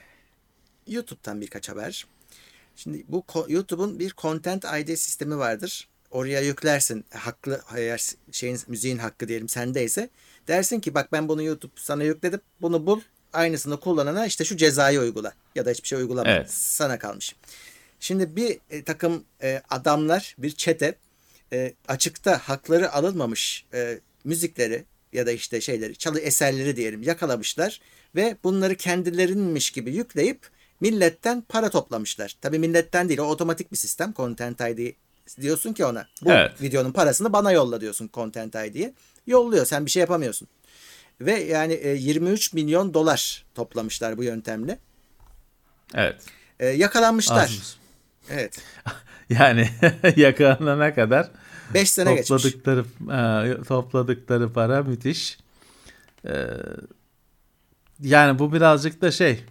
YouTube'dan 0.88 1.41
birkaç 1.41 1.69
haber. 1.69 2.06
Şimdi 2.75 3.04
bu 3.08 3.23
YouTube'un 3.47 3.99
bir 3.99 4.13
Content 4.17 4.65
ID 4.65 4.95
sistemi 4.95 5.38
vardır. 5.38 5.88
Oraya 6.12 6.41
yüklersin. 6.41 7.06
Haklı 7.13 7.62
eğer 7.75 8.12
şeyin 8.32 8.60
müziğin 8.67 8.97
hakkı 8.97 9.28
diyelim 9.28 9.49
sendeyse. 9.49 10.10
Dersin 10.47 10.80
ki 10.80 10.93
bak 10.93 11.12
ben 11.12 11.28
bunu 11.28 11.43
YouTube 11.43 11.71
sana 11.75 12.04
yükledim. 12.04 12.41
Bunu 12.62 12.86
bul. 12.86 13.02
Aynısını 13.34 13.80
kullanana 13.80 14.26
işte 14.26 14.46
şu 14.46 14.58
cezayı 14.58 15.00
uygula. 15.00 15.34
Ya 15.56 15.65
da 15.65 15.70
hiçbir 15.72 15.88
şey 15.88 16.00
uygulama. 16.00 16.32
Evet. 16.32 16.52
Sana 16.52 17.00
kalmış. 17.00 17.36
Şimdi 18.00 18.36
bir 18.36 18.60
e, 18.70 18.84
takım 18.84 19.24
e, 19.44 19.62
adamlar, 19.70 20.36
bir 20.38 20.52
çete 20.52 20.96
e, 21.54 21.74
açıkta 21.88 22.38
hakları 22.38 22.92
alınmamış 22.94 23.65
e, 23.74 24.00
müzikleri 24.24 24.86
ya 25.13 25.26
da 25.26 25.32
işte 25.32 25.62
şeyleri, 25.62 25.96
çalı 25.96 26.20
eserleri 26.20 26.76
diyelim 26.76 27.04
yakalamışlar 27.04 27.82
ve 28.15 28.38
bunları 28.44 28.76
kendilerinmiş 28.76 29.72
gibi 29.72 29.96
yükleyip 29.96 30.39
milletten 30.82 31.42
para 31.42 31.70
toplamışlar. 31.70 32.36
Tabii 32.42 32.60
milletten 32.60 33.10
değil 33.10 33.20
o 33.20 33.24
otomatik 33.24 33.72
bir 33.72 33.78
sistem 33.78 34.13
Content 34.13 34.62
ID 34.62 34.94
diyorsun 35.42 35.74
ki 35.74 35.86
ona 35.86 36.08
bu 36.22 36.32
Evet. 36.32 36.62
videonun 36.62 36.92
parasını 36.92 37.34
bana 37.34 37.52
yolla 37.52 37.82
diyorsun 37.82 38.10
Content 38.13 38.56
ID'ye. 38.56 38.94
Yolluyor 39.28 39.65
sen 39.65 39.86
bir 39.86 39.92
şey 39.92 40.00
yapamıyorsun. 40.00 40.48
Ve 41.21 41.32
yani 41.32 41.73
e, 41.73 41.89
23 41.89 42.53
milyon 42.53 42.93
dolar 42.93 43.45
toplamışlar 43.55 44.17
bu 44.17 44.23
yöntemle. 44.23 44.79
Evet. 45.95 46.21
E, 46.60 46.67
yakalanmışlar. 46.67 47.43
Az- 47.43 47.77
Evet. 48.29 48.62
Yani 49.29 49.69
yakalanana 50.15 50.95
kadar 50.95 51.32
5 51.73 51.91
sene 51.91 52.15
geçmiş. 52.15 52.43
topladıkları 52.43 52.86
e, 53.60 53.63
topladıkları 53.63 54.53
para 54.53 54.84
müthiş. 54.84 55.38
Ee, 56.25 56.47
yani 58.01 58.39
bu 58.39 58.53
birazcık 58.53 59.01
da 59.01 59.12
şey 59.12 59.43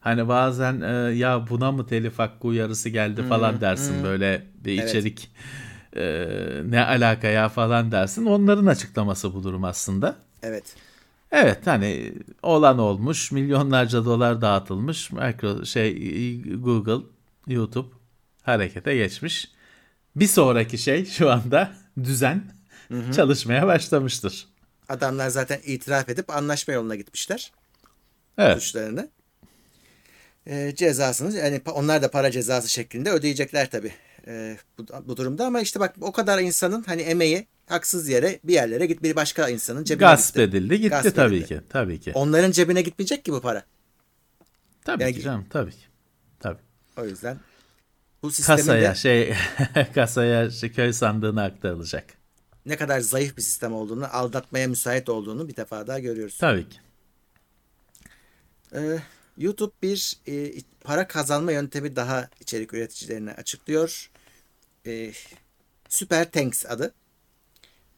hani 0.00 0.28
bazen 0.28 0.80
e, 0.80 1.14
ya 1.14 1.46
buna 1.50 1.72
mı 1.72 1.86
telif 1.86 2.18
hakkı 2.18 2.46
uyarısı 2.48 2.88
geldi 2.88 3.22
falan 3.28 3.60
dersin 3.60 4.04
böyle 4.04 4.46
bir 4.64 4.78
Evet. 4.78 4.88
içerik 4.88 5.30
e, 5.96 6.26
ne 6.64 6.84
alaka 6.84 7.26
ya 7.28 7.48
falan 7.48 7.92
dersin. 7.92 8.26
Onların 8.26 8.66
açıklaması 8.66 9.34
bu 9.34 9.42
durum 9.44 9.64
aslında. 9.64 10.16
Evet. 10.42 10.64
Evet 11.32 11.66
hani 11.66 12.14
olan 12.42 12.78
olmuş 12.78 13.32
milyonlarca 13.32 14.04
dolar 14.04 14.40
dağıtılmış 14.40 15.12
Micro 15.12 15.64
şey 15.66 16.42
Google 16.42 17.06
YouTube 17.46 17.88
harekete 18.42 18.94
geçmiş. 18.96 19.50
Bir 20.16 20.26
sonraki 20.26 20.78
şey 20.78 21.04
şu 21.04 21.30
anda 21.30 21.72
düzen 22.04 22.42
çalışmaya 23.16 23.66
başlamıştır. 23.66 24.48
Adamlar 24.88 25.28
zaten 25.28 25.60
itiraf 25.64 26.08
edip 26.08 26.30
anlaşma 26.30 26.74
yoluna 26.74 26.94
gitmişler 26.94 27.52
Evet. 28.38 28.62
suçlarını. 28.62 29.10
Ee, 30.46 30.72
cezasını 30.76 31.36
yani 31.38 31.60
onlar 31.74 32.02
da 32.02 32.10
para 32.10 32.30
cezası 32.30 32.68
şeklinde 32.68 33.10
ödeyecekler 33.10 33.70
tabii 33.70 33.92
ee, 34.26 34.56
bu, 34.78 34.86
bu 35.06 35.16
durumda 35.16 35.46
ama 35.46 35.60
işte 35.60 35.80
bak 35.80 35.94
o 36.00 36.12
kadar 36.12 36.38
insanın 36.38 36.82
hani 36.82 37.02
emeği 37.02 37.46
haksız 37.72 38.08
yere 38.08 38.40
bir 38.44 38.52
yerlere 38.54 38.86
git 38.86 39.02
bir 39.02 39.16
başka 39.16 39.48
insanın 39.48 39.84
cebine 39.84 40.06
Gasp 40.06 40.28
gitti. 40.34 40.42
edildi 40.42 40.76
gitti 40.80 40.88
Gasp 40.88 41.16
tabii 41.16 41.36
edildi. 41.36 41.48
ki. 41.48 41.60
Tabii 41.68 42.00
ki. 42.00 42.12
Onların 42.14 42.50
cebine 42.50 42.82
gitmeyecek 42.82 43.24
ki 43.24 43.32
bu 43.32 43.40
para. 43.40 43.64
Tabii 44.84 45.02
Yani- 45.02 45.14
ki 45.14 45.22
canım 45.22 45.46
tabii 45.50 45.70
ki. 45.70 45.76
Tabii. 46.40 46.60
O 46.96 47.04
yüzden 47.04 47.38
bu 48.22 48.30
sistemin 48.30 48.56
Kasaya 48.58 48.90
de 48.90 48.94
şey 48.94 49.34
kasaya 49.94 50.50
şey, 50.50 50.72
köy 50.72 50.92
sandığına 50.92 51.44
aktarılacak. 51.44 52.04
ne 52.66 52.76
kadar 52.76 53.00
zayıf 53.00 53.36
bir 53.36 53.42
sistem 53.42 53.72
olduğunu, 53.74 54.06
aldatmaya 54.16 54.68
müsait 54.68 55.08
olduğunu 55.08 55.48
bir 55.48 55.56
defa 55.56 55.86
daha 55.86 55.98
görüyoruz. 55.98 56.38
Tabii 56.38 56.68
ki. 56.68 56.76
Ee, 58.74 58.98
YouTube 59.38 59.72
bir 59.82 60.16
e, 60.28 60.52
para 60.84 61.08
kazanma 61.08 61.52
yöntemi 61.52 61.96
daha 61.96 62.28
içerik 62.40 62.74
üreticilerine 62.74 63.32
açıklıyor. 63.32 64.10
E, 64.86 65.12
Super 65.88 66.30
Thanks 66.30 66.66
adı. 66.66 66.94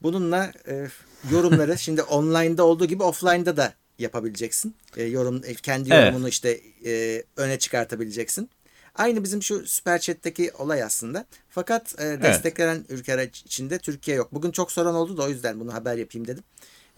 Bununla 0.05 0.53
e, 0.69 0.87
yorumları 1.31 1.79
şimdi 1.79 2.03
online'da 2.03 2.65
olduğu 2.65 2.87
gibi 2.87 3.03
offline'da 3.03 3.57
da 3.57 3.75
yapabileceksin. 3.99 4.75
E, 4.97 5.03
yorum 5.05 5.43
e, 5.45 5.55
kendi 5.55 5.91
Evet. 5.93 6.05
yorumunu 6.05 6.29
işte 6.29 6.61
e, 6.87 7.23
öne 7.37 7.59
çıkartabileceksin. 7.59 8.51
Aynı 8.95 9.25
bizim 9.25 9.43
şu 9.43 9.67
Super 9.67 9.99
Chat'teki 10.01 10.53
olay 10.59 10.83
aslında. 10.83 11.27
Fakat 11.51 11.95
e, 12.01 12.23
desteklenen 12.23 12.85
ülkeler 12.89 13.25
içinde 13.45 13.79
Türkiye 13.79 14.17
yok. 14.17 14.35
Bugün 14.35 14.51
çok 14.51 14.73
soran 14.73 14.95
oldu 14.95 15.17
da 15.17 15.23
o 15.23 15.29
yüzden 15.29 15.61
bunu 15.61 15.75
haber 15.75 15.97
yapayım 15.97 16.27
dedim. 16.29 16.45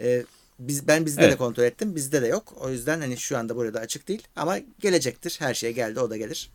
E, 0.01 0.25
biz 0.59 0.88
ben 0.88 1.07
bizde 1.07 1.23
de 1.23 1.27
Evet. 1.27 1.38
kontrol 1.38 1.64
ettim. 1.64 1.97
Bizde 1.97 2.23
de 2.23 2.27
yok. 2.27 2.55
O 2.61 2.71
yüzden 2.71 3.01
hani 3.01 3.16
şu 3.16 3.38
anda 3.38 3.57
burada 3.57 3.81
açık 3.81 4.09
değil 4.09 4.23
ama 4.37 4.59
gelecektir. 4.81 5.37
Her 5.38 5.55
şey 5.55 5.73
geldi, 5.73 6.01
o 6.01 6.11
da 6.11 6.16
gelir. 6.16 6.51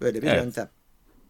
Böyle 0.00 0.22
bir 0.22 0.26
Evet. 0.26 0.44
yöntem. 0.44 0.68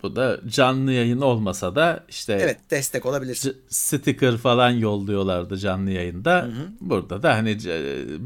Bu 0.03 0.17
da 0.17 0.41
canlı 0.49 0.93
yayın 0.93 1.21
olmasa 1.21 1.75
da 1.75 2.05
işte 2.09 2.33
Evet, 2.33 2.59
destek 2.71 3.07
olabilir. 3.07 3.35
c- 3.35 3.53
sticker 3.69 4.37
falan 4.37 4.71
yolluyorlardı 4.71 5.57
canlı 5.57 5.91
yayında. 5.91 6.49
Burada 6.81 7.23
da 7.23 7.35
hani 7.35 7.59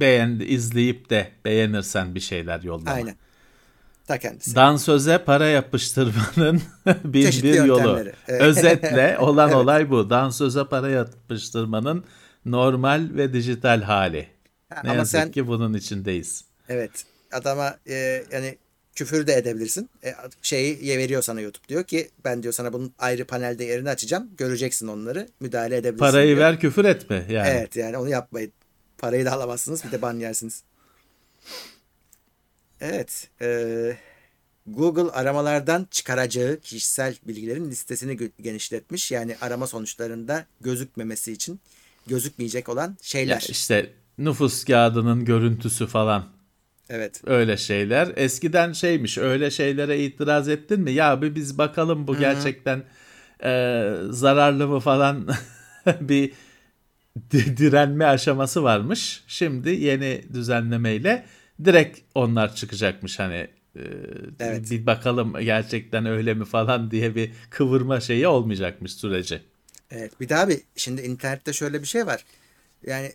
beğen 0.01 0.43
izleyip 0.47 1.11
de 1.11 1.29
beğenirsen 1.45 2.15
bir 2.15 2.21
şeyler 2.21 2.63
yollama. 2.63 2.91
Aynen. 2.91 3.15
Ta 4.07 4.19
kendisi. 4.19 4.55
Dansöze 4.57 5.19
para 5.19 5.47
yapıştırmanın 5.47 6.63
bin 7.05 7.23
Çeşitli 7.23 7.49
bir 7.53 7.65
yolu. 7.65 7.81
yöntemleri. 7.81 8.13
Özetle 8.29 9.19
olan 9.21 9.49
Evet. 9.49 9.57
olay 9.57 9.91
bu. 9.91 10.11
Dansöze 10.11 10.65
para 10.65 10.89
yapıştırmanın 10.91 12.05
normal 12.45 13.09
ve 13.15 13.33
dijital 13.33 13.83
hali. 13.83 14.29
Ha, 14.75 14.81
Ne 14.85 14.91
ama 14.91 14.99
yazık 14.99 15.13
sen 15.21 15.31
ki 15.31 15.47
bunun 15.47 15.75
içindeyiz. 15.75 16.45
evet 16.69 17.05
adama 17.33 17.77
e, 17.89 18.25
yani 18.33 18.59
küfür 18.95 19.27
de 19.27 19.35
edebilirsin. 19.35 19.91
E, 20.05 20.15
şeyi 20.43 20.99
veriyor 20.99 21.23
sana 21.23 21.41
YouTube. 21.41 21.69
Diyor 21.69 21.85
ki 21.85 22.11
ben 22.25 22.43
diyor 22.43 22.55
sana 22.55 22.73
bunun 22.73 22.93
ayrı 22.99 23.25
panelde 23.25 23.65
yerini 23.65 23.91
açacağım. 23.91 24.31
Göreceksin 24.37 24.89
onları. 24.89 25.29
Müdahale 25.41 25.77
edebilirsin. 25.77 25.99
Parayı 25.99 26.29
diyor. 26.37 26.39
ver 26.39 26.61
küfür 26.61 26.85
etme 26.85 27.27
yani. 27.31 27.49
Evet 27.49 27.77
yani 27.77 27.97
onu 27.97 28.09
yapmayın. 28.09 28.53
Parayı 28.99 29.25
da 29.25 29.33
alamazsınız 29.33 29.85
bir 29.85 29.93
de 29.93 30.03
ban 30.03 30.15
yersiniz. 30.19 30.63
Evet. 32.81 33.29
e, 33.41 33.97
Google 34.67 35.11
aramalardan 35.11 35.87
çıkaracağı 35.91 36.61
kişisel 36.61 37.17
bilgilerin 37.25 37.71
listesini 37.71 38.31
genişletmiş. 38.41 39.11
Yani 39.13 39.37
arama 39.41 39.67
sonuçlarında 39.67 40.47
gözükmemesi 40.61 41.33
için 41.33 41.61
gözükmeyecek 42.07 42.69
olan 42.69 42.89
Ya 42.89 42.97
şeyler. 43.03 43.47
işte 43.51 43.93
nüfus 44.19 44.65
kağıdının 44.65 45.25
görüntüsü 45.25 45.87
falan 45.87 46.29
Evet. 46.95 47.21
öyle 47.27 47.57
şeyler. 47.57 48.13
Eskiden 48.17 48.73
şeymiş 48.73 49.19
öyle 49.19 49.51
şeylere 49.51 50.05
itiraz 50.05 50.49
ettin 50.49 50.81
mi? 50.81 50.93
Ya 50.93 51.23
bir 51.23 51.35
biz 51.35 51.59
bakalım 51.59 52.07
bu 52.07 52.17
gerçekten 52.17 52.83
e, 53.45 53.93
zararlı 54.11 54.69
mı 54.69 54.81
falan 54.81 55.29
bir 56.01 56.33
di- 57.31 57.57
direnme 57.57 58.05
aşaması 58.05 58.63
varmış. 58.63 59.25
Şimdi 59.27 59.71
yeni 59.71 60.23
düzenlemeyle 60.35 61.25
direkt 61.65 61.99
onlar 62.15 62.55
çıkacakmış 62.55 63.19
hani 63.19 63.49
e, 63.77 63.83
Evet. 64.41 64.71
bir 64.71 64.87
bakalım 64.87 65.33
gerçekten 65.41 66.07
öyle 66.07 66.35
mi 66.35 66.45
falan 66.45 66.91
diye 66.91 67.15
bir 67.15 67.31
kıvırma 67.51 68.01
şeyi 68.01 68.27
olmayacakmış 68.27 68.93
süreci. 68.95 69.41
Evet. 69.91 70.21
Bir 70.21 70.29
daha 70.29 70.49
bir 70.49 70.61
şimdi 70.77 71.03
internette 71.03 71.53
şöyle 71.53 71.83
bir 71.83 71.87
şey 71.87 72.07
var. 72.07 72.25
Yani 72.87 73.13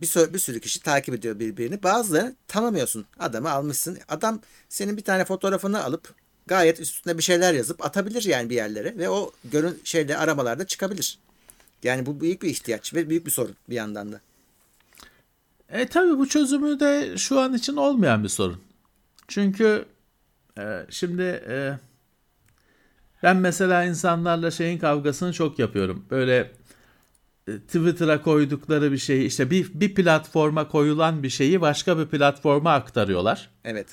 bir, 0.00 0.06
sürü, 0.06 0.34
bir 0.34 0.38
sürü 0.38 0.60
kişi 0.60 0.80
takip 0.80 1.14
ediyor 1.14 1.38
birbirini. 1.38 1.82
Bazıları 1.82 2.34
tanımıyorsun. 2.48 3.06
Adamı 3.18 3.50
almışsın. 3.50 3.98
Adam 4.08 4.40
senin 4.68 4.96
bir 4.96 5.04
tane 5.04 5.24
fotoğrafını 5.24 5.84
alıp 5.84 6.14
gayet 6.46 6.80
üstüne 6.80 7.18
bir 7.18 7.22
şeyler 7.22 7.54
yazıp 7.54 7.84
atabilir 7.84 8.22
yani 8.22 8.50
bir 8.50 8.54
yerlere 8.54 8.98
ve 8.98 9.08
o 9.08 9.32
görün 9.44 9.80
şeyde 9.84 10.16
aramalarda 10.16 10.66
çıkabilir. 10.66 11.18
Yani 11.82 12.06
bu 12.06 12.20
büyük 12.20 12.42
bir 12.42 12.48
ihtiyaç 12.48 12.94
ve 12.94 13.10
büyük 13.10 13.26
bir 13.26 13.30
sorun 13.30 13.56
bir 13.70 13.74
yandan 13.74 14.12
da. 14.12 14.20
E 15.68 15.86
tabii 15.86 16.18
bu 16.18 16.28
çözümü 16.28 16.80
de 16.80 17.18
şu 17.18 17.40
an 17.40 17.54
için 17.54 17.76
olmayan 17.76 18.24
bir 18.24 18.28
sorun. 18.28 18.60
Çünkü 19.28 19.84
e, 20.58 20.86
şimdi 20.90 21.22
e, 21.48 21.78
ben 23.22 23.36
mesela 23.36 23.84
insanlarla 23.84 24.50
şeyin 24.50 24.78
kavgasını 24.78 25.32
çok 25.32 25.58
yapıyorum. 25.58 26.06
Böyle 26.10 26.52
Twitter'a 27.46 28.22
koydukları 28.22 28.92
bir 28.92 28.98
şeyi 28.98 29.24
işte 29.26 29.50
bir, 29.50 29.70
bir 29.74 29.94
platforma 29.94 30.68
koyulan 30.68 31.22
bir 31.22 31.30
şeyi 31.30 31.60
başka 31.60 31.98
bir 31.98 32.06
platforma 32.06 32.72
aktarıyorlar. 32.72 33.50
Evet. 33.64 33.86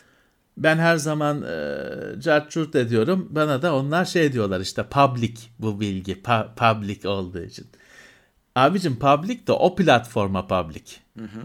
Ben 0.58 0.78
her 0.78 0.98
zaman 0.98 1.42
e, 1.42 2.22
cart 2.22 2.52
curt 2.52 2.76
ediyorum. 2.76 3.28
Bana 3.30 3.62
da 3.62 3.76
onlar 3.76 4.06
şey 4.06 4.34
diyorlar 4.34 4.60
işte 4.60 4.84
public 4.84 5.34
bu 5.60 5.80
bilgi. 5.80 6.14
pa- 6.14 6.56
public 6.56 7.08
olduğu 7.08 7.42
için. 7.42 7.68
Abicim 8.56 9.00
public 9.00 9.48
de 9.48 9.52
o 9.52 9.76
platforma 9.76 10.48
public. 10.48 10.84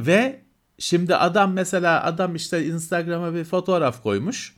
Ve 0.07 0.41
şimdi 0.79 1.17
adam 1.17 1.53
mesela 1.53 2.05
adam 2.05 2.35
işte 2.35 2.67
Instagram'a 2.67 3.35
bir 3.35 3.45
fotoğraf 3.45 4.03
koymuş. 4.03 4.57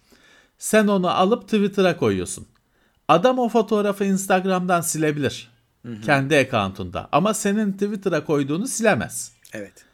Sen 0.58 0.86
onu 0.86 1.10
alıp 1.10 1.42
Twitter'a 1.42 1.96
koyuyorsun. 1.96 2.46
Adam 3.08 3.38
o 3.38 3.48
fotoğrafı 3.48 4.04
Instagram'dan 4.04 4.80
silebilir. 4.80 5.50
Kendi 6.04 6.36
account'unda. 6.36 7.08
Ama 7.12 7.34
senin 7.34 7.72
Twitter'a 7.72 8.24
koyduğunu 8.24 8.66
silemez. 8.66 9.32
Evet. 9.52 9.84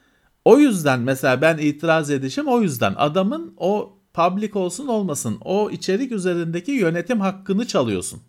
O 0.44 0.58
yüzden 0.58 1.00
mesela 1.00 1.40
ben 1.40 1.58
itiraz 1.58 2.10
edişim 2.10 2.46
o 2.48 2.60
yüzden 2.60 2.94
adamın 2.96 3.54
o 3.56 3.98
public 4.14 4.50
olsun 4.54 4.86
olmasın 4.86 5.38
o 5.40 5.70
içerik 5.70 6.12
üzerindeki 6.12 6.72
yönetim 6.72 7.20
hakkını 7.20 7.66
çalıyorsun. 7.66 8.22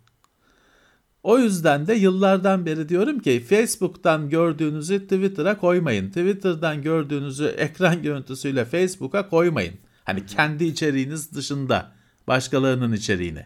O 1.23 1.39
yüzden 1.39 1.87
de 1.87 1.93
yıllardan 1.93 2.65
beri 2.65 2.89
diyorum 2.89 3.19
ki 3.19 3.45
Facebook'tan 3.49 4.29
gördüğünüzü 4.29 4.99
Twitter'a 4.99 5.57
koymayın. 5.57 6.07
Twitter'dan 6.07 6.81
gördüğünüzü 6.81 7.45
ekran 7.45 8.01
görüntüsüyle 8.03 8.65
Facebook'a 8.65 9.29
koymayın. 9.29 9.75
Hani 10.03 10.25
kendi 10.25 10.65
içeriğiniz 10.65 11.31
dışında 11.33 11.91
başkalarının 12.27 12.93
içeriğini. 12.93 13.45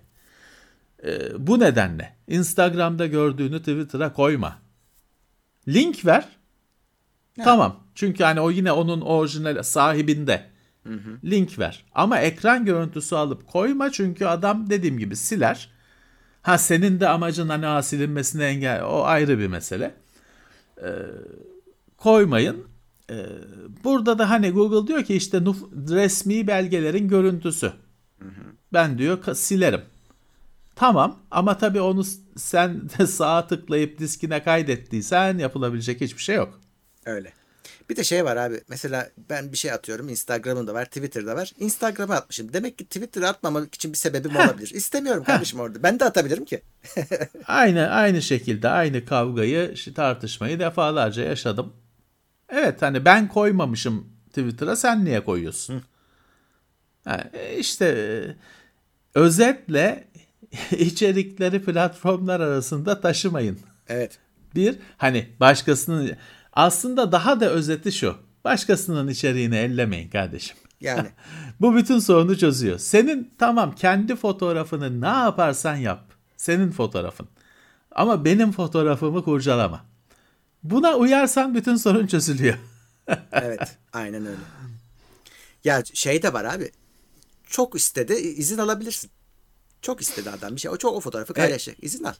Ee, 1.03 1.47
bu 1.47 1.59
nedenle 1.59 2.15
Instagram'da 2.27 3.05
gördüğünü 3.05 3.59
Twitter'a 3.59 4.13
koyma. 4.13 4.59
Link 5.67 6.05
ver. 6.05 6.29
Tamam. 7.43 7.79
Çünkü 7.95 8.23
hani 8.23 8.41
o 8.41 8.51
yine 8.51 8.71
onun 8.71 9.01
orijinal 9.01 9.63
sahibinde. 9.63 10.45
Link 11.23 11.59
ver. 11.59 11.85
Ama 11.95 12.19
ekran 12.19 12.65
görüntüsü 12.65 13.15
alıp 13.15 13.47
koyma 13.47 13.91
çünkü 13.91 14.25
adam 14.25 14.69
dediğim 14.69 14.97
gibi 14.99 15.15
siler. 15.15 15.69
Ha 16.41 16.57
senin 16.57 16.99
de 16.99 17.07
amacın 17.09 17.49
hani 17.49 17.65
ha, 17.65 17.81
silinmesine 17.83 18.45
engel 18.45 18.83
o 18.83 19.03
ayrı 19.03 19.39
bir 19.39 19.47
mesele. 19.47 19.95
Ee, 20.83 20.89
koymayın. 21.97 22.67
Ee, 23.09 23.25
burada 23.83 24.19
da 24.19 24.29
hani 24.29 24.51
Google 24.51 24.87
diyor 24.87 25.03
ki 25.03 25.15
işte 25.15 25.41
resmi 25.89 26.47
belgelerin 26.47 27.07
görüntüsü. 27.07 27.71
Ben 28.73 28.97
diyor 28.97 29.35
silerim. 29.35 29.81
Tamam 30.79 31.19
ama 31.31 31.57
tabii 31.57 31.81
onu 31.81 32.03
sen 32.37 32.89
de 32.89 33.07
sağa 33.07 33.47
tıklayıp 33.47 33.99
diskine 33.99 34.43
kaydettiysen 34.43 35.37
yapılabilecek 35.37 36.01
hiçbir 36.01 36.21
şey 36.21 36.35
yok. 36.35 36.59
Öyle. 37.05 37.33
Bir 37.89 37.95
de 37.95 38.03
şey 38.03 38.25
var 38.25 38.37
abi. 38.37 38.61
Mesela 38.67 39.09
ben 39.29 39.51
bir 39.51 39.57
şey 39.57 39.71
atıyorum. 39.71 40.09
Instagram'da 40.09 40.73
var, 40.73 40.85
Twitter'da 40.85 41.35
var. 41.35 41.53
Instagram'a 41.59 42.15
atmışım. 42.15 42.53
Demek 42.53 42.77
ki 42.77 42.85
Twitter'a 42.85 43.29
atmamak 43.29 43.75
için 43.75 43.91
bir 43.91 43.97
sebebim 43.97 44.35
olabilir. 44.35 44.71
İstemiyorum 44.73 45.23
kardeşim 45.23 45.59
orada. 45.59 45.83
Ben 45.83 45.99
de 45.99 46.05
atabilirim 46.05 46.45
ki. 46.45 46.61
Aynı 47.45 47.89
aynı 47.89 48.21
şekilde 48.21 48.69
aynı 48.69 49.05
kavgayı, 49.05 49.75
tartışmayı 49.95 50.59
defalarca 50.59 51.23
yaşadım. 51.23 51.73
Evet 52.49 52.81
hani 52.81 53.05
ben 53.05 53.27
koymamışım 53.27 54.13
Twitter'a 54.27 54.75
sen 54.75 55.05
niye 55.05 55.23
koyuyorsun? 55.23 55.83
Ha, 57.05 57.23
e, 57.33 57.57
işte 57.57 57.85
e, 57.85 58.35
özetle 59.15 60.08
içerikleri 60.71 61.63
platformlar 61.63 62.39
arasında 62.39 63.01
taşımayın. 63.01 63.59
Evet. 63.87 64.19
Bir 64.55 64.75
hani 64.97 65.29
başkasının 65.39 66.11
aslında 66.53 67.11
daha 67.11 67.39
da 67.39 67.49
özeti 67.49 67.91
şu. 67.91 68.15
Başkasının 68.43 69.07
içeriğini 69.07 69.55
ellemeyin 69.55 70.09
kardeşim. 70.09 70.57
Yani. 70.81 71.07
Bu 71.61 71.75
bütün 71.75 71.99
sorunu 71.99 72.37
çözüyor. 72.37 72.79
Senin 72.79 73.33
tamam 73.37 73.75
kendi 73.75 74.15
fotoğrafını 74.15 75.01
ne 75.01 75.07
yaparsan 75.07 75.75
yap. 75.75 76.03
Senin 76.37 76.71
fotoğrafın. 76.71 77.27
Ama 77.91 78.25
benim 78.25 78.51
fotoğrafımı 78.51 79.23
kurcalama. 79.23 79.85
Buna 80.63 80.95
uyarsan 80.95 81.55
bütün 81.55 81.75
sorun 81.75 82.07
çözülüyor. 82.07 82.57
Evet. 83.31 83.77
Aynen 83.93 84.25
öyle. 84.25 84.39
Ya 85.63 85.83
şey 85.93 86.21
de 86.23 86.33
var 86.33 86.45
abi. 86.45 86.71
Çok 87.47 87.75
istedi 87.75 88.13
izin 88.13 88.57
alabilirsin. 88.57 89.11
Çok 89.81 90.01
istedi 90.01 90.29
adam 90.29 90.55
bir 90.55 90.61
şey. 90.61 90.71
O 90.71 90.77
çok 90.77 90.95
o 90.95 90.99
fotoğrafı 90.99 91.33
paylaşacak. 91.33 91.83
İzin 91.83 92.03
al. 92.03 92.13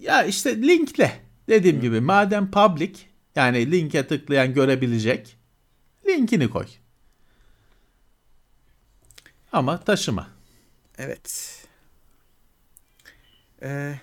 Ya 0.00 0.24
işte 0.24 0.62
linkle. 0.62 1.20
Dediğim 1.48 1.80
gibi 1.80 2.00
madem 2.00 2.50
public 2.50 2.92
yani 3.36 3.70
linke 3.72 4.06
tıklayan 4.06 4.54
görebilecek 4.54 5.36
linkini 6.06 6.50
koy. 6.50 6.66
Ama 9.52 9.80
taşıma. 9.80 10.28
Evet. 10.98 11.58
Ee, 13.62 13.94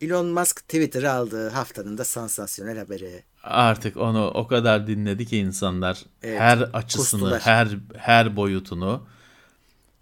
Elon 0.00 0.26
Musk 0.26 0.56
Twitter'ı 0.56 1.12
aldığı 1.12 1.48
haftanın 1.48 1.98
da 1.98 2.04
sansasyonel 2.04 2.78
haberi. 2.78 3.22
Artık 3.42 3.96
onu 3.96 4.26
o 4.30 4.46
kadar 4.46 4.86
dinledi 4.86 5.26
ki 5.26 5.38
insanlar 5.38 6.04
Evet, 6.22 6.40
her 6.40 6.58
açısını, 6.58 7.02
kustular. 7.02 7.40
her 7.40 7.68
her 7.96 8.36
boyutunu. 8.36 9.06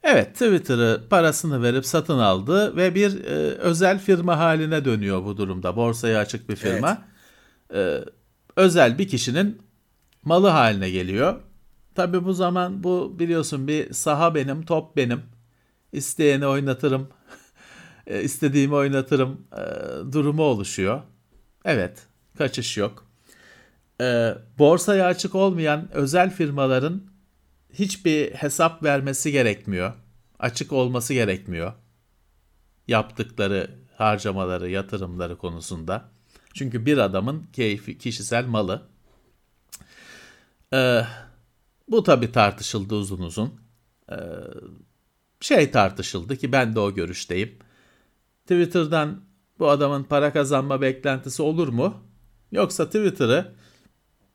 Evet, 0.03 0.33
Twitter'ı 0.33 1.01
parasını 1.11 1.63
verip 1.63 1.87
satın 1.87 2.19
aldı 2.19 2.77
ve 2.77 2.95
bir 2.95 3.25
e, 3.25 3.35
özel 3.55 3.99
firma 3.99 4.39
haline 4.39 4.85
dönüyor 4.85 5.25
bu 5.25 5.37
durumda. 5.37 5.77
Borsaya 5.77 6.19
açık 6.19 6.49
bir 6.49 6.57
firma. 6.57 7.03
E, 7.75 8.05
özel 8.57 8.99
bir 8.99 9.09
kişinin 9.09 9.63
malı 10.25 10.49
haline 10.49 10.91
geliyor. 10.91 11.41
Tabii 11.95 12.25
bu 12.25 12.33
zaman 12.33 12.83
bu 12.85 13.17
biliyorsun 13.19 13.69
bir 13.69 13.93
saha 13.93 14.35
benim, 14.35 14.65
top 14.65 14.97
benim. 14.97 15.23
İsteyeni 15.93 16.47
oynatırım, 16.47 17.09
e, 18.07 18.23
istediğimi 18.23 18.75
oynatırım 18.75 19.47
e, 19.53 19.63
durumu 20.13 20.43
oluşuyor. 20.43 21.03
Evet, 21.65 22.07
kaçış 22.39 22.77
yok. 22.77 23.07
E, 24.01 24.35
borsaya 24.59 25.07
açık 25.07 25.35
olmayan 25.35 25.89
özel 25.93 26.31
firmaların 26.31 27.03
hiçbir 27.79 28.35
hesap 28.35 28.83
vermesi 28.83 29.33
gerekmiyor. 29.33 29.93
Açık 30.39 30.72
olması 30.72 31.14
gerekmiyor. 31.14 31.72
Yaptıkları 32.89 33.70
harcamaları, 33.97 34.70
yatırımları 34.70 35.39
konusunda. 35.39 36.11
Çünkü 36.55 36.87
bir 36.87 36.99
adamın 36.99 37.47
keyfi, 37.53 37.99
kişisel 37.99 38.47
malı. 38.47 38.83
Ee, 40.74 41.05
bu 41.89 42.03
tabii 42.03 42.33
tartışıldı 42.33 42.95
uzun 42.95 43.22
uzun. 43.22 43.61
Ee, 44.11 44.16
şey 45.41 45.70
tartışıldı 45.70 46.37
ki 46.37 46.53
ben 46.53 46.74
de 46.74 46.81
o 46.81 46.95
görüşteyim. 46.95 47.59
Twitter'dan 48.43 49.20
bu 49.59 49.70
adamın 49.70 50.05
para 50.05 50.33
kazanma 50.33 50.81
beklentisi 50.81 51.43
olur 51.43 51.68
mu? 51.68 52.05
Yoksa 52.53 52.87
Twitter'ı 52.87 53.55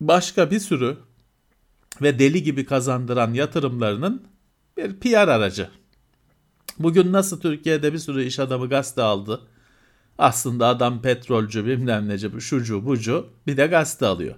başka 0.02 0.52
bir 0.52 0.60
sürü 0.60 0.98
ve 2.02 2.20
deli 2.20 2.44
gibi 2.44 2.66
kazandıran 2.66 3.34
yatırımlarının 3.34 4.24
bir 4.78 5.00
PR 5.00 5.28
aracı. 5.28 5.70
Bugün 6.80 7.14
nasıl 7.14 7.40
Türkiye'de 7.40 7.94
bir 7.94 8.00
sürü 8.00 8.24
iş 8.24 8.40
adamı 8.40 8.70
gazete 8.70 9.02
aldı. 9.02 9.48
Aslında 10.18 10.68
adam 10.68 11.02
petrolcü 11.02 11.66
bilmem 11.66 12.08
neci 12.10 12.32
şucu 12.40 12.86
bucu 12.86 13.30
bir 13.48 13.58
de 13.58 13.68
gazete 13.68 14.06
alıyor. 14.06 14.36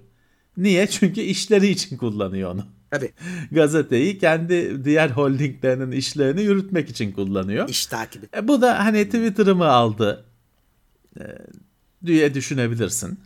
Niye? 0.58 0.88
Çünkü 0.89 1.22
işleri 1.22 1.68
için 1.68 1.97
kullanıyor 1.97 2.51
onu. 2.51 2.66
Tabii 2.91 3.12
Gazeteyi 3.51 4.18
kendi 4.18 4.86
diğer 4.86 5.10
holdinglerinin 5.10 5.91
işlerini 5.91 6.41
yürütmek 6.41 6.89
için 6.89 7.12
kullanıyor. 7.12 7.70
iş 7.70 7.86
takibi. 7.86 8.26
E, 8.38 8.47
bu 8.47 8.62
da 8.62 8.86
hani 8.86 9.06
Twitter'ı 9.06 9.56
mı 9.56 9.68
aldı 9.68 10.26
e, 11.20 11.24
diye 12.06 12.34
düşünebilirsin. 12.34 13.20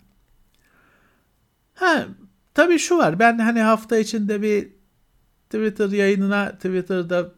Ha 1.74 2.08
tabii 2.60 2.80
şu 2.80 2.98
var. 2.98 3.20
Ben 3.20 3.40
hani 3.40 3.62
hafta 3.62 3.98
içinde 3.98 4.42
bir 4.42 4.68
Twitter 5.50 5.90
yayınına 5.90 6.52
Twitter'da 6.52 7.32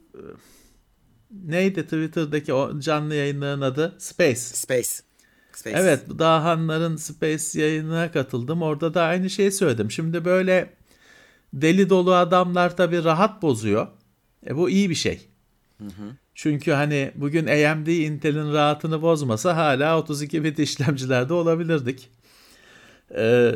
neydi 1.31 1.83
Twitter'daki 1.83 2.53
o 2.53 2.79
canlı 2.79 3.15
yayınların 3.15 3.61
adı? 3.61 3.95
Space. 3.99 4.35
Space. 4.35 4.89
Space. 5.53 5.77
Evet, 5.77 6.03
Dahanların 6.19 6.95
Space 6.95 7.61
yayınına 7.61 8.11
katıldım. 8.11 8.61
Orada 8.61 8.93
da 8.93 9.03
aynı 9.03 9.29
şeyi 9.29 9.51
söyledim. 9.51 9.91
Şimdi 9.91 10.25
böyle 10.25 10.73
deli 11.53 11.89
dolu 11.89 12.13
adamlar 12.13 12.77
tabii 12.77 13.03
rahat 13.03 13.41
bozuyor. 13.41 13.87
E 14.47 14.55
bu 14.55 14.69
iyi 14.69 14.89
bir 14.89 14.95
şey. 14.95 15.27
Çünkü 16.35 16.71
hani 16.71 17.11
bugün 17.15 17.47
AMD 17.47 17.87
Intel'in 17.87 18.53
rahatını 18.53 19.01
bozmasa 19.01 19.55
hala 19.55 19.99
32 19.99 20.43
bit 20.43 20.59
işlemcilerde 20.59 21.33
olabilirdik. 21.33 22.09
Ee, 23.15 23.51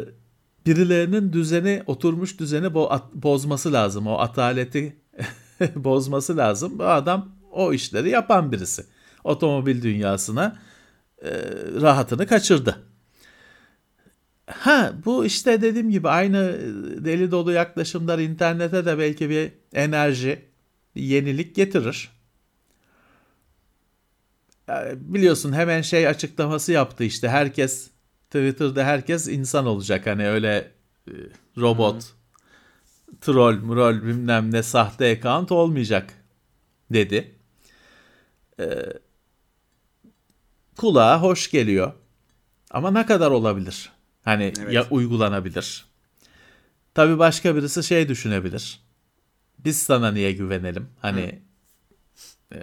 birilerinin 0.65 1.33
düzeni, 1.33 1.83
oturmuş 1.87 2.39
düzeni 2.39 2.65
bo- 2.65 3.01
bozması 3.13 3.73
lazım. 3.73 4.07
O 4.07 4.17
ataleti 4.19 4.95
bozması 5.75 6.37
lazım. 6.37 6.79
Bu 6.79 6.85
adam 6.85 7.35
o 7.51 7.73
işleri 7.73 8.09
yapan 8.09 8.51
birisi. 8.51 8.85
Otomobil 9.23 9.81
dünyasına 9.81 10.59
e, 11.21 11.31
rahatını 11.81 12.27
kaçırdı. 12.27 12.83
Ha 14.47 14.93
bu 15.05 15.25
işte 15.25 15.61
dediğim 15.61 15.89
gibi 15.89 16.09
aynı 16.09 16.59
deli 17.05 17.31
dolu 17.31 17.51
yaklaşımlar 17.51 18.19
internete 18.19 18.85
de 18.85 18.97
belki 18.97 19.29
bir 19.29 19.51
enerji, 19.73 20.45
bir 20.95 21.01
yenilik 21.01 21.55
getirir. 21.55 22.11
Yani 24.67 24.91
biliyorsun 24.99 25.53
hemen 25.53 25.81
şey 25.81 26.07
açıklaması 26.07 26.71
yaptı 26.71 27.03
işte 27.03 27.29
herkes 27.29 27.89
Twitter'da 28.35 28.83
herkes 28.85 29.27
insan 29.27 29.65
olacak 29.65 30.07
hani 30.07 30.27
öyle 30.27 30.71
e, 31.07 31.13
robot, 31.57 32.13
troll, 33.21 33.53
mrol 33.53 34.03
bilmem 34.03 34.53
ne 34.53 34.63
sahte 34.63 35.11
account 35.11 35.51
olmayacak 35.51 36.13
dedi. 36.93 37.35
Ee, 38.59 38.65
kulağa 40.77 41.21
hoş 41.21 41.51
geliyor. 41.51 41.93
Ama 42.71 42.91
ne 42.91 43.05
kadar 43.05 43.31
olabilir? 43.31 43.91
Hani 44.23 44.53
Evet. 44.59 44.73
ya 44.73 44.87
uygulanabilir. 44.89 45.85
Tabii 46.93 47.19
başka 47.19 47.55
birisi 47.55 47.83
şey 47.83 48.09
düşünebilir. 48.09 48.79
Biz 49.59 49.83
sana 49.83 50.11
niye 50.11 50.31
güvenelim? 50.31 50.89
Hani 51.01 51.41
e, 52.53 52.57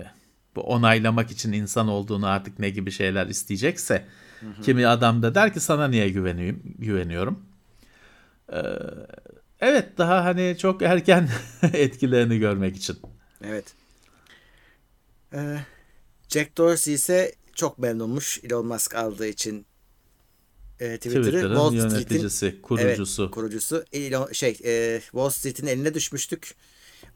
bu 0.56 0.60
onaylamak 0.60 1.30
için 1.30 1.52
insan 1.52 1.88
olduğunu 1.88 2.26
artık 2.26 2.58
ne 2.58 2.70
gibi 2.70 2.90
şeyler 2.90 3.26
isteyecekse 3.26 4.06
kimi 4.62 4.86
adam 4.86 5.22
da 5.22 5.34
der 5.34 5.52
ki 5.52 5.60
sana 5.60 5.88
niye 5.88 6.08
güveneyim, 6.08 6.62
güveniyorum. 6.78 7.46
Ee, 8.52 8.58
evet 9.60 9.98
daha 9.98 10.24
hani 10.24 10.56
çok 10.58 10.82
erken 10.82 11.28
etkilerini 11.72 12.38
görmek 12.38 12.76
için. 12.76 12.96
Evet. 13.44 13.74
Ee, 15.34 15.58
Jack 16.28 16.58
Dorsey 16.58 16.94
ise 16.94 17.34
çok 17.54 17.78
memnunmuş 17.78 18.40
Elon 18.44 18.66
Musk 18.66 18.94
aldığı 18.94 19.26
için 19.26 19.66
e, 20.80 20.96
Twitter'ı. 20.96 21.22
Twitter'ın 21.22 21.54
Wall 21.54 21.74
yöneticisi, 21.74 22.62
kurucusu. 22.62 23.22
Evet, 23.22 23.34
kurucusu. 23.34 23.84
Elon, 23.92 24.32
şey, 24.32 24.58
e, 24.64 25.00
Wall 25.00 25.30
Street'in 25.30 25.66
eline 25.66 25.94
düşmüştük. 25.94 26.54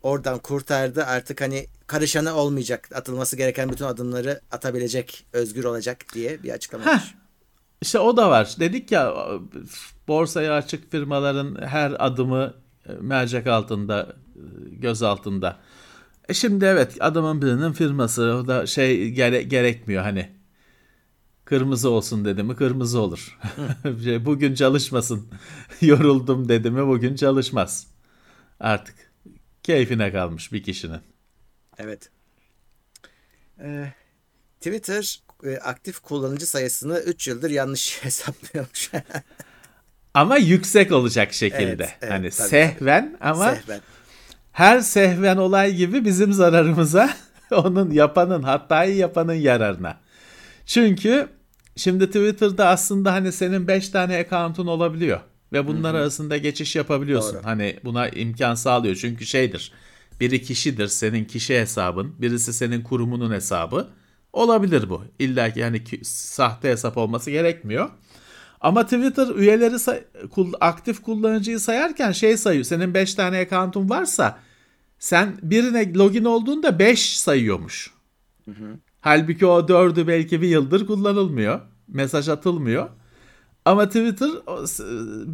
Oradan 0.03 0.38
kurtardı. 0.38 1.05
Artık 1.05 1.40
hani 1.40 1.66
karışanı 1.86 2.34
olmayacak. 2.34 2.88
Atılması 2.94 3.36
gereken 3.36 3.68
bütün 3.70 3.84
adımları 3.84 4.40
atabilecek, 4.51 5.26
özgür 5.32 5.64
olacak 5.64 6.05
diye 6.14 6.42
bir 6.42 6.51
açıklama 6.51 6.86
Heh. 6.86 7.01
İşte 7.82 7.99
o 7.99 8.16
da 8.16 8.30
var. 8.30 8.57
Dedik 8.61 8.92
ya 8.92 9.14
borsaya 10.09 10.55
açık 10.55 10.90
firmaların 10.90 11.62
her 11.62 12.07
adımı 12.07 12.55
e, 12.88 12.92
mercek 12.92 13.47
altında, 13.47 14.16
e, 14.36 14.40
göz 14.70 15.03
altında. 15.03 15.57
E 16.28 16.34
şimdi 16.34 16.64
evet 16.64 16.97
adamın 17.01 17.42
birinin 17.42 17.72
firması 17.72 18.22
o 18.22 18.47
da 18.47 18.66
şey 18.66 19.11
gere- 19.11 19.42
gerekmiyor 19.42 20.03
hani. 20.03 20.36
Kırmızı 21.44 21.90
olsun 21.90 22.24
dedi 22.24 22.42
mi 22.42 22.57
kırmızı 22.57 23.01
olur. 23.01 23.38
Bugün 24.24 24.55
çalışmasın. 24.55 25.28
Yoruldum 25.80 26.49
dedi 26.49 26.70
mi 26.70 26.86
bugün 26.86 27.16
çalışmaz. 27.16 27.86
Artık 28.61 28.94
keyfine 29.66 30.12
kalmış 30.12 30.52
bir 30.52 30.62
kişinin. 30.62 31.00
Evet. 31.78 32.10
Ee, 33.60 33.92
Twitter 34.60 35.20
e, 35.44 35.56
aktif 35.56 35.98
kullanıcı 36.00 36.46
sayısını 36.46 36.98
3 36.98 37.28
yıldır 37.28 37.50
yanlış 37.50 37.98
hesaplıyormuş. 38.04 38.90
Ama 40.14 40.36
yüksek 40.36 40.92
olacak 40.92 41.32
şekilde. 41.32 41.64
Evet, 41.64 41.98
evet, 42.00 42.12
hani 42.12 42.30
tabii. 42.30 42.48
sehven 42.48 43.16
ama 43.20 43.54
Sehven. 43.54 43.80
her 44.52 44.80
sehven 44.80 45.36
olay 45.36 45.74
gibi 45.74 46.04
bizim 46.04 46.32
zararımıza 46.32 47.10
onun 47.50 47.90
yapanın 47.90 48.42
hatayı 48.42 48.96
yapanın 48.96 49.34
yararına. 49.34 50.00
Çünkü 50.66 51.28
şimdi 51.76 52.06
Twitter'da 52.06 52.68
aslında 52.68 53.12
hani 53.12 53.32
senin 53.32 53.68
5 53.68 53.88
tane 53.88 54.16
account'un 54.16 54.66
olabiliyor 54.66 55.20
ve 55.53 55.66
bunlar 55.66 55.94
arasında 55.94 56.36
geçiş 56.36 56.76
yapabiliyorsun. 56.76 57.34
Doğru. 57.34 57.44
Hani 57.44 57.76
buna 57.84 58.09
imkan 58.09 58.55
sağlıyor. 58.55 58.97
Çünkü 58.97 59.26
şeydir. 59.26 59.72
Biri 60.20 60.42
kişidir 60.42 60.86
senin 60.86 61.24
kişi 61.24 61.61
hesabın, 61.61 62.14
birisi 62.18 62.53
senin 62.53 62.82
kurumunun 62.82 63.32
hesabı. 63.32 63.88
Olabilir 64.32 64.90
bu. 64.90 65.05
İlla 65.18 65.53
ki 65.53 65.84
ki- 65.84 66.01
sahte 66.05 66.68
hesap 66.70 66.97
olması 66.97 67.30
gerekmiyor. 67.30 67.90
Ama 68.61 68.84
Twitter 68.84 69.34
üyeleri 69.36 69.78
say- 69.78 70.05
aktif 70.61 71.03
kullanıcıyı 71.03 71.61
sayarken 71.61 72.12
şey 72.12 72.36
sayıyor. 72.36 72.64
Senin 72.64 72.94
5 72.94 73.14
tane 73.14 73.38
account'un 73.38 73.90
varsa 73.90 74.38
sen 74.99 75.38
birine 75.42 75.94
login 75.94 76.24
olduğunda 76.24 76.78
5 76.78 77.18
sayıyormuş. 77.20 77.90
Halbuki 79.01 79.47
o 79.47 79.68
4'ü 79.68 80.07
belki 80.07 80.42
bir 80.42 80.49
yıldır 80.49 80.86
kullanılmıyor. 80.86 81.61
Mesaj 81.88 82.28
atılmıyor. 82.28 82.88
Ama 83.66 83.86
Twitter 83.86 84.30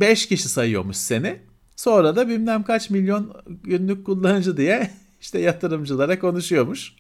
5 0.01 0.27
kişi 0.27 0.49
sayıyormuş 0.49 0.97
seni. 0.97 1.39
Sonra 1.77 2.17
da 2.17 2.29
bilmem 2.29 2.63
kaç 2.63 2.91
milyon 2.91 3.35
günlük 3.47 4.07
kullanıcı 4.07 4.57
diye 4.57 4.91
işte 5.21 5.39
yatırımcılara 5.39 6.19
konuşuyormuş. 6.19 6.95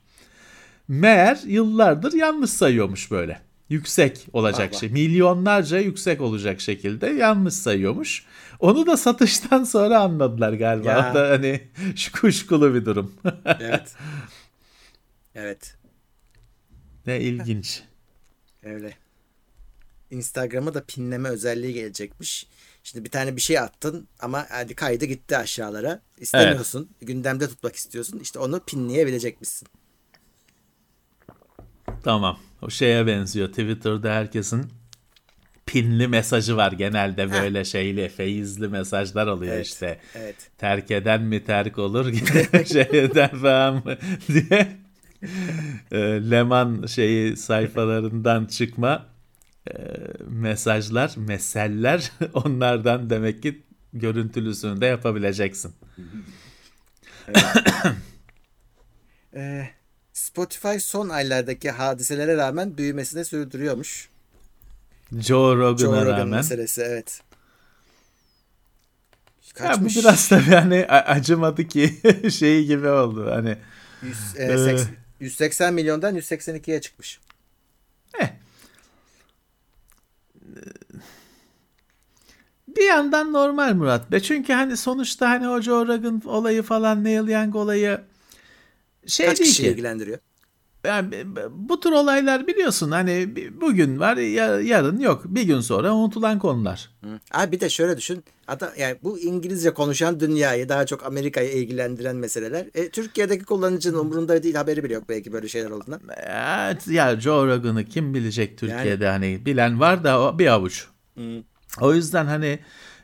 Meğer 0.89 1.41
yıllardır 1.47 2.13
yanlış 2.13 2.51
sayıyormuş 2.51 3.11
böyle. 3.11 3.41
Yüksek 3.69 4.27
olacak 4.33 4.75
Vah 4.75 4.81
şey. 4.81 4.89
Milyonlarca 4.89 5.79
yüksek 5.79 6.21
olacak 6.21 6.61
şekilde 6.61 7.07
yanlış 7.07 7.55
sayıyormuş. 7.55 8.27
Onu 8.61 8.87
da 8.87 8.97
satıştan 8.97 9.65
sonra 9.65 10.01
anladılar 10.01 10.53
galiba. 10.53 10.91
Ya. 10.91 11.15
Da 11.15 11.31
hani 11.31 11.61
şu 11.97 12.13
kuşkulu 12.13 12.75
bir 12.75 12.85
durum. 12.85 13.15
Evet. 13.61 13.95
evet. 15.35 15.77
ne 17.07 17.21
ilginç. 17.21 17.83
Öyle. 18.63 19.02
Instagram'a 20.13 20.75
da 20.75 20.85
pinleme 20.85 21.29
özelliği 21.29 21.75
gelecekmiş. 21.75 22.47
Şimdi 22.85 23.05
bir 23.05 23.11
tane 23.11 23.37
bir 23.37 23.41
şey 23.41 23.59
attın 23.59 24.09
ama 24.21 24.47
hadi 24.51 24.75
kaydı 24.75 25.05
gitti 25.05 25.37
aşağılara. 25.37 26.01
İstemiyorsun. 26.19 26.91
Gündemde 27.01 27.49
tutmak 27.49 27.77
istiyorsun. 27.77 28.19
İşte 28.19 28.39
onu 28.39 28.61
pinleyebilecekmişsin. 28.61 29.69
Tamam. 32.05 32.39
O 32.63 32.71
şeye 32.71 33.07
benziyor. 33.07 33.49
Twitter'da 33.49 34.15
herkesin 34.15 34.67
pinli 35.67 36.09
mesajı 36.09 36.57
var 36.57 36.73
genelde 36.73 37.31
böyle 37.33 37.65
şeyli 37.65 38.09
feyizli 38.09 38.69
mesajlar 38.69 39.27
oluyor 39.27 39.55
Evet, 39.55 39.67
işte. 39.67 39.99
evet. 40.15 40.37
Terk 40.59 40.91
eden 40.91 41.23
mi 41.23 41.45
terk 41.45 41.79
olur 41.79 42.13
şeyden 42.67 43.29
falan 43.41 43.75
mı 43.75 43.97
diye. 44.29 44.77
E, 45.93 45.99
Leman 46.31 46.87
şeyi 46.87 47.37
sayfalarından 47.37 48.47
çıkma 48.47 49.07
mesajlar, 50.29 51.15
meseller 51.17 52.13
onlardan 52.35 53.11
demek 53.11 53.43
ki 53.43 53.63
görüntülüsünü 53.93 54.81
de 54.81 54.87
yapabileceksin. 54.87 55.73
Ee, 59.35 59.69
Spotify 60.13 60.79
son 60.79 61.09
aylardaki 61.09 61.71
hadiselere 61.71 62.37
rağmen 62.37 62.79
büyümesini 62.79 63.25
sürdürüyormuş. 63.25 64.09
Joe 65.13 65.57
Rogan'a 65.57 65.79
Joe 65.79 66.05
Rogan 66.05 66.19
rağmen. 66.19 66.29
meselesi 66.29 66.83
evet. 66.83 67.21
Ya 69.61 69.69
bu 69.71 69.73
Kaçmış? 69.73 69.97
biraz 69.97 70.29
tabii 70.29 70.51
hani 70.55 70.87
acımadı 70.87 71.69
ki 71.69 72.01
şeyi 72.31 72.67
gibi 72.67 72.89
oldu. 72.89 73.31
Hani 73.31 73.57
100, 74.03 74.17
e, 74.37 74.47
seks- 74.47 74.87
180 75.21 75.75
milyondan 75.75 76.17
182'ye 76.17 76.81
çıkmış. 76.81 77.21
Bir 82.69 82.87
yandan 82.87 83.33
normal 83.33 83.75
Murat 83.75 84.11
Bey. 84.13 84.21
Çünkü 84.21 84.53
hani 84.53 84.77
sonuçta 84.77 85.31
hani 85.31 85.49
o 85.49 85.61
Joe 85.61 85.87
Rogan 85.87 86.23
olayı 86.25 86.63
falan 86.63 87.05
Neil 87.05 87.29
Young 87.29 87.57
olayı 87.57 88.01
şey 89.07 89.27
Kaç 89.27 89.41
değil 89.41 89.51
kişi 89.51 89.63
ki. 89.63 89.69
ilgilendiriyor? 89.69 90.19
Yani 90.85 91.11
bu 91.51 91.81
tür 91.81 91.91
olaylar 91.93 92.47
biliyorsun 92.47 92.91
hani 92.91 93.35
bugün 93.61 94.01
var 94.01 94.17
ya- 94.17 94.61
yarın 94.61 94.99
yok. 95.01 95.23
Bir 95.25 95.43
gün 95.43 95.61
sonra 95.61 95.95
unutulan 95.95 96.39
konular. 96.39 96.91
Hı. 97.05 97.09
Abi 97.33 97.53
bir 97.53 97.61
de 97.61 97.71
şöyle 97.71 97.97
düşün. 97.97 98.25
Adam 98.49 98.69
yani 98.79 98.97
bu 99.03 99.19
İngilizce 99.19 99.71
konuşan 99.75 100.21
dünyayı 100.21 100.69
daha 100.69 100.87
çok 100.87 101.07
Amerika'yı 101.07 101.53
ilgilendiren 101.53 102.17
meseleler. 102.17 102.67
E, 102.75 102.89
Türkiye'deki 102.89 103.45
kullanıcının 103.45 103.99
umurunda 103.99 104.43
değil 104.43 104.55
haberi 104.55 104.85
bile 104.85 104.95
yok 104.95 105.05
belki 105.09 105.33
böyle 105.33 105.49
şeyler 105.49 105.71
olduğundan. 105.71 106.01
Evet, 106.17 106.89
ya 106.89 107.21
Joe 107.21 107.47
Rogan'ı 107.47 107.85
kim 107.85 108.15
bilecek 108.15 108.59
Türkiye'de 108.59 109.09
hani 109.09 109.47
bilen 109.47 109.81
var 109.81 110.05
da 110.05 110.21
o 110.21 110.39
bir 110.39 110.47
avuç. 110.47 110.87
O 111.81 111.95
yüzden 111.95 112.27
hani 112.27 112.59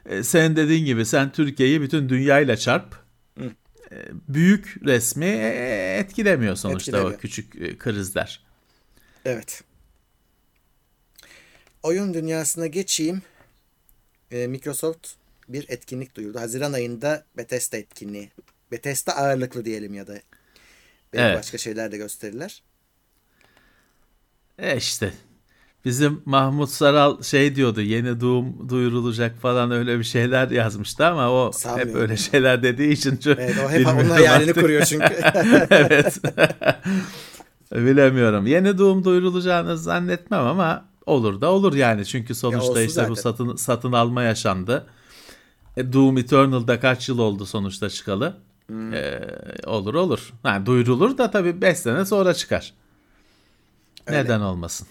e, 0.07 0.23
sen 0.23 0.57
dediğin 0.57 0.85
gibi 0.85 1.07
sen 1.07 1.33
Türkiye'yi 1.33 1.81
bütün 1.83 2.09
dünyayla 2.09 2.57
çarp. 2.57 3.08
Büyük 4.29 4.77
resmi 4.85 5.25
e, 5.27 5.97
etkilemiyor 5.99 6.57
sonuçta 6.57 6.91
o 6.97 6.99
Etkilemiyor. 7.01 7.21
küçük 7.21 7.57
e, 7.57 7.79
krizler. 7.79 8.45
Evet. 9.25 9.63
Oyun 11.83 12.15
dünyasına 12.15 12.67
geçeyim. 12.67 13.23
E, 14.31 14.47
Microsoft 14.47 15.09
bir 15.49 15.69
etkinlik 15.69 16.15
duyurdu. 16.15 16.41
Haziran 16.41 16.73
ayında 16.73 17.25
Bethesda 17.37 17.77
etkinliği. 17.77 18.31
Bethesda 18.73 19.17
ağırlıklı 19.17 19.65
diyelim 19.65 19.95
ya 19.95 20.07
da 20.07 20.21
Evet. 21.13 21.39
başka 21.39 21.59
şeyler 21.59 21.93
de 21.93 21.97
gösterirler. 21.97 22.63
E 24.59 24.77
işte 24.77 25.13
bizim 25.85 26.23
Mahmut 26.25 26.71
Saral 26.71 27.23
şey 27.23 27.57
diyordu 27.57 27.81
yeni 27.81 28.21
Doom 28.21 28.69
duyurulacak 28.69 29.41
falan 29.41 29.71
öyle 29.71 29.99
bir 29.99 30.05
şeyler 30.05 30.51
yazmıştı 30.51 31.07
ama 31.07 31.31
o 31.31 31.53
Sanmıyorum. 31.53 31.91
hep 31.91 32.01
öyle 32.01 32.17
şeyler 32.17 32.63
dediği 32.63 32.93
için 32.93 33.17
çok 33.17 33.39
Evet 33.39 33.57
o 33.67 33.71
hep 33.71 33.87
onun 33.87 34.11
hayalini 34.11 34.53
kuruyor 34.53 34.85
çünkü. 34.85 35.15
evet. 35.71 36.19
Bilemiyorum. 37.73 38.47
Yeni 38.47 38.79
Doom 38.79 39.05
duyurulacağını 39.05 39.79
zannetmem 39.79 40.47
ama 40.47 40.85
olur 41.07 41.41
da 41.41 41.51
olur 41.51 41.75
yani. 41.75 42.07
Çünkü 42.07 42.35
sonuçta 42.35 42.71
olsun 42.71 42.83
işte 42.83 43.09
bu 43.09 43.15
zaten. 43.15 43.31
satın 43.31 43.57
satın 43.57 43.93
alma 43.93 44.23
yaşandı. 44.23 44.87
E, 45.77 45.93
Doom 45.93 46.19
Eternal'da 46.19 46.81
kaç 46.81 47.09
yıl 47.09 47.19
oldu 47.19 47.47
sonuçta 47.47 47.91
çıkalı? 47.91 48.37
Hmm. 48.67 48.95
E, 48.95 49.21
olur 49.67 49.95
olur. 49.95 50.33
Yani 50.45 50.67
duyurulur 50.67 51.19
da 51.19 51.31
tabii 51.31 51.61
5 51.61 51.79
sene 51.79 52.05
sonra 52.05 52.35
çıkar. 52.35 52.73
Öyle. 54.07 54.25
Neden 54.25 54.41
olmasın? 54.41 54.89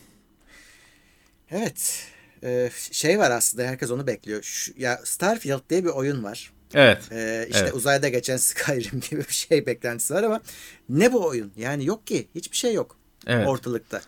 Evet. 1.52 2.04
E, 2.44 2.70
şey 2.92 3.20
var 3.20 3.32
aslında 3.32 3.64
herkes 3.68 3.92
onu 3.92 4.08
bekliyor. 4.08 4.44
Şu, 4.44 4.72
ya 4.78 5.00
Starfield 5.04 5.70
diye 5.70 5.84
bir 5.84 5.90
oyun 5.90 6.24
var. 6.24 6.52
Evet. 6.74 7.12
Ee, 7.12 7.46
işte 7.50 7.60
Evet. 7.62 7.74
uzayda 7.74 8.10
geçen 8.10 8.38
Skyrim 8.48 9.00
gibi 9.10 9.20
bir 9.22 9.34
şey 9.34 9.66
beklentisi 9.66 10.14
var 10.14 10.24
ama 10.24 10.42
ne 10.90 11.14
bu 11.14 11.26
oyun? 11.26 11.52
Yani 11.58 11.86
yok 11.86 12.08
ki. 12.08 12.28
Hiçbir 12.36 12.58
şey 12.58 12.74
yok 12.74 12.98
Evet. 13.28 13.48
ortalıkta. 13.48 14.02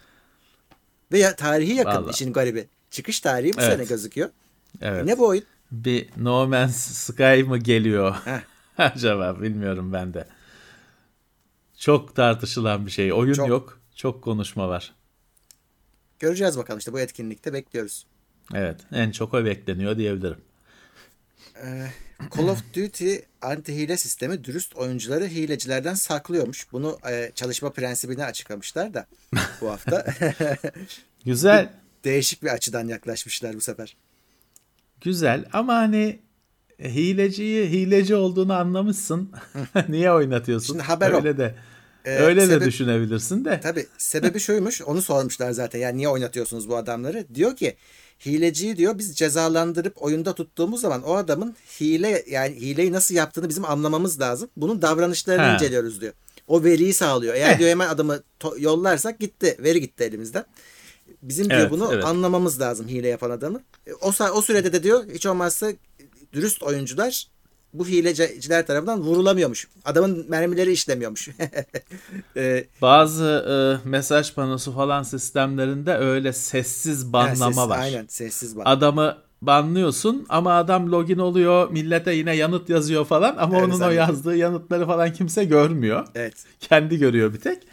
Ve 1.12 1.20
ya, 1.20 1.36
tarihi 1.36 1.74
yakın 1.74 1.92
Vallahi. 1.92 2.12
işin 2.14 2.34
garibi. 2.34 2.68
Çıkış 2.92 3.20
tarihi 3.20 3.54
bu 3.58 3.62
Evet. 3.62 3.74
sene 3.74 3.86
gözüküyor. 3.86 4.30
Evet. 4.82 5.06
Ne 5.06 5.18
bu 5.20 5.28
oyun? 5.28 5.44
Bir 5.72 6.10
No 6.18 6.48
Man's 6.48 6.76
Sky 6.76 7.42
mı 7.44 7.58
geliyor? 7.58 8.16
Acaba 8.78 9.42
bilmiyorum 9.42 9.94
ben 9.94 10.14
de. 10.14 10.28
Çok 11.78 12.16
tartışılan 12.16 12.86
bir 12.86 12.92
şey. 12.92 13.14
Oyun 13.14 13.34
Çok. 13.34 13.50
yok. 13.50 13.80
Çok 13.96 14.24
konuşma 14.24 14.70
var. 14.70 14.94
Göreceğiz 16.20 16.58
bakalım 16.58 16.80
işte 16.80 16.94
bu 16.94 17.00
etkinlikte 17.00 17.54
bekliyoruz. 17.54 18.06
Evet. 18.54 18.80
En 18.92 19.12
çok 19.12 19.34
o 19.34 19.46
bekleniyor 19.46 19.98
diyebilirim. 19.98 20.38
Ee, 21.64 21.88
Call 22.38 22.48
of 22.48 22.64
Duty 22.76 23.16
anti 23.42 23.76
hile 23.76 23.98
sistemi 23.98 24.44
dürüst 24.44 24.76
oyuncuları 24.76 25.28
hilecilerden 25.28 25.94
saklıyormuş. 25.94 26.72
Bunu 26.72 26.98
e, 27.10 27.32
çalışma 27.36 27.70
prensibini 27.70 28.26
açıklamışlar 28.26 28.94
da 28.94 29.06
bu 29.62 29.70
hafta. 29.70 30.06
Güzel. 31.26 31.70
Değişik 32.04 32.44
bir 32.44 32.48
açıdan 32.48 32.88
yaklaşmışlar 32.88 33.56
bu 33.56 33.62
sefer. 33.62 33.96
Güzel 35.02 35.46
ama 35.54 35.76
hani 35.76 36.20
hileciyi 36.80 37.70
hileci 37.70 38.16
olduğunu 38.16 38.54
anlamışsın. 38.54 39.32
Niye 39.90 40.12
oynatıyorsun? 40.12 40.74
Şimdi 40.74 40.84
haber 40.84 41.12
öyle 41.12 41.38
de 41.38 41.56
Ee, 42.06 42.16
öyle 42.20 42.50
de 42.50 42.54
sebep- 42.54 42.66
düşünebilirsin 42.68 43.46
de. 43.46 43.60
Tabii 43.64 43.88
sebebi 43.98 44.40
şuymuş 44.40 44.82
onu 44.82 45.02
sormuşlar 45.02 45.52
zaten 45.52 45.80
yani 45.80 45.98
niye 45.98 46.08
oynatıyorsunuz 46.10 46.70
bu 46.70 46.76
adamları? 46.78 47.26
Diyor 47.36 47.56
ki 47.56 47.76
hileciyi 48.26 48.78
diyor 48.78 48.98
biz 48.98 49.16
cezalandırıp 49.18 50.02
oyunda 50.04 50.36
tuttuğumuz 50.36 50.82
zaman 50.82 51.04
o 51.04 51.16
adamın 51.16 51.56
hile 51.82 52.26
yani 52.30 52.56
hileyi 52.56 52.92
nasıl 52.92 53.16
yaptığını 53.16 53.50
bizim 53.50 53.66
anlamamız 53.66 54.20
lazım. 54.20 54.50
Bunun 54.58 54.82
davranışlarını 54.82 55.42
Ha. 55.42 55.54
inceliyoruz 55.54 56.02
diyor. 56.02 56.14
O 56.48 56.64
veriyi 56.64 56.94
sağlıyor. 56.94 57.34
Eğer 57.36 57.54
Eh. 57.54 57.60
diyor 57.60 57.70
hemen 57.70 57.88
adamı 57.90 58.24
yollarsak 58.58 59.20
gitti. 59.20 59.58
Veri 59.60 59.82
gitti 59.82 60.04
elimizden. 60.04 60.46
Bizim 61.22 61.50
diyor 61.50 61.60
Evet, 61.62 61.72
bunu 61.72 61.90
evet. 61.94 62.06
anlamamız 62.06 62.62
lazım 62.62 62.88
hile 62.88 63.08
yapan 63.08 63.30
adamı. 63.32 63.62
E, 63.88 63.94
O, 63.94 64.14
o 64.34 64.42
sürede 64.42 64.74
de 64.74 64.84
diyor 64.84 65.04
hiç 65.14 65.26
olmazsa 65.26 65.72
dürüst 66.34 66.64
oyuncular 66.64 67.28
bu 67.74 67.88
hileciler 67.88 68.68
tarafından 68.68 69.02
vurulamıyormuş. 69.02 69.68
Adamın 69.86 70.26
mermileri 70.30 70.72
işlemiyormuş. 70.72 71.30
e, 72.38 72.66
Bazı 72.82 73.26
e, 73.86 73.90
mesaj 73.90 74.34
panosu 74.34 74.76
falan 74.76 75.04
sistemlerinde 75.04 75.94
öyle 75.94 76.34
sessiz 76.34 77.14
banlama 77.14 77.62
ses- 77.62 77.70
var. 77.70 77.80
Aynen 77.80 78.06
sessiz 78.08 78.58
ban. 78.58 78.64
Adamı 78.66 79.18
banlıyorsun 79.42 80.26
ama 80.30 80.54
adam 80.54 80.92
login 80.92 81.18
oluyor, 81.18 81.70
millete 81.72 82.14
yine 82.14 82.36
yanıt 82.36 82.70
yazıyor 82.70 83.06
falan 83.06 83.36
ama 83.38 83.58
Evet, 83.58 83.68
onun 83.68 83.82
o 83.82 83.90
yazdığı 83.90 84.36
yanıtları 84.36 84.86
falan 84.86 85.14
kimse 85.14 85.44
görmüyor. 85.46 86.08
Evet. 86.16 86.46
Kendi 86.60 86.98
görüyor 86.98 87.34
bir 87.34 87.40
tek. 87.40 87.64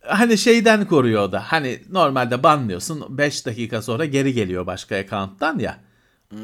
Hani 0.00 0.38
şeyden 0.38 0.84
koruyor 0.88 1.22
o 1.22 1.32
da. 1.32 1.40
Hani 1.52 1.82
normalde 1.90 2.42
banlıyorsun 2.42 3.04
5 3.18 3.46
dakika 3.46 3.82
sonra 3.82 4.04
geri 4.04 4.32
geliyor 4.32 4.66
başka 4.66 4.96
account'tan 4.96 5.58
ya. 5.58 5.78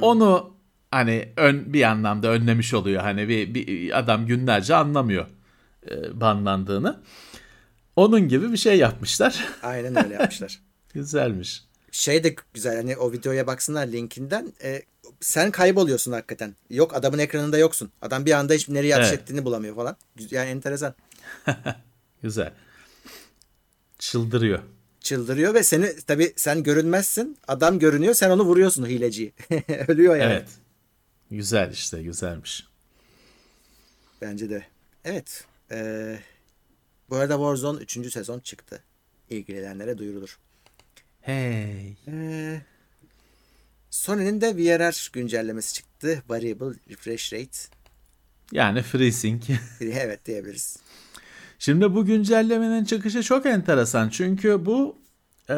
Onu 0.00 0.50
hani 0.92 1.28
ön, 1.36 1.72
bir 1.72 1.82
anlamda 1.82 2.28
önlemiş 2.28 2.74
oluyor. 2.74 3.02
Hani 3.02 3.28
bir, 3.28 3.54
bir 3.54 3.98
adam 3.98 4.26
günlerce 4.26 4.74
anlamıyor 4.74 5.26
e, 5.90 6.20
banlandığını. 6.20 7.00
Onun 7.96 8.28
gibi 8.28 8.52
bir 8.52 8.56
şey 8.56 8.78
yapmışlar. 8.78 9.44
Aynen 9.62 10.04
öyle 10.04 10.14
yapmışlar. 10.14 10.60
Güzelmiş. 10.94 11.64
Şey 11.90 12.24
de 12.24 12.34
güzel 12.54 12.76
hani 12.76 12.96
o 12.96 13.12
videoya 13.12 13.46
baksınlar 13.46 13.86
linkinden. 13.86 14.52
E, 14.64 14.82
sen 15.20 15.50
kayboluyorsun 15.50 16.12
hakikaten. 16.12 16.54
Yok 16.70 16.96
adamın 16.96 17.18
ekranında 17.18 17.58
yoksun. 17.58 17.92
Adam 18.02 18.26
bir 18.26 18.32
anda 18.32 18.54
hiç 18.54 18.68
nereye 18.68 18.96
ateş 18.96 19.08
Evet. 19.08 19.20
ettiğini 19.20 19.44
bulamıyor 19.44 19.76
falan. 19.76 19.96
Yani 20.30 20.50
enteresan. 20.50 20.94
Güzel. 22.22 22.52
Çıldırıyor. 23.98 24.58
Çıldırıyor 25.00 25.54
ve 25.54 25.62
seni 25.62 25.96
tabii 26.06 26.32
sen 26.36 26.62
görünmezsin. 26.62 27.38
Adam 27.48 27.78
görünüyor 27.78 28.14
sen 28.14 28.30
onu 28.30 28.42
vuruyorsun 28.42 28.86
hileciyi. 28.86 29.32
Ölüyor 29.88 30.16
yani. 30.16 30.32
Evet. 30.32 30.48
Güzel 31.32 31.72
işte 31.72 32.02
güzelmiş. 32.02 32.66
Bence 34.20 34.50
de. 34.50 34.66
Evet. 35.04 35.44
Ee, 35.70 36.18
bu 37.10 37.16
arada 37.16 37.34
Warzone 37.34 37.82
3. 37.82 38.12
sezon 38.12 38.40
çıktı. 38.40 38.82
İlgilenenlere 39.30 39.98
duyurulur. 39.98 40.38
Hey. 41.20 41.96
Ee, 42.08 42.60
Sony'nin 43.90 44.40
de 44.40 44.56
VRR 44.56 45.10
güncellemesi 45.12 45.74
çıktı. 45.74 46.22
Variable 46.28 46.78
Refresh 46.90 47.32
Rate. 47.32 47.58
Yani 48.52 48.82
FreeSync. 48.82 49.50
evet 49.80 50.26
diyebiliriz. 50.26 50.76
Şimdi 51.58 51.94
bu 51.94 52.04
güncellemenin 52.04 52.84
çıkışı 52.84 53.22
çok 53.22 53.46
enteresan. 53.46 54.08
Çünkü 54.08 54.66
bu 54.66 54.98
e, 55.50 55.54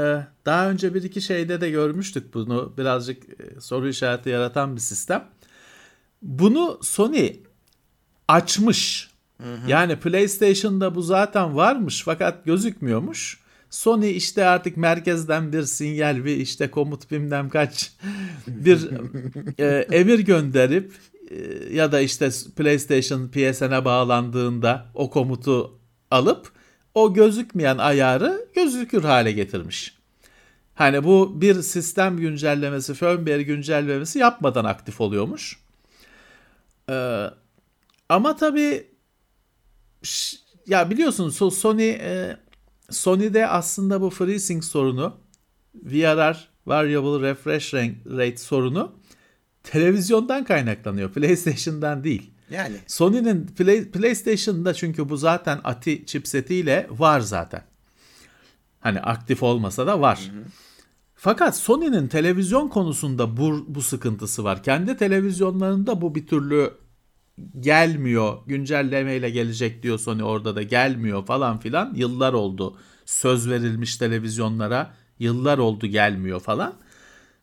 daha 0.47 0.71
önce 0.71 0.95
bir 0.95 1.03
iki 1.03 1.23
şeyde 1.23 1.61
de 1.61 1.71
görmüştük 1.71 2.35
bunu. 2.35 2.75
Birazcık 2.79 3.25
e, 3.25 3.61
soru 3.61 3.89
işareti 3.89 4.29
yaratan 4.29 4.77
bir 4.77 4.81
sistem. 4.81 5.35
Bunu 6.25 6.79
Sony 6.83 7.33
açmış. 8.29 9.11
Yani 9.67 9.97
PlayStation'da 9.97 10.95
bu 10.95 11.03
zaten 11.03 11.57
varmış 11.57 12.03
fakat 12.05 12.45
gözükmüyormuş. 12.45 13.41
Sony 13.71 14.17
işte 14.17 14.45
artık 14.45 14.77
merkezden 14.77 15.53
bir 15.53 15.63
sinyal 15.63 16.25
bir 16.25 16.37
işte 16.37 16.71
komut 16.71 17.11
bilmem 17.11 17.49
kaç 17.49 17.93
bir 18.47 18.89
e, 19.59 19.87
emir 19.93 20.19
gönderip 20.19 20.93
e, 21.31 21.37
ya 21.75 21.93
da 21.93 22.01
işte 22.01 22.31
PlayStation 22.57 23.29
PSN'e 23.29 23.85
bağlandığında 23.85 24.87
o 24.95 25.11
komutu 25.11 25.79
alıp 26.11 26.53
o 26.95 27.15
gözükmeyen 27.15 27.79
ayarı 27.79 28.47
gözükür 28.55 29.03
hale 29.03 29.33
getirmiş. 29.33 29.95
Hani 30.75 31.05
bu 31.05 31.41
bir 31.41 31.63
sistem 31.63 32.17
güncellemesi, 32.17 32.95
firmware 32.95 33.43
güncellemesi 33.43 34.19
yapmadan 34.19 34.65
aktif 34.65 35.01
oluyormuş. 35.01 35.64
Ee, 36.91 37.27
ama 38.09 38.37
tabii 38.37 38.87
ya 40.67 40.91
biliyorsunuz 40.91 41.55
Sony 41.55 41.91
e, 41.91 42.37
Sony'de 42.91 43.47
aslında 43.47 44.01
bu 44.01 44.11
FreeSync 44.11 44.65
sorunu 44.65 45.17
VRR 45.75 46.49
Variable 46.67 47.29
Refresh 47.29 47.75
Rate 47.75 48.37
sorunu 48.37 48.93
televizyondan 49.63 50.45
kaynaklanıyor. 50.45 51.13
PlayStation'dan 51.13 52.05
değil. 52.05 52.31
Yani. 52.51 52.77
Sony'nin 52.87 53.47
Play, 53.47 53.91
PlayStation'da 53.91 54.75
çünkü 54.75 55.09
bu 55.09 55.17
zaten 55.17 55.61
ATI 55.65 56.07
chipsetiyle 56.07 56.87
var 56.91 57.21
zaten. 57.21 57.63
Hani 58.81 59.01
aktif 59.01 59.43
olmasa 59.43 59.87
da 59.87 60.01
var. 60.01 60.31
Hı 60.33 60.39
hı. 60.39 60.45
Fakat 61.25 61.57
Sony'nin 61.57 62.09
televizyon 62.09 62.69
konusunda 62.69 63.37
bu, 63.37 63.65
bu 63.69 63.83
sıkıntısı 63.83 64.45
var. 64.45 64.63
Kendi 64.63 64.97
televizyonlarında 64.97 66.01
bu 66.01 66.15
bir 66.15 66.27
türlü 66.27 66.71
gelmiyor. 67.61 68.39
Güncellemeyle 68.47 69.31
gelecek 69.31 69.83
diyor 69.83 69.99
Sony 69.99 70.23
orada 70.23 70.57
da 70.57 70.63
gelmiyor 70.63 71.27
falan 71.27 71.59
filan. 71.59 71.95
Yıllar 71.95 72.33
oldu. 72.33 72.77
Söz 73.05 73.51
verilmiş 73.51 73.97
televizyonlara 73.97 74.95
yıllar 75.19 75.59
oldu 75.59 75.87
gelmiyor 75.87 76.41
falan. 76.41 76.75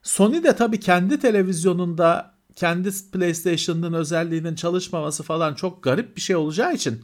Sony 0.04 0.44
de 0.44 0.56
tabii 0.56 0.80
kendi 0.80 1.20
televizyonunda 1.20 2.36
kendi 2.56 2.90
PlayStation'ın 3.12 3.94
özelliğinin 3.94 4.56
çalışmaması 4.56 5.24
falan 5.24 5.54
çok 5.54 5.84
garip 5.84 6.16
bir 6.16 6.22
şey 6.22 6.36
olacağı 6.36 6.74
için 6.74 7.02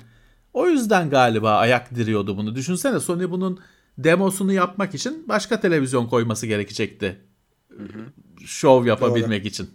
o 0.54 0.68
yüzden 0.68 1.10
galiba 1.10 1.52
ayak 1.52 1.96
diriyordu 1.96 2.38
bunu. 2.38 2.56
Düşünsene 2.56 3.00
Sony 3.00 3.32
bunun 3.32 3.60
demosunu 3.98 4.54
yapmak 4.54 4.96
için 4.96 5.26
başka 5.28 5.60
televizyon 5.60 6.08
koyması 6.08 6.48
gerekecekti. 6.48 7.20
Hı 7.78 7.84
hı. 7.84 8.46
Şov 8.46 8.86
yapabilmek 8.86 9.42
Doğru. 9.42 9.48
için. 9.48 9.70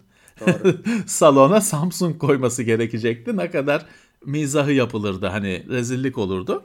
Salona 1.07 1.61
Samsung 1.61 2.19
koyması 2.19 2.63
gerekecekti. 2.63 3.37
Ne 3.37 3.51
kadar 3.51 3.87
mizahı 4.27 4.73
yapılırdı 4.73 5.27
hani 5.27 5.67
rezillik 5.69 6.19
olurdu. 6.19 6.65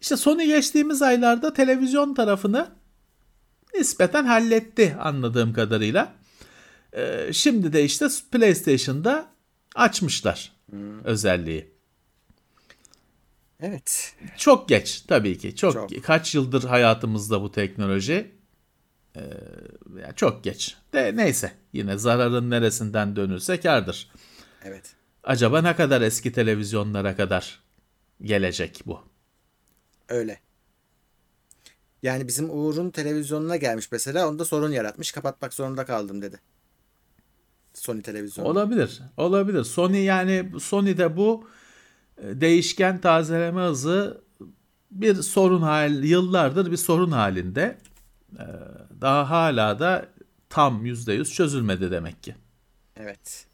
İşte 0.00 0.16
Sony 0.16 0.46
geçtiğimiz 0.46 1.02
aylarda 1.02 1.52
televizyon 1.52 2.14
tarafını 2.14 2.68
nispeten 3.74 4.24
halletti 4.24 4.96
anladığım 5.00 5.52
kadarıyla. 5.52 6.14
Ee, 6.96 7.28
şimdi 7.32 7.72
de 7.72 7.84
işte 7.84 8.08
PlayStation'da 8.32 9.26
açmışlar 9.74 10.52
hmm. 10.70 11.04
özelliği. 11.04 11.71
Evet. 13.62 14.14
Çok 14.36 14.68
geç 14.68 15.00
tabii 15.00 15.38
ki. 15.38 15.56
Çok, 15.56 15.72
çok. 15.72 16.04
kaç 16.04 16.34
yıldır 16.34 16.64
hayatımızda 16.64 17.42
bu 17.42 17.52
teknoloji. 17.52 18.32
Ee, 19.16 19.20
çok 20.16 20.44
geç. 20.44 20.76
De 20.92 21.16
neyse 21.16 21.52
yine 21.72 21.98
zararın 21.98 22.50
neresinden 22.50 23.16
dönülse 23.16 23.60
kardır. 23.60 24.10
Evet. 24.64 24.94
Acaba 25.24 25.62
ne 25.62 25.76
kadar 25.76 26.00
eski 26.00 26.32
televizyonlara 26.32 27.16
kadar 27.16 27.62
gelecek 28.22 28.82
bu? 28.86 29.00
Öyle. 30.08 30.40
Yani 32.02 32.28
bizim 32.28 32.50
Uğur'un 32.50 32.90
televizyonuna 32.90 33.56
gelmiş 33.56 33.92
mesela 33.92 34.28
onda 34.28 34.44
sorun 34.44 34.72
yaratmış 34.72 35.12
kapatmak 35.12 35.54
zorunda 35.54 35.84
kaldım 35.84 36.22
dedi. 36.22 36.40
Sony 37.74 38.02
televizyonu. 38.02 38.48
Olabilir. 38.48 39.02
Olabilir. 39.16 39.64
Sony 39.64 40.04
yani 40.04 40.50
Sony'de 40.60 41.16
bu 41.16 41.48
değişken 42.22 43.00
tazeleme 43.00 43.60
hızı 43.60 44.22
bir 44.90 45.14
sorun 45.14 45.62
hal 45.62 46.04
yıllardır 46.04 46.70
bir 46.70 46.76
sorun 46.76 47.10
halinde. 47.10 47.78
E, 48.38 48.44
daha 49.00 49.30
hala 49.30 49.78
da 49.78 50.08
tam 50.48 50.86
%100 50.86 51.34
çözülmedi 51.34 51.90
demek 51.90 52.22
ki. 52.22 52.34
Evet. 52.96 53.46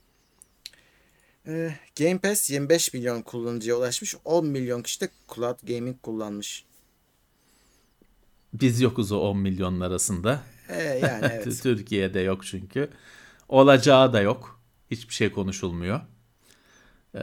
Ee, 1.47 1.75
Game 1.99 2.19
Pass 2.19 2.51
25 2.51 2.95
milyon 2.95 3.23
kullanıcıya 3.23 3.77
ulaşmış. 3.77 4.17
10 4.25 4.47
milyon 4.47 4.83
kişi 4.83 5.01
de 5.01 5.09
Cloud 5.35 5.59
Gaming 5.69 6.03
kullanmış. 6.03 6.65
Biz 8.53 8.81
yokuz 8.81 9.13
o 9.13 9.21
10 9.21 9.39
milyonun 9.39 9.81
arasında. 9.81 10.43
Ee, 10.69 10.83
yani 10.83 11.27
evet. 11.33 11.63
Türkiye'de 11.63 12.21
yok 12.21 12.47
çünkü. 12.47 12.91
Olacağı 13.49 14.13
da 14.13 14.21
yok. 14.21 14.61
Hiçbir 14.91 15.15
şey 15.15 15.33
konuşulmuyor. 15.33 16.01
Ee, 17.15 17.21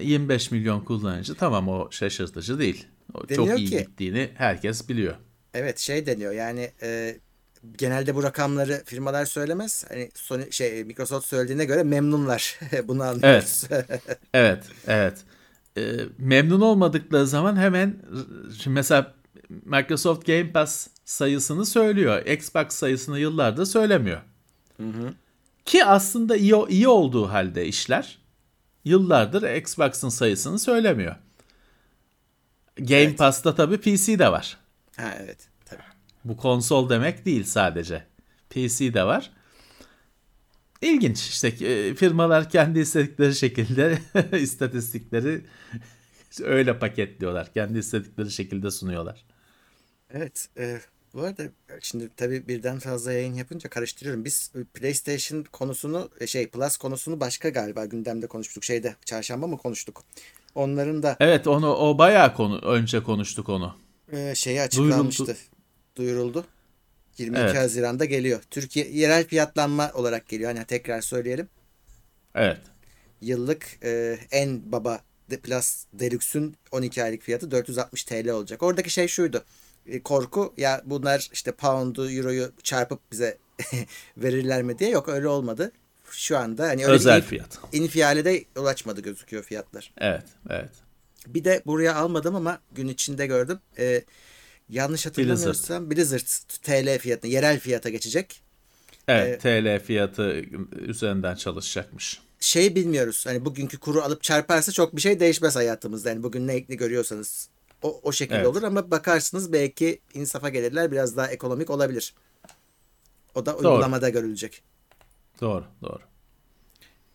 25 0.00 0.50
milyon 0.50 0.80
kullanıcı 0.80 1.34
tamam 1.34 1.68
o 1.68 1.90
şaşırtıcı 1.90 2.58
değil. 2.58 2.86
O 3.14 3.28
deniyor 3.28 3.46
çok 3.46 3.58
iyi 3.58 3.68
ki, 3.68 3.78
gittiğini 3.78 4.30
herkes 4.34 4.88
biliyor. 4.88 5.14
Evet 5.54 5.78
şey 5.78 6.06
deniyor 6.06 6.32
yani 6.32 6.70
e, 6.82 7.16
genelde 7.78 8.14
bu 8.14 8.22
rakamları 8.22 8.82
firmalar 8.84 9.24
söylemez. 9.24 9.84
Hani 9.88 10.10
Sony 10.14 10.50
şey 10.50 10.84
Microsoft 10.84 11.26
söylediğine 11.26 11.64
göre 11.64 11.82
memnunlar. 11.82 12.58
Bunu 12.88 13.02
anlıyoruz. 13.02 13.64
Evet. 13.70 14.02
evet, 14.34 14.64
evet. 14.86 15.18
E, 15.76 15.82
memnun 16.18 16.60
olmadıkları 16.60 17.26
zaman 17.26 17.56
hemen 17.56 17.96
mesela 18.66 19.14
Microsoft 19.48 20.26
Game 20.26 20.52
Pass 20.52 20.88
sayısını 21.04 21.66
söylüyor. 21.66 22.26
Xbox 22.26 22.68
sayısını 22.68 23.18
yıllardır 23.18 23.64
söylemiyor. 23.64 24.20
Hı 24.76 24.86
hı. 24.86 25.12
Ki 25.64 25.84
aslında 25.84 26.36
iyi, 26.36 26.54
iyi 26.68 26.88
olduğu 26.88 27.28
halde 27.28 27.66
işler 27.66 28.19
yıllardır 28.84 29.54
Xbox'ın 29.56 30.08
sayısını 30.08 30.58
söylemiyor. 30.58 31.16
Game 32.76 33.00
evet. 33.00 33.18
Pass'ta 33.18 33.54
tabii 33.54 33.78
PC 33.78 34.18
de 34.18 34.32
var. 34.32 34.58
Ha 34.96 35.14
evet. 35.20 35.48
Tabii. 35.64 35.82
Bu 36.24 36.36
konsol 36.36 36.90
demek 36.90 37.26
değil 37.26 37.44
sadece. 37.44 38.06
PC 38.50 38.94
de 38.94 39.04
var. 39.04 39.30
İlginç 40.82 41.18
işte 41.28 41.48
e, 41.48 41.94
firmalar 41.94 42.50
kendi 42.50 42.78
istedikleri 42.78 43.34
şekilde 43.34 43.98
istatistikleri 44.32 45.44
öyle 46.42 46.78
paketliyorlar. 46.78 47.52
Kendi 47.52 47.78
istedikleri 47.78 48.30
şekilde 48.30 48.70
sunuyorlar. 48.70 49.24
Evet. 50.10 50.48
E, 50.58 50.80
bu 51.14 51.22
arada 51.22 51.42
şimdi 51.80 52.10
tabii 52.16 52.48
birden 52.48 52.78
fazla 52.78 53.12
yayın 53.12 53.34
yapınca 53.34 53.70
karıştırıyorum. 53.70 54.24
Biz 54.24 54.52
PlayStation 54.74 55.42
konusunu 55.52 56.10
e, 56.20 56.26
şey 56.26 56.48
Plus 56.48 56.76
konusunu 56.76 57.20
başka 57.20 57.48
galiba 57.48 57.84
gündemde 57.84 58.26
konuştuk. 58.26 58.64
Şeyde 58.64 58.96
çarşamba 59.04 59.46
mı 59.46 59.58
konuştuk? 59.58 60.04
Onların 60.54 61.02
da 61.02 61.16
Evet 61.20 61.46
onu 61.46 61.74
o 61.74 61.98
bayağı 61.98 62.34
konu 62.34 62.58
önce 62.58 63.02
konuştuk 63.02 63.48
onu. 63.48 63.76
E, 64.12 64.34
şeyi 64.34 64.60
açıklanmıştı. 64.60 65.24
Duyuruldu. 65.24 65.38
Duyuruldu. 65.96 66.46
22 67.18 67.42
evet. 67.42 67.56
Haziran'da 67.56 68.04
geliyor. 68.04 68.40
Türkiye 68.50 68.88
yerel 68.90 69.26
fiyatlanma 69.26 69.90
olarak 69.94 70.28
geliyor. 70.28 70.54
Hani 70.54 70.64
tekrar 70.64 71.00
söyleyelim. 71.00 71.48
Evet. 72.34 72.58
Yıllık 73.20 73.78
e, 73.82 74.18
en 74.30 74.72
baba 74.72 75.00
Plus 75.42 75.84
Deluxe'ün 75.92 76.56
12 76.72 77.04
aylık 77.04 77.22
fiyatı 77.22 77.50
460 77.50 78.04
TL 78.04 78.28
olacak. 78.28 78.62
Oradaki 78.62 78.90
şey 78.90 79.08
şuydu. 79.08 79.44
E, 79.86 80.02
korku 80.02 80.54
ya 80.56 80.82
bunlar 80.84 81.28
işte 81.32 81.52
pound'u 81.52 82.10
euroyu 82.10 82.52
çarpıp 82.62 83.00
bize 83.12 83.38
verirler 84.16 84.62
mi 84.62 84.78
diye 84.78 84.90
yok 84.90 85.08
öyle 85.08 85.28
olmadı. 85.28 85.72
Şu 86.10 86.38
anda 86.38 86.62
hani 86.68 86.84
öyle 86.84 86.94
özel 86.94 87.22
fiyat. 87.22 87.58
İnfiale 87.72 88.24
de 88.24 88.44
ulaşmadı 88.56 89.00
gözüküyor 89.00 89.42
fiyatlar. 89.42 89.92
Evet, 89.98 90.24
evet. 90.50 90.70
Bir 91.26 91.44
de 91.44 91.62
buraya 91.66 91.94
almadım 91.94 92.34
ama 92.34 92.60
gün 92.72 92.88
içinde 92.88 93.26
gördüm. 93.26 93.58
Ee, 93.78 94.04
yanlış 94.68 95.06
hatırlamıyorsam 95.06 95.90
Blizzard. 95.90 96.20
TL 96.62 96.98
fiyatına, 96.98 97.30
yerel 97.30 97.60
fiyata 97.60 97.88
geçecek. 97.88 98.42
Evet, 99.08 99.42
TL 99.42 99.80
fiyatı 99.84 100.42
üzerinden 100.72 101.34
çalışacakmış. 101.34 102.20
Şey 102.40 102.74
bilmiyoruz. 102.74 103.26
Hani 103.26 103.44
bugünkü 103.44 103.78
kuru 103.78 104.02
alıp 104.02 104.22
çarparsa 104.22 104.72
çok 104.72 104.96
bir 104.96 105.00
şey 105.00 105.20
değişmez 105.20 105.56
hayatımızda. 105.56 106.08
Yani 106.08 106.22
bugün 106.22 106.48
ne, 106.48 106.64
ne 106.68 106.74
görüyorsanız 106.74 107.48
o, 107.82 108.00
o 108.02 108.12
şekilde 108.12 108.36
Evet. 108.38 108.46
olur 108.46 108.62
ama 108.62 108.90
bakarsınız 108.90 109.52
belki 109.52 110.00
insafa 110.14 110.48
gelirler 110.48 110.92
biraz 110.92 111.16
daha 111.16 111.28
ekonomik 111.28 111.70
olabilir. 111.70 112.14
O 113.34 113.46
da 113.46 113.56
uygulamada 113.56 114.08
görülecek. 114.08 114.62
Doğru, 115.40 115.64
doğru. 115.82 115.98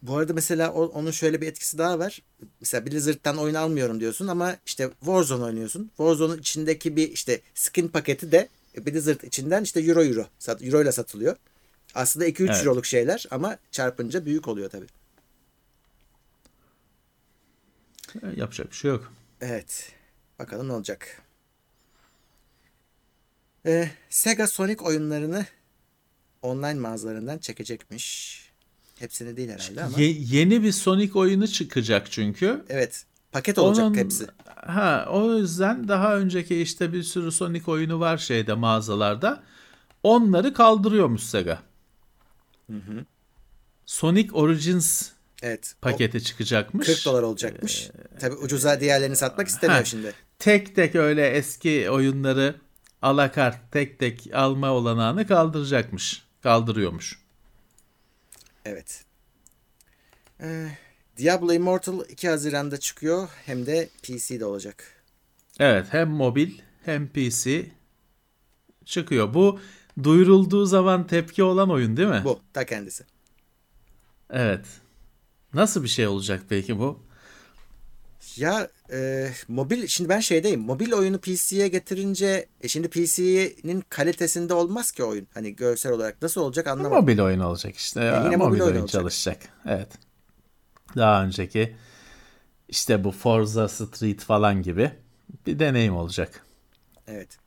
Bu 0.02 0.18
arada 0.18 0.34
mesela 0.34 0.74
o- 0.74 0.86
onun 0.86 1.12
şöyle 1.12 1.42
bir 1.42 1.48
etkisi 1.48 1.78
daha 1.78 2.00
var. 2.00 2.22
Mesela 2.60 2.86
Blizzard'dan 2.86 3.38
oyun 3.38 3.54
almıyorum 3.56 4.00
diyorsun 4.00 4.28
ama 4.28 4.56
işte 4.66 4.90
Warzone 5.00 5.44
oynuyorsun. 5.44 5.88
Warzone'un 5.98 6.38
içindeki 6.38 6.96
bir 6.96 7.12
işte 7.12 7.42
skin 7.54 7.88
paketi 7.88 8.32
de 8.32 8.50
Blizzard 8.78 9.22
içinden 9.22 9.64
işte 9.64 9.80
euro 9.82 10.04
euro 10.04 10.26
sat, 10.40 10.64
euro 10.64 10.82
ile 10.82 10.92
satılıyor. 10.92 11.36
Aslında 11.96 12.26
2-3 12.28 12.50
Evet. 12.50 12.66
euroluk 12.66 12.86
şeyler 12.86 13.26
ama 13.32 13.58
çarpınca 13.72 14.26
büyük 14.26 14.48
oluyor 14.48 14.70
tabii. 14.70 14.88
E, 18.24 18.28
Yapacak 18.40 18.72
bir 18.72 18.76
şey 18.76 18.92
yok. 18.92 19.12
Evet. 19.42 19.92
Bakalım 20.40 20.68
ne 20.68 20.74
olacak. 20.74 21.22
Ee, 23.66 23.90
Sega 24.10 24.48
Sonic 24.48 24.84
oyunlarını 24.84 25.46
online 26.42 26.74
mağazalarından 26.74 27.38
çekecekmiş. 27.38 28.36
Hepsini 29.00 29.38
değil 29.38 29.50
herhalde 29.50 29.84
ama. 29.84 30.00
Ye- 30.00 30.18
yeni 30.20 30.64
bir 30.64 30.72
Sonic 30.72 31.20
oyunu 31.20 31.48
çıkacak 31.48 32.12
çünkü. 32.12 32.66
Evet. 32.70 33.06
Paket 33.32 33.58
olacak 33.58 33.86
Onun- 33.86 33.96
hepsi. 33.96 34.28
Ha, 34.56 35.08
o 35.12 35.34
yüzden 35.38 35.88
daha 35.88 36.18
önceki 36.18 36.62
işte 36.62 36.94
bir 36.94 37.04
sürü 37.04 37.32
Sonic 37.32 37.72
oyunu 37.72 38.00
var 38.00 38.18
şeyde 38.18 38.54
mağazalarda. 38.54 39.44
Onları 40.04 40.54
kaldırıyormuş 40.54 41.24
Sega. 41.24 41.60
Sonic 43.86 44.32
Origins 44.34 45.10
Evet. 45.42 45.76
o 45.78 45.82
paketi 45.82 46.24
çıkacakmış. 46.24 46.88
40 46.88 47.06
dolar 47.06 47.24
olacakmış. 47.24 47.90
Tabii 48.20 48.36
ucuza 48.36 48.80
diğerlerini 48.80 49.16
satmak 49.16 49.48
istemiyor 49.48 49.80
Ha. 49.80 49.86
şimdi. 49.86 50.14
Tek 50.40 50.76
tek 50.76 50.96
öyle 50.96 51.28
eski 51.30 51.90
oyunları 51.90 52.56
alakart 53.02 53.72
tek 53.72 54.00
tek 54.00 54.30
alma 54.34 54.72
olanağını 54.72 55.28
kaldıracakmış. 55.28 56.26
Kaldırıyormuş. 56.44 57.20
Evet. 58.66 59.06
Ee, 60.42 60.68
Diablo 61.18 61.54
Immortal 61.54 62.00
2 62.10 62.30
Haziran'da 62.30 62.80
çıkıyor. 62.80 63.30
Hem 63.46 63.66
de 63.66 63.90
PC'de 64.04 64.46
olacak. 64.46 65.04
Evet 65.60 65.86
hem 65.92 66.10
mobil 66.10 66.60
hem 66.86 67.08
PC 67.08 67.66
çıkıyor. 68.86 69.34
Bu 69.34 69.60
duyurulduğu 70.04 70.66
zaman 70.66 71.08
tepki 71.08 71.44
olan 71.44 71.70
oyun 71.70 71.98
değil 71.98 72.10
mi? 72.10 72.22
Bu 72.26 72.40
ta 72.54 72.66
kendisi. 72.66 73.04
Evet. 74.30 74.66
Nasıl 75.54 75.84
bir 75.84 75.88
şey 75.88 76.08
olacak 76.08 76.44
peki 76.50 76.80
bu? 76.80 77.04
Ya 78.38 78.70
e, 78.92 79.30
mobil 79.48 79.88
şimdi 79.88 80.10
ben 80.10 80.20
şeydeyim. 80.20 80.62
Mobil 80.62 80.94
oyunu 80.94 81.20
PC'ye 81.20 81.68
getirince 81.68 82.48
e, 82.62 82.68
şimdi 82.68 82.88
PC'nin 82.88 83.84
kalitesinde 83.90 84.54
olmaz 84.54 84.92
ki 84.92 85.04
oyun. 85.04 85.28
Hani 85.34 85.56
görsel 85.56 85.92
olarak 85.92 86.22
nasıl 86.22 86.42
olacak 86.42 86.68
anlamadım. 86.68 86.98
Mobil 86.98 87.20
oyun 87.20 87.40
olacak 87.40 87.76
işte. 87.76 88.02
E, 88.02 88.04
yine 88.06 88.36
mobil, 88.36 88.38
mobil 88.38 88.62
oyun 88.62 88.76
oyun 88.76 88.86
çalışacak. 88.86 89.38
Evet. 89.66 89.90
Daha 90.96 91.24
önceki 91.24 91.76
işte 92.70 93.04
bu 93.04 93.12
Forza 93.12 93.68
Street 93.68 94.22
falan 94.22 94.62
gibi 94.62 94.92
bir 95.46 95.60
deneyim 95.60 95.96
olacak. 95.96 96.46
Evet. 97.08 97.38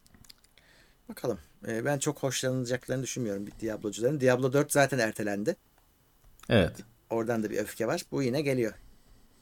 Bakalım. 1.08 1.38
E, 1.68 1.84
ben 1.84 1.98
çok 1.98 2.22
hoşlanılacaklarını 2.22 3.02
düşünmüyorum 3.02 3.46
Diablo'cuların. 3.60 4.20
Diablo 4.20 4.52
4 4.52 4.72
zaten 4.72 4.98
ertelendi. 4.98 5.56
Evet. 6.48 6.76
Oradan 7.10 7.42
da 7.42 7.50
bir 7.50 7.58
öfke 7.58 7.86
var. 7.86 8.02
Bu 8.12 8.22
yine 8.22 8.42
geliyor. 8.42 8.72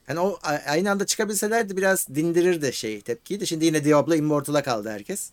Hani 0.06 0.20
o 0.20 0.38
aynı 0.66 0.90
anda 0.90 1.06
çıkabilselerdi 1.06 1.76
biraz 1.76 2.08
dindirirdi 2.08 2.72
şey 2.72 3.00
tepkiyi 3.00 3.40
de. 3.40 3.46
Şimdi 3.46 3.64
yine 3.64 3.84
Diablo 3.84 4.14
Immortal'a 4.14 4.62
kaldı 4.62 4.90
herkes. 4.90 5.30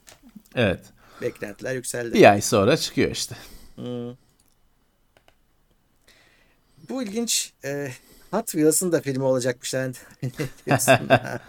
Evet. 0.56 0.80
Beklentiler 1.22 1.76
yükseldi. 1.76 2.14
Bir 2.14 2.32
ay 2.32 2.42
sonra 2.42 2.78
çıkıyor 2.78 3.12
işte. 3.12 3.36
Hmm. 3.76 4.16
Bu 6.90 7.04
ilginç. 7.04 7.54
E, 7.66 7.92
Hot 8.32 8.48
Wheels'ın 8.48 8.92
da 8.92 9.02
filmi 9.02 9.24
olacakmış. 9.24 9.74
Yani. 9.74 9.94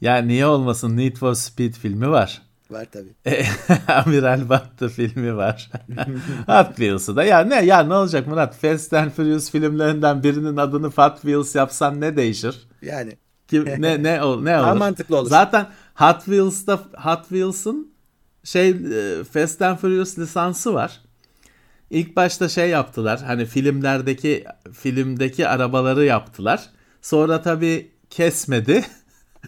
Ya 0.00 0.16
niye 0.16 0.46
olmasın 0.46 0.96
Need 0.96 1.16
for 1.16 1.34
Speed 1.34 1.74
filmi 1.74 2.10
var. 2.10 2.42
Var 2.70 2.86
tabii. 2.92 3.14
Amiral 3.88 4.48
Battı 4.48 4.88
filmi 4.88 5.36
var. 5.36 5.70
Hot 6.46 6.66
Wheels'ı 6.68 7.16
da. 7.16 7.24
Ya 7.24 7.40
ne 7.40 7.64
ya 7.64 7.82
ne 7.82 7.94
olacak 7.94 8.26
Murat? 8.26 8.56
Fast 8.56 8.92
and 8.94 9.10
Furious 9.10 9.50
filmlerinden 9.50 10.22
birinin 10.22 10.56
adını 10.56 10.86
Hot 10.86 11.14
Wheels 11.20 11.54
yapsan 11.54 12.00
ne 12.00 12.16
değişir? 12.16 12.68
Yani 12.82 13.16
Kim, 13.48 13.64
ne 13.78 14.02
ne 14.02 14.22
ol- 14.22 14.42
ne 14.42 14.50
Daha 14.52 14.70
olur? 14.72 14.78
mantıklı 14.78 15.16
olur. 15.18 15.28
Zaten 15.30 15.66
Hot 15.94 16.24
Wheels'ta 16.24 16.76
Hot 16.96 17.20
Wheels'ın 17.28 17.92
şey 18.44 18.70
e, 18.70 19.24
Fast 19.24 19.62
and 19.62 19.78
Furious 19.78 20.18
lisansı 20.18 20.74
var. 20.74 21.00
İlk 21.90 22.16
başta 22.16 22.48
şey 22.48 22.70
yaptılar. 22.70 23.20
Hani 23.26 23.46
filmlerdeki 23.46 24.44
filmdeki 24.72 25.48
arabaları 25.48 26.04
yaptılar. 26.04 26.60
Sonra 27.02 27.42
tabii 27.42 27.90
kesmedi. 28.10 28.84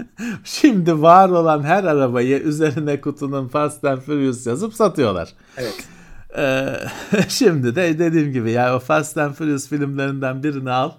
Şimdi 0.44 1.02
var 1.02 1.28
olan 1.28 1.62
her 1.62 1.84
arabayı 1.84 2.38
üzerine 2.38 3.00
kutunun 3.00 3.48
Fast 3.48 3.84
and 3.84 4.00
Furious 4.00 4.46
yazıp 4.46 4.74
satıyorlar. 4.74 5.32
evet. 5.56 5.88
Ee, 6.36 6.76
şimdi 7.28 7.76
de 7.76 7.98
dediğim 7.98 8.32
gibi 8.32 8.50
ya 8.50 8.76
o 8.76 8.78
Fast 8.78 9.18
and 9.18 9.34
Furious 9.34 9.68
filmlerinden 9.68 10.42
birini 10.42 10.70
al. 10.70 10.92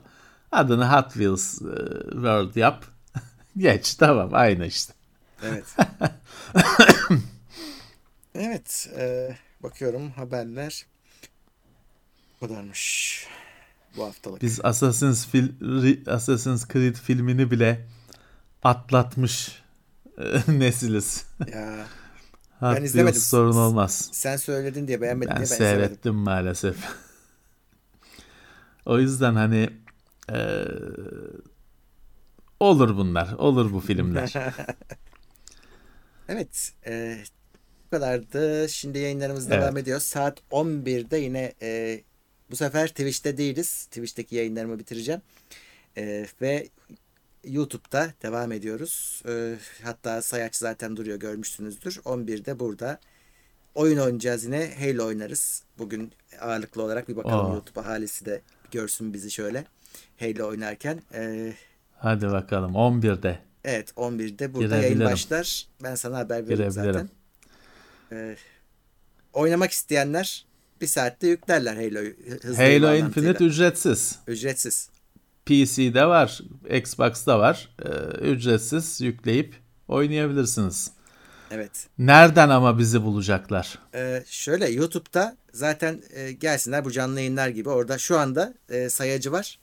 Adını 0.51 0.89
Hot 0.93 1.13
Wheels 1.13 1.61
e, 1.61 1.65
World 2.11 2.55
yap. 2.55 2.85
Geç 3.57 3.95
tamam 3.95 4.29
aynı 4.33 4.65
işte. 4.65 4.93
Evet. 5.43 5.75
evet. 8.35 8.89
e, 8.97 9.35
bakıyorum 9.63 10.11
haberler. 10.11 10.85
Bu 12.41 12.47
kadarmış. 12.47 13.25
Bu 13.97 14.05
haftalık. 14.05 14.41
Biz 14.41 14.59
Assassin's, 14.63 15.27
fil- 15.27 16.11
Assassin's 16.11 16.67
Creed 16.67 16.95
filmini 16.95 17.51
bile 17.51 17.85
atlatmış 18.69 19.61
e, 20.17 20.23
nesiliz. 20.59 21.25
Ya 21.53 21.85
Hot 22.59 22.75
Ben 22.77 22.83
izlemedim. 22.83 23.21
Sorun 23.21 23.55
olmaz. 23.55 24.09
sen 24.13 24.37
söyledin 24.37 24.87
diye 24.87 25.01
beğenmedin 25.01 25.29
Ben 25.29 25.37
diye 25.37 25.49
ben 25.49 25.55
izlemedim. 25.55 25.79
seyrettim 25.79 26.15
maalesef. 26.15 26.77
o 28.85 28.99
yüzden 28.99 29.35
hani 29.35 29.69
e, 30.31 30.65
olur 32.59 32.97
bunlar. 32.97 33.33
Olur 33.33 33.73
bu 33.73 33.79
filmler. 33.79 34.33
Evet. 36.29 36.73
E, 36.85 37.17
bu 37.85 37.89
kadardı. 37.89 38.69
Şimdi 38.69 38.99
yayınlarımız 38.99 39.47
Evet. 39.51 39.61
devam 39.61 39.77
ediyor. 39.77 39.99
Saat 39.99 40.39
11'de 40.51 41.17
yine 41.17 41.53
e, 41.61 42.01
bu 42.51 42.55
sefer 42.55 42.87
Twitch'te 42.87 43.37
değiliz. 43.37 43.85
Twitch'teki 43.85 44.35
yayınlarımı 44.35 44.79
bitireceğim. 44.79 45.21
E, 45.97 46.25
ve 46.41 46.67
YouTube'da 47.43 48.13
devam 48.23 48.51
ediyoruz. 48.51 49.21
E, 49.29 49.55
hatta 49.83 50.21
sayaç 50.21 50.55
zaten 50.55 50.97
duruyor 50.97 51.19
görmüşsünüzdür. 51.19 51.95
11'de 51.95 52.59
burada 52.59 52.99
oyun 53.75 53.97
oynayacağız 53.97 54.43
yine. 54.45 54.73
Halo 54.79 55.05
oynarız. 55.05 55.63
Bugün 55.77 56.11
ağırlıklı 56.41 56.83
olarak 56.83 57.09
bir 57.09 57.15
bakalım 57.15 57.51
Aa. 57.51 57.53
YouTube 57.53 57.79
ahalisi 57.79 58.25
de 58.25 58.41
görsün 58.71 59.13
bizi 59.13 59.31
şöyle. 59.31 59.65
Halo 60.19 60.47
oynarken. 60.47 61.01
E, 61.13 61.53
Hadi 61.97 62.27
bakalım 62.27 62.73
11'de. 62.73 63.39
Evet 63.63 63.91
11'de 63.91 64.53
burada 64.53 64.77
yayın 64.77 64.99
başlar. 64.99 65.67
Ben 65.83 65.95
sana 65.95 66.17
haber 66.17 66.49
veririm 66.49 66.71
zaten. 66.71 67.09
Ee, 68.11 68.35
oynamak 69.33 69.71
isteyenler 69.71 70.45
bir 70.81 70.87
saatte 70.87 71.27
yüklerler 71.27 71.75
Halo 71.75 71.95
bağlantıyla. 72.03 72.95
Infinite 72.95 73.43
ücretsiz. 73.45 74.19
Ücretsiz. 74.27 74.89
PC'de 75.47 76.05
var, 76.05 76.41
Xbox'da 76.69 77.39
var. 77.39 77.69
Ee, 77.85 77.89
ücretsiz 78.31 79.01
yükleyip 79.01 79.55
oynayabilirsiniz. 79.87 80.91
Evet. 81.51 81.87
Nereden 81.97 82.49
ama 82.49 82.79
bizi 82.79 83.03
bulacaklar? 83.03 83.79
Ee, 83.95 84.23
şöyle 84.27 84.69
YouTube'da 84.69 85.37
zaten 85.53 86.01
e, 86.13 86.31
gelsinler 86.31 86.85
bu 86.85 86.91
canlı 86.91 87.19
yayınlar 87.19 87.47
gibi 87.49 87.69
orada 87.69 87.97
şu 87.97 88.17
anda 88.19 88.53
e, 88.69 88.89
sayacı 88.89 89.31
var. 89.31 89.59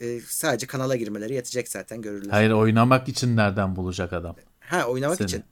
E, 0.00 0.20
sadece 0.20 0.66
kanala 0.66 0.96
girmeleri 0.96 1.34
yetecek 1.34 1.68
zaten 1.68 2.02
görürler. 2.02 2.30
Hayır 2.30 2.50
oynamak 2.50 3.08
için 3.08 3.36
nereden 3.36 3.76
bulacak 3.76 4.12
adam? 4.12 4.36
Ha 4.60 4.84
oynamak 4.84 5.16
Seni. 5.16 5.26
için. 5.26 5.44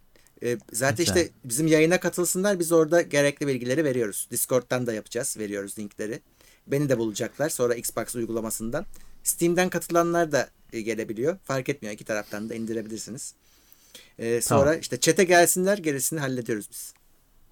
E, 0.43 0.59
zaten 0.73 0.97
Güzel. 0.97 1.17
işte 1.17 1.33
bizim 1.45 1.67
yayına 1.67 2.01
katılsınlar 2.01 2.59
biz 2.59 2.73
orada 2.73 3.03
gerekli 3.03 3.47
bilgileri 3.47 3.85
veriyoruz. 3.85 4.29
Discord'dan 4.31 4.87
da 4.87 4.93
yapacağız. 4.93 5.37
Veriyoruz 5.39 5.79
linkleri. 5.79 6.21
Beni 6.67 6.89
de 6.89 6.99
bulacaklar 6.99 7.49
sonra 7.49 7.75
Xbox 7.75 8.17
uygulamasından. 8.17 8.87
Steam'den 9.23 9.71
katılanlar 9.71 10.33
da 10.33 10.49
e, 10.73 10.81
gelebiliyor. 10.81 11.39
Fark 11.45 11.69
etmiyor. 11.69 11.95
İki 11.95 12.05
taraftan 12.05 12.49
da 12.49 12.55
indirebilirsiniz. 12.55 13.35
E, 14.19 14.41
sonra 14.41 14.65
tamam. 14.65 14.81
işte 14.81 15.01
çete 15.01 15.25
gelsinler 15.25 15.79
gerisini 15.79 16.21
hallediyoruz 16.21 16.69
biz. 16.71 16.95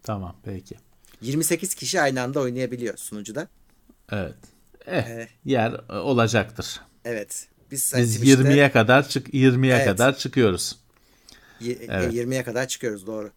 Tamam 0.02 0.36
peki. 0.44 0.74
28 1.20 1.74
kişi 1.74 2.00
aynı 2.00 2.22
anda 2.22 2.40
oynayabiliyor 2.40 2.96
sunucuda. 2.96 3.48
Evet. 4.12 4.34
Eh, 4.86 5.06
ee, 5.06 5.28
yer 5.44 5.72
olacaktır. 5.88 6.80
Evet. 7.04 7.48
Biz, 7.70 7.92
Biz 7.96 8.22
20'ye 8.22 8.72
kadar 8.72 9.08
çık 9.08 9.34
20'ye 9.34 9.74
evet. 9.74 9.86
kadar 9.86 10.16
çıkıyoruz. 10.16 10.76
Y- 11.60 11.78
evet. 11.88 12.14
20'ye 12.14 12.44
kadar 12.44 12.68
çıkıyoruz 12.68 13.06
doğru. 13.06 13.30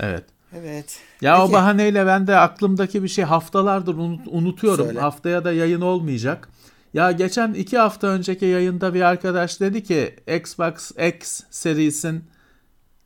Evet. 0.00 0.24
Evet. 0.56 0.98
Ya 1.20 1.34
Peki. 1.34 1.50
o 1.50 1.52
bahaneyle 1.52 2.06
ben 2.06 2.26
de 2.26 2.36
aklımdaki 2.36 3.02
bir 3.02 3.08
şey 3.08 3.24
haftalardır 3.24 3.94
unut, 3.94 4.20
unutuyorum. 4.26 4.86
Söyle. 4.86 5.00
Haftaya 5.00 5.44
da 5.44 5.52
yayın 5.52 5.80
olmayacak. 5.80 6.48
Ya 6.94 7.12
geçen 7.12 7.54
iki 7.54 7.78
hafta 7.78 8.06
önceki 8.06 8.44
yayında 8.44 8.94
bir 8.94 9.00
arkadaş 9.00 9.60
dedi 9.60 9.82
ki 9.82 10.16
Xbox 10.36 10.90
X 10.90 11.40
serisin 11.50 12.24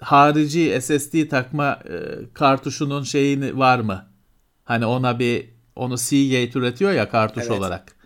harici 0.00 0.80
SSD 0.80 1.28
takma 1.28 1.78
e, 1.88 1.98
kartuşunun 2.34 3.02
şeyini 3.02 3.58
var 3.58 3.80
mı? 3.80 4.06
Hani 4.64 4.86
ona 4.86 5.18
bir 5.18 5.50
onu 5.76 5.98
Seagate 5.98 6.58
üretiyor 6.58 6.92
ya 6.92 7.08
kartuş 7.08 7.44
evet. 7.46 7.58
olarak. 7.58 7.96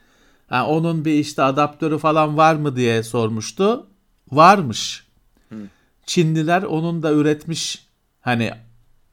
Yani 0.51 0.66
onun 0.66 1.05
bir 1.05 1.14
işte 1.14 1.43
adaptörü 1.43 1.99
falan 1.99 2.37
var 2.37 2.55
mı 2.55 2.77
diye 2.77 3.03
sormuştu. 3.03 3.87
Varmış. 4.33 5.07
Hı. 5.49 5.57
Çinliler 6.07 6.62
onun 6.62 7.03
da 7.03 7.12
üretmiş. 7.12 7.87
Hani 8.20 8.51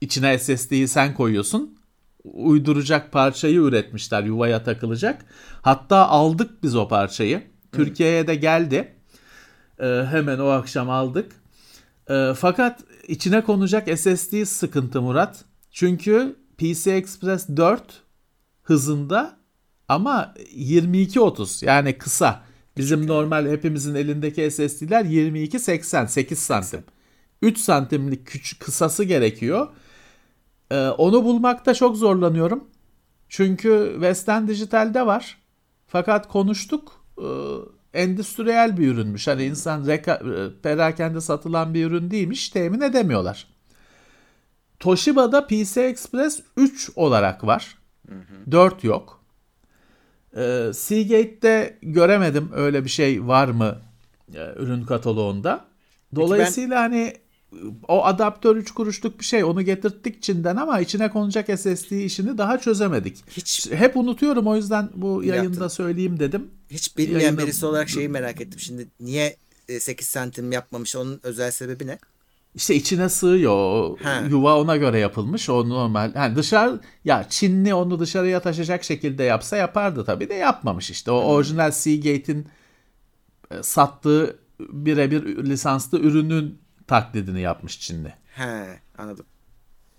içine 0.02 0.40
SSD'yi 0.40 0.88
sen 0.88 1.14
koyuyorsun. 1.14 1.78
Uyduracak 2.24 3.12
parçayı 3.12 3.56
üretmişler 3.56 4.24
yuvaya 4.24 4.64
takılacak. 4.64 5.26
Hatta 5.62 6.08
aldık 6.08 6.64
biz 6.64 6.76
o 6.76 6.88
parçayı. 6.88 7.44
Türkiye'ye 7.72 8.28
de 8.28 8.36
geldi. 8.36 8.96
Ee, 9.80 10.06
hemen 10.10 10.40
o 10.40 10.48
akşam 10.48 10.90
aldık. 10.90 11.32
Ee, 12.10 12.34
fakat 12.38 12.84
içine 13.08 13.44
konacak 13.44 14.00
SSD 14.00 14.46
sıkıntı 14.46 15.02
Murat. 15.02 15.46
Çünkü 15.72 16.36
PC 16.58 16.92
Express 16.92 17.50
4 17.58 17.82
hızında 18.64 19.38
ama 19.88 20.34
22-30 20.56 21.66
yani 21.66 21.98
kısa. 21.98 22.44
Bizim 22.78 23.08
normal 23.08 23.48
hepimizin 23.48 23.96
elindeki 23.96 24.52
SSD'ler 24.52 25.06
22-80 25.06 26.08
8 26.08 26.40
santim. 26.40 26.84
3 27.42 27.58
santimlik 27.58 28.28
küçük 28.28 28.60
kısası 28.60 29.04
gerekiyor. 29.04 29.68
Ee, 30.72 30.88
onu 30.88 31.24
bulmakta 31.24 31.74
çok 31.74 31.98
zorlanıyorum. 31.98 32.68
Çünkü 33.30 33.92
Western 33.94 34.48
Digital'de 34.48 35.06
var. 35.06 35.38
Fakat 35.88 36.28
konuştuk. 36.28 37.06
E, 37.18 37.28
endüstriyel 37.94 38.78
bir 38.78 38.88
ürünmüş. 38.88 39.28
Hani 39.28 39.44
insan 39.44 39.84
reka- 39.84 40.48
e, 40.48 40.62
perakende 40.62 41.22
satılan 41.22 41.74
bir 41.74 41.86
ürün 41.86 42.12
değilmiş. 42.12 42.50
Temin 42.50 42.82
edemiyorlar. 42.82 43.48
Toshiba'da 44.80 45.48
PC 45.48 45.82
Express 45.82 46.40
3 46.58 46.90
olarak 46.96 47.44
var. 47.44 47.78
Hı 48.08 48.16
hı. 48.16 48.52
4 48.52 48.84
yok. 48.84 49.24
Ee, 50.38 50.72
Seagate'de 50.74 51.78
göremedim 51.82 52.50
öyle 52.54 52.84
bir 52.84 52.90
şey 52.90 53.28
var 53.28 53.48
mı 53.48 53.78
e, 54.36 54.54
ürün 54.56 54.84
kataloğunda. 54.84 55.66
Dolayısıyla 56.16 56.76
ben... 56.76 56.82
hani 56.82 57.14
o 57.88 58.06
adaptör 58.06 58.56
3 58.56 58.72
kuruşluk 58.72 59.20
bir 59.20 59.26
şey 59.26 59.44
onu 59.44 59.62
getirttik 59.62 60.22
Çin'den 60.22 60.56
ama 60.56 60.80
içine 60.80 61.10
konacak 61.10 61.60
SSD 61.60 61.92
işini 61.92 62.38
daha 62.38 62.58
çözemedik. 62.58 63.24
Hiç 63.30 63.72
hep 63.72 63.98
unutuyorum 63.98 64.48
o 64.48 64.56
yüzden 64.56 64.90
bu 64.96 65.24
yayında 65.24 65.44
yaptın. 65.44 65.68
söyleyeyim 65.68 66.20
dedim. 66.20 66.50
Hiç 66.70 66.98
bilmeyen 66.98 67.20
Yayında... 67.20 67.42
birisi 67.42 67.66
olarak 67.66 67.90
şeyi 67.90 68.10
merak 68.10 68.42
ettim. 68.42 68.60
Şimdi 68.60 68.88
niye 69.00 69.36
8 69.80 70.08
santim 70.08 70.52
yapmamış 70.52 70.96
onun 70.96 71.20
özel 71.24 71.52
sebebi 71.52 71.88
ne? 71.88 71.98
İşte 72.56 72.76
içine 72.76 73.10
sığıyor. 73.10 74.00
He. 74.00 74.28
Yuva 74.30 74.60
ona 74.60 74.78
göre 74.78 75.00
yapılmış. 75.00 75.50
O 75.50 75.70
normal. 75.70 76.12
Yani 76.16 76.36
dışarı 76.36 76.80
ya 77.06 77.26
Çinli 77.30 77.74
onu 77.74 78.00
dışarıya 78.00 78.40
taşıyacak 78.40 78.84
şekilde 78.84 79.24
yapsa 79.24 79.58
yapardı 79.58 80.06
tabii 80.06 80.30
de 80.30 80.34
yapmamış 80.34 80.90
işte. 80.90 81.12
O 81.12 81.16
orijinal 81.16 81.72
Seagate'in 81.72 82.48
e, 83.52 83.64
sattığı 83.64 84.40
birebir 84.60 85.46
lisanslı 85.46 86.00
ürünün 86.00 86.63
taklidini 86.88 87.42
yapmış 87.42 87.80
Çinli. 87.80 88.14
He, 88.36 88.80
anladım. 88.98 89.26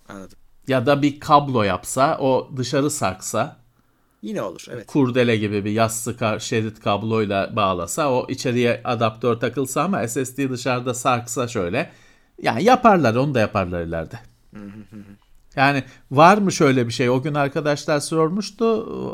Anladım. 0.09 0.39
Ya 0.69 0.87
da 0.87 1.03
bir 1.03 1.21
kablo 1.21 1.63
yapsa, 1.63 2.19
o 2.21 2.51
dışarı 2.57 2.91
sarksa. 2.91 3.57
Yine 4.23 4.43
olur, 4.43 4.67
evet. 4.71 4.87
Kurdele 4.87 5.37
gibi 5.37 5.65
bir 5.65 5.71
yassı 5.71 6.17
şerit 6.41 6.81
kabloyla 6.81 7.57
bağlasa, 7.57 8.13
o 8.13 8.27
içeriye 8.29 8.81
adaptör 8.85 9.41
takılsa 9.41 9.83
ama 9.83 10.09
SSD 10.09 10.51
dışarıda 10.51 10.95
sarksa 10.95 11.49
şöyle 11.49 11.91
yani 12.43 12.65
yaparlar 12.65 13.15
onu 13.15 13.35
da 13.35 13.41
yaparlar 13.41 13.83
ileride. 13.83 14.21
yani 15.57 15.85
var 16.11 16.39
mı 16.39 16.53
şöyle 16.53 16.87
bir 16.87 16.93
şey? 16.93 17.11
O 17.11 17.23
gün 17.23 17.35
arkadaşlar 17.35 18.01
sormuştu. 18.01 18.65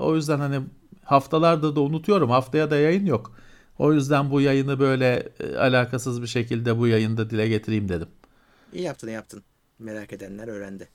O 0.03 0.17
yüzden 0.17 0.39
hani 0.39 0.61
haftalarda 1.05 1.77
da 1.77 1.81
unutuyorum. 1.81 2.31
Haftaya 2.31 2.71
da 2.71 2.77
yayın 2.77 3.07
yok. 3.07 3.33
O 3.81 3.93
yüzden 3.93 4.31
bu 4.31 4.41
yayını 4.41 4.79
böyle 4.79 5.29
e, 5.41 5.57
alakasız 5.57 6.23
bir 6.23 6.27
şekilde 6.27 6.79
bu 6.79 6.87
yayında 6.87 7.31
dile 7.31 7.49
getireyim 7.49 7.89
dedim. 7.89 8.09
İyi 8.73 8.83
yaptın 8.83 9.09
iyi 9.09 9.13
yaptın. 9.13 9.43
Merak 9.79 10.13
edenler 10.13 10.49
öğrendi. 10.49 10.89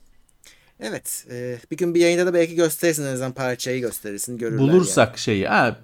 Evet. 0.80 1.26
E, 1.30 1.58
bir 1.70 1.76
gün 1.76 1.94
bir 1.94 2.00
yayında 2.00 2.26
da 2.26 2.34
belki 2.34 2.54
gösterirsin 2.54 3.02
en 3.02 3.12
azından 3.12 3.32
parçayı 3.32 3.80
gösterirsin. 3.80 4.38
Görürler 4.38 4.58
Bulursak 4.58 5.08
yani. 5.08 5.18
şeyi. 5.18 5.46
Ha, 5.48 5.76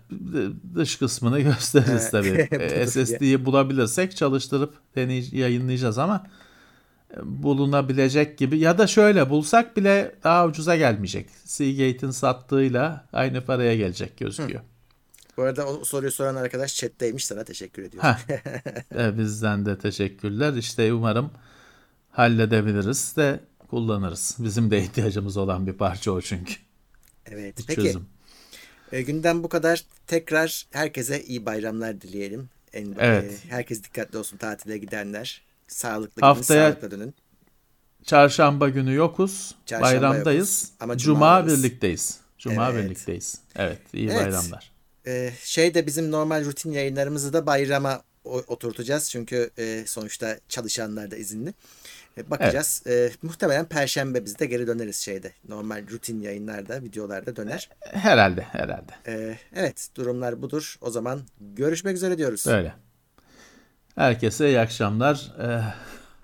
dış 0.75 0.97
kısmını 0.97 1.41
gösteririz 1.51 2.11
tabii. 2.11 2.49
E, 2.61 2.87
SSD'yi 2.87 3.45
bulabilirsek 3.45 4.17
çalıştırıp 4.17 4.75
deney, 4.97 5.29
yayınlayacağız 5.33 5.99
ama 5.99 6.27
e, 7.15 7.17
bulunabilecek 7.23 8.39
gibi 8.39 8.59
ya 8.59 8.79
da 8.79 8.87
şöyle 8.87 9.31
bulsak 9.31 9.77
bile 9.77 10.15
daha 10.25 10.47
ucuza 10.47 10.77
gelmeyecek. 10.77 11.31
Seagate'in 11.45 12.11
sattığıyla 12.11 13.07
aynı 13.13 13.45
paraya 13.45 13.77
gelecek 13.77 14.19
gözüküyor. 14.19 14.61
Hı. 14.61 14.72
Bu 15.37 15.43
arada 15.43 15.67
o 15.67 15.85
soruyu 15.85 16.13
soran 16.13 16.35
arkadaş 16.35 16.77
chatteymiş 16.77 17.27
sana 17.27 17.45
teşekkür 17.45 17.83
ediyorum. 17.83 18.11
e, 18.99 19.19
bizden 19.19 19.67
de 19.67 19.79
teşekkürler. 19.79 20.53
İşte 20.55 20.93
umarım 20.93 21.31
halledebiliriz 22.11 23.17
de 23.17 23.41
kullanırız. 23.71 24.37
Bizim 24.39 24.71
de 24.71 24.83
ihtiyacımız 24.83 25.37
olan 25.37 25.67
bir 25.67 25.73
parça 25.73 26.13
o 26.13 26.21
çünkü. 26.21 26.55
Evet. 27.27 27.59
Bir 27.59 27.65
peki. 27.67 27.83
Çözüm. 27.83 28.07
E, 28.93 29.03
günden 29.03 29.43
bu 29.43 29.49
kadar. 29.49 29.85
Tekrar 30.07 30.67
herkese 30.71 31.25
iyi 31.25 31.47
bayramlar 31.47 32.01
dileyelim. 32.01 32.49
En, 32.73 32.95
evet. 32.99 33.33
E, 33.33 33.51
herkes 33.51 33.85
dikkatli 33.85 34.19
olsun 34.19 34.37
tatile 34.37 34.79
gidenler. 34.79 35.43
Sağlıklı 35.69 36.23
Haftaya, 36.23 36.69
gidin, 36.69 36.81
sağlıklı 36.81 36.99
dönün. 36.99 37.15
Çarşamba 38.05 38.69
günü 38.69 38.95
yokuz. 38.95 39.55
Çarşamba 39.67 40.03
bayramdayız. 40.03 40.63
Yokuz. 40.63 40.73
Ama 40.81 40.97
Cuma, 40.99 41.43
Cuma 41.43 41.47
birlikteyiz. 41.47 42.21
Cuma 42.39 42.71
evet. 42.71 42.85
birlikteyiz. 42.85 43.39
Evet, 43.57 43.81
iyi 43.93 44.09
evet. 44.09 44.17
bayramlar. 44.17 44.72
Ee, 45.07 45.33
şey 45.45 45.75
de 45.75 45.87
bizim 45.87 46.11
normal 46.11 46.45
rutin 46.45 46.73
yayınlarımızı 46.73 47.33
da 47.33 47.47
bayrama 47.47 48.03
oturtacağız. 48.25 49.11
Çünkü 49.11 49.51
e, 49.59 49.85
sonuçta 49.87 50.39
çalışanlar 50.49 51.11
da 51.11 51.17
izinli. 51.17 51.55
E, 52.19 52.31
bakacağız. 52.31 52.83
Evet. 52.87 53.13
E, 53.13 53.17
muhtemelen 53.23 53.65
perşembe 53.65 54.25
biz 54.25 54.39
de 54.39 54.47
geri 54.47 54.67
döneriz 54.67 54.97
şeyde. 54.97 55.33
Normal 55.49 55.85
rutin 55.91 56.21
yayınlarda, 56.21 56.83
videolarda 56.83 57.37
döner. 57.37 57.69
Herhalde, 57.81 58.43
herhalde. 58.43 58.93
E, 59.07 59.39
evet, 59.55 59.89
durumlar 59.95 60.43
budur. 60.43 60.77
O 60.81 60.91
zaman 60.91 61.21
görüşmek 61.41 61.97
üzere 61.97 62.19
diyoruz. 62.19 62.47
Öyle. 62.47 62.75
Herkese 63.95 64.49
iyi 64.49 64.61
akşamlar. 64.61 65.33
E, 65.41 65.63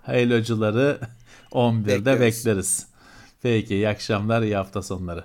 hayırlı 0.02 0.34
11'de 1.52 1.86
Bekliyoruz. 1.96 2.20
bekleriz. 2.20 2.86
Peki, 3.42 3.74
iyi 3.74 3.88
akşamlar, 3.88 4.42
iyi 4.42 4.56
hafta 4.56 4.82
sonları. 4.82 5.24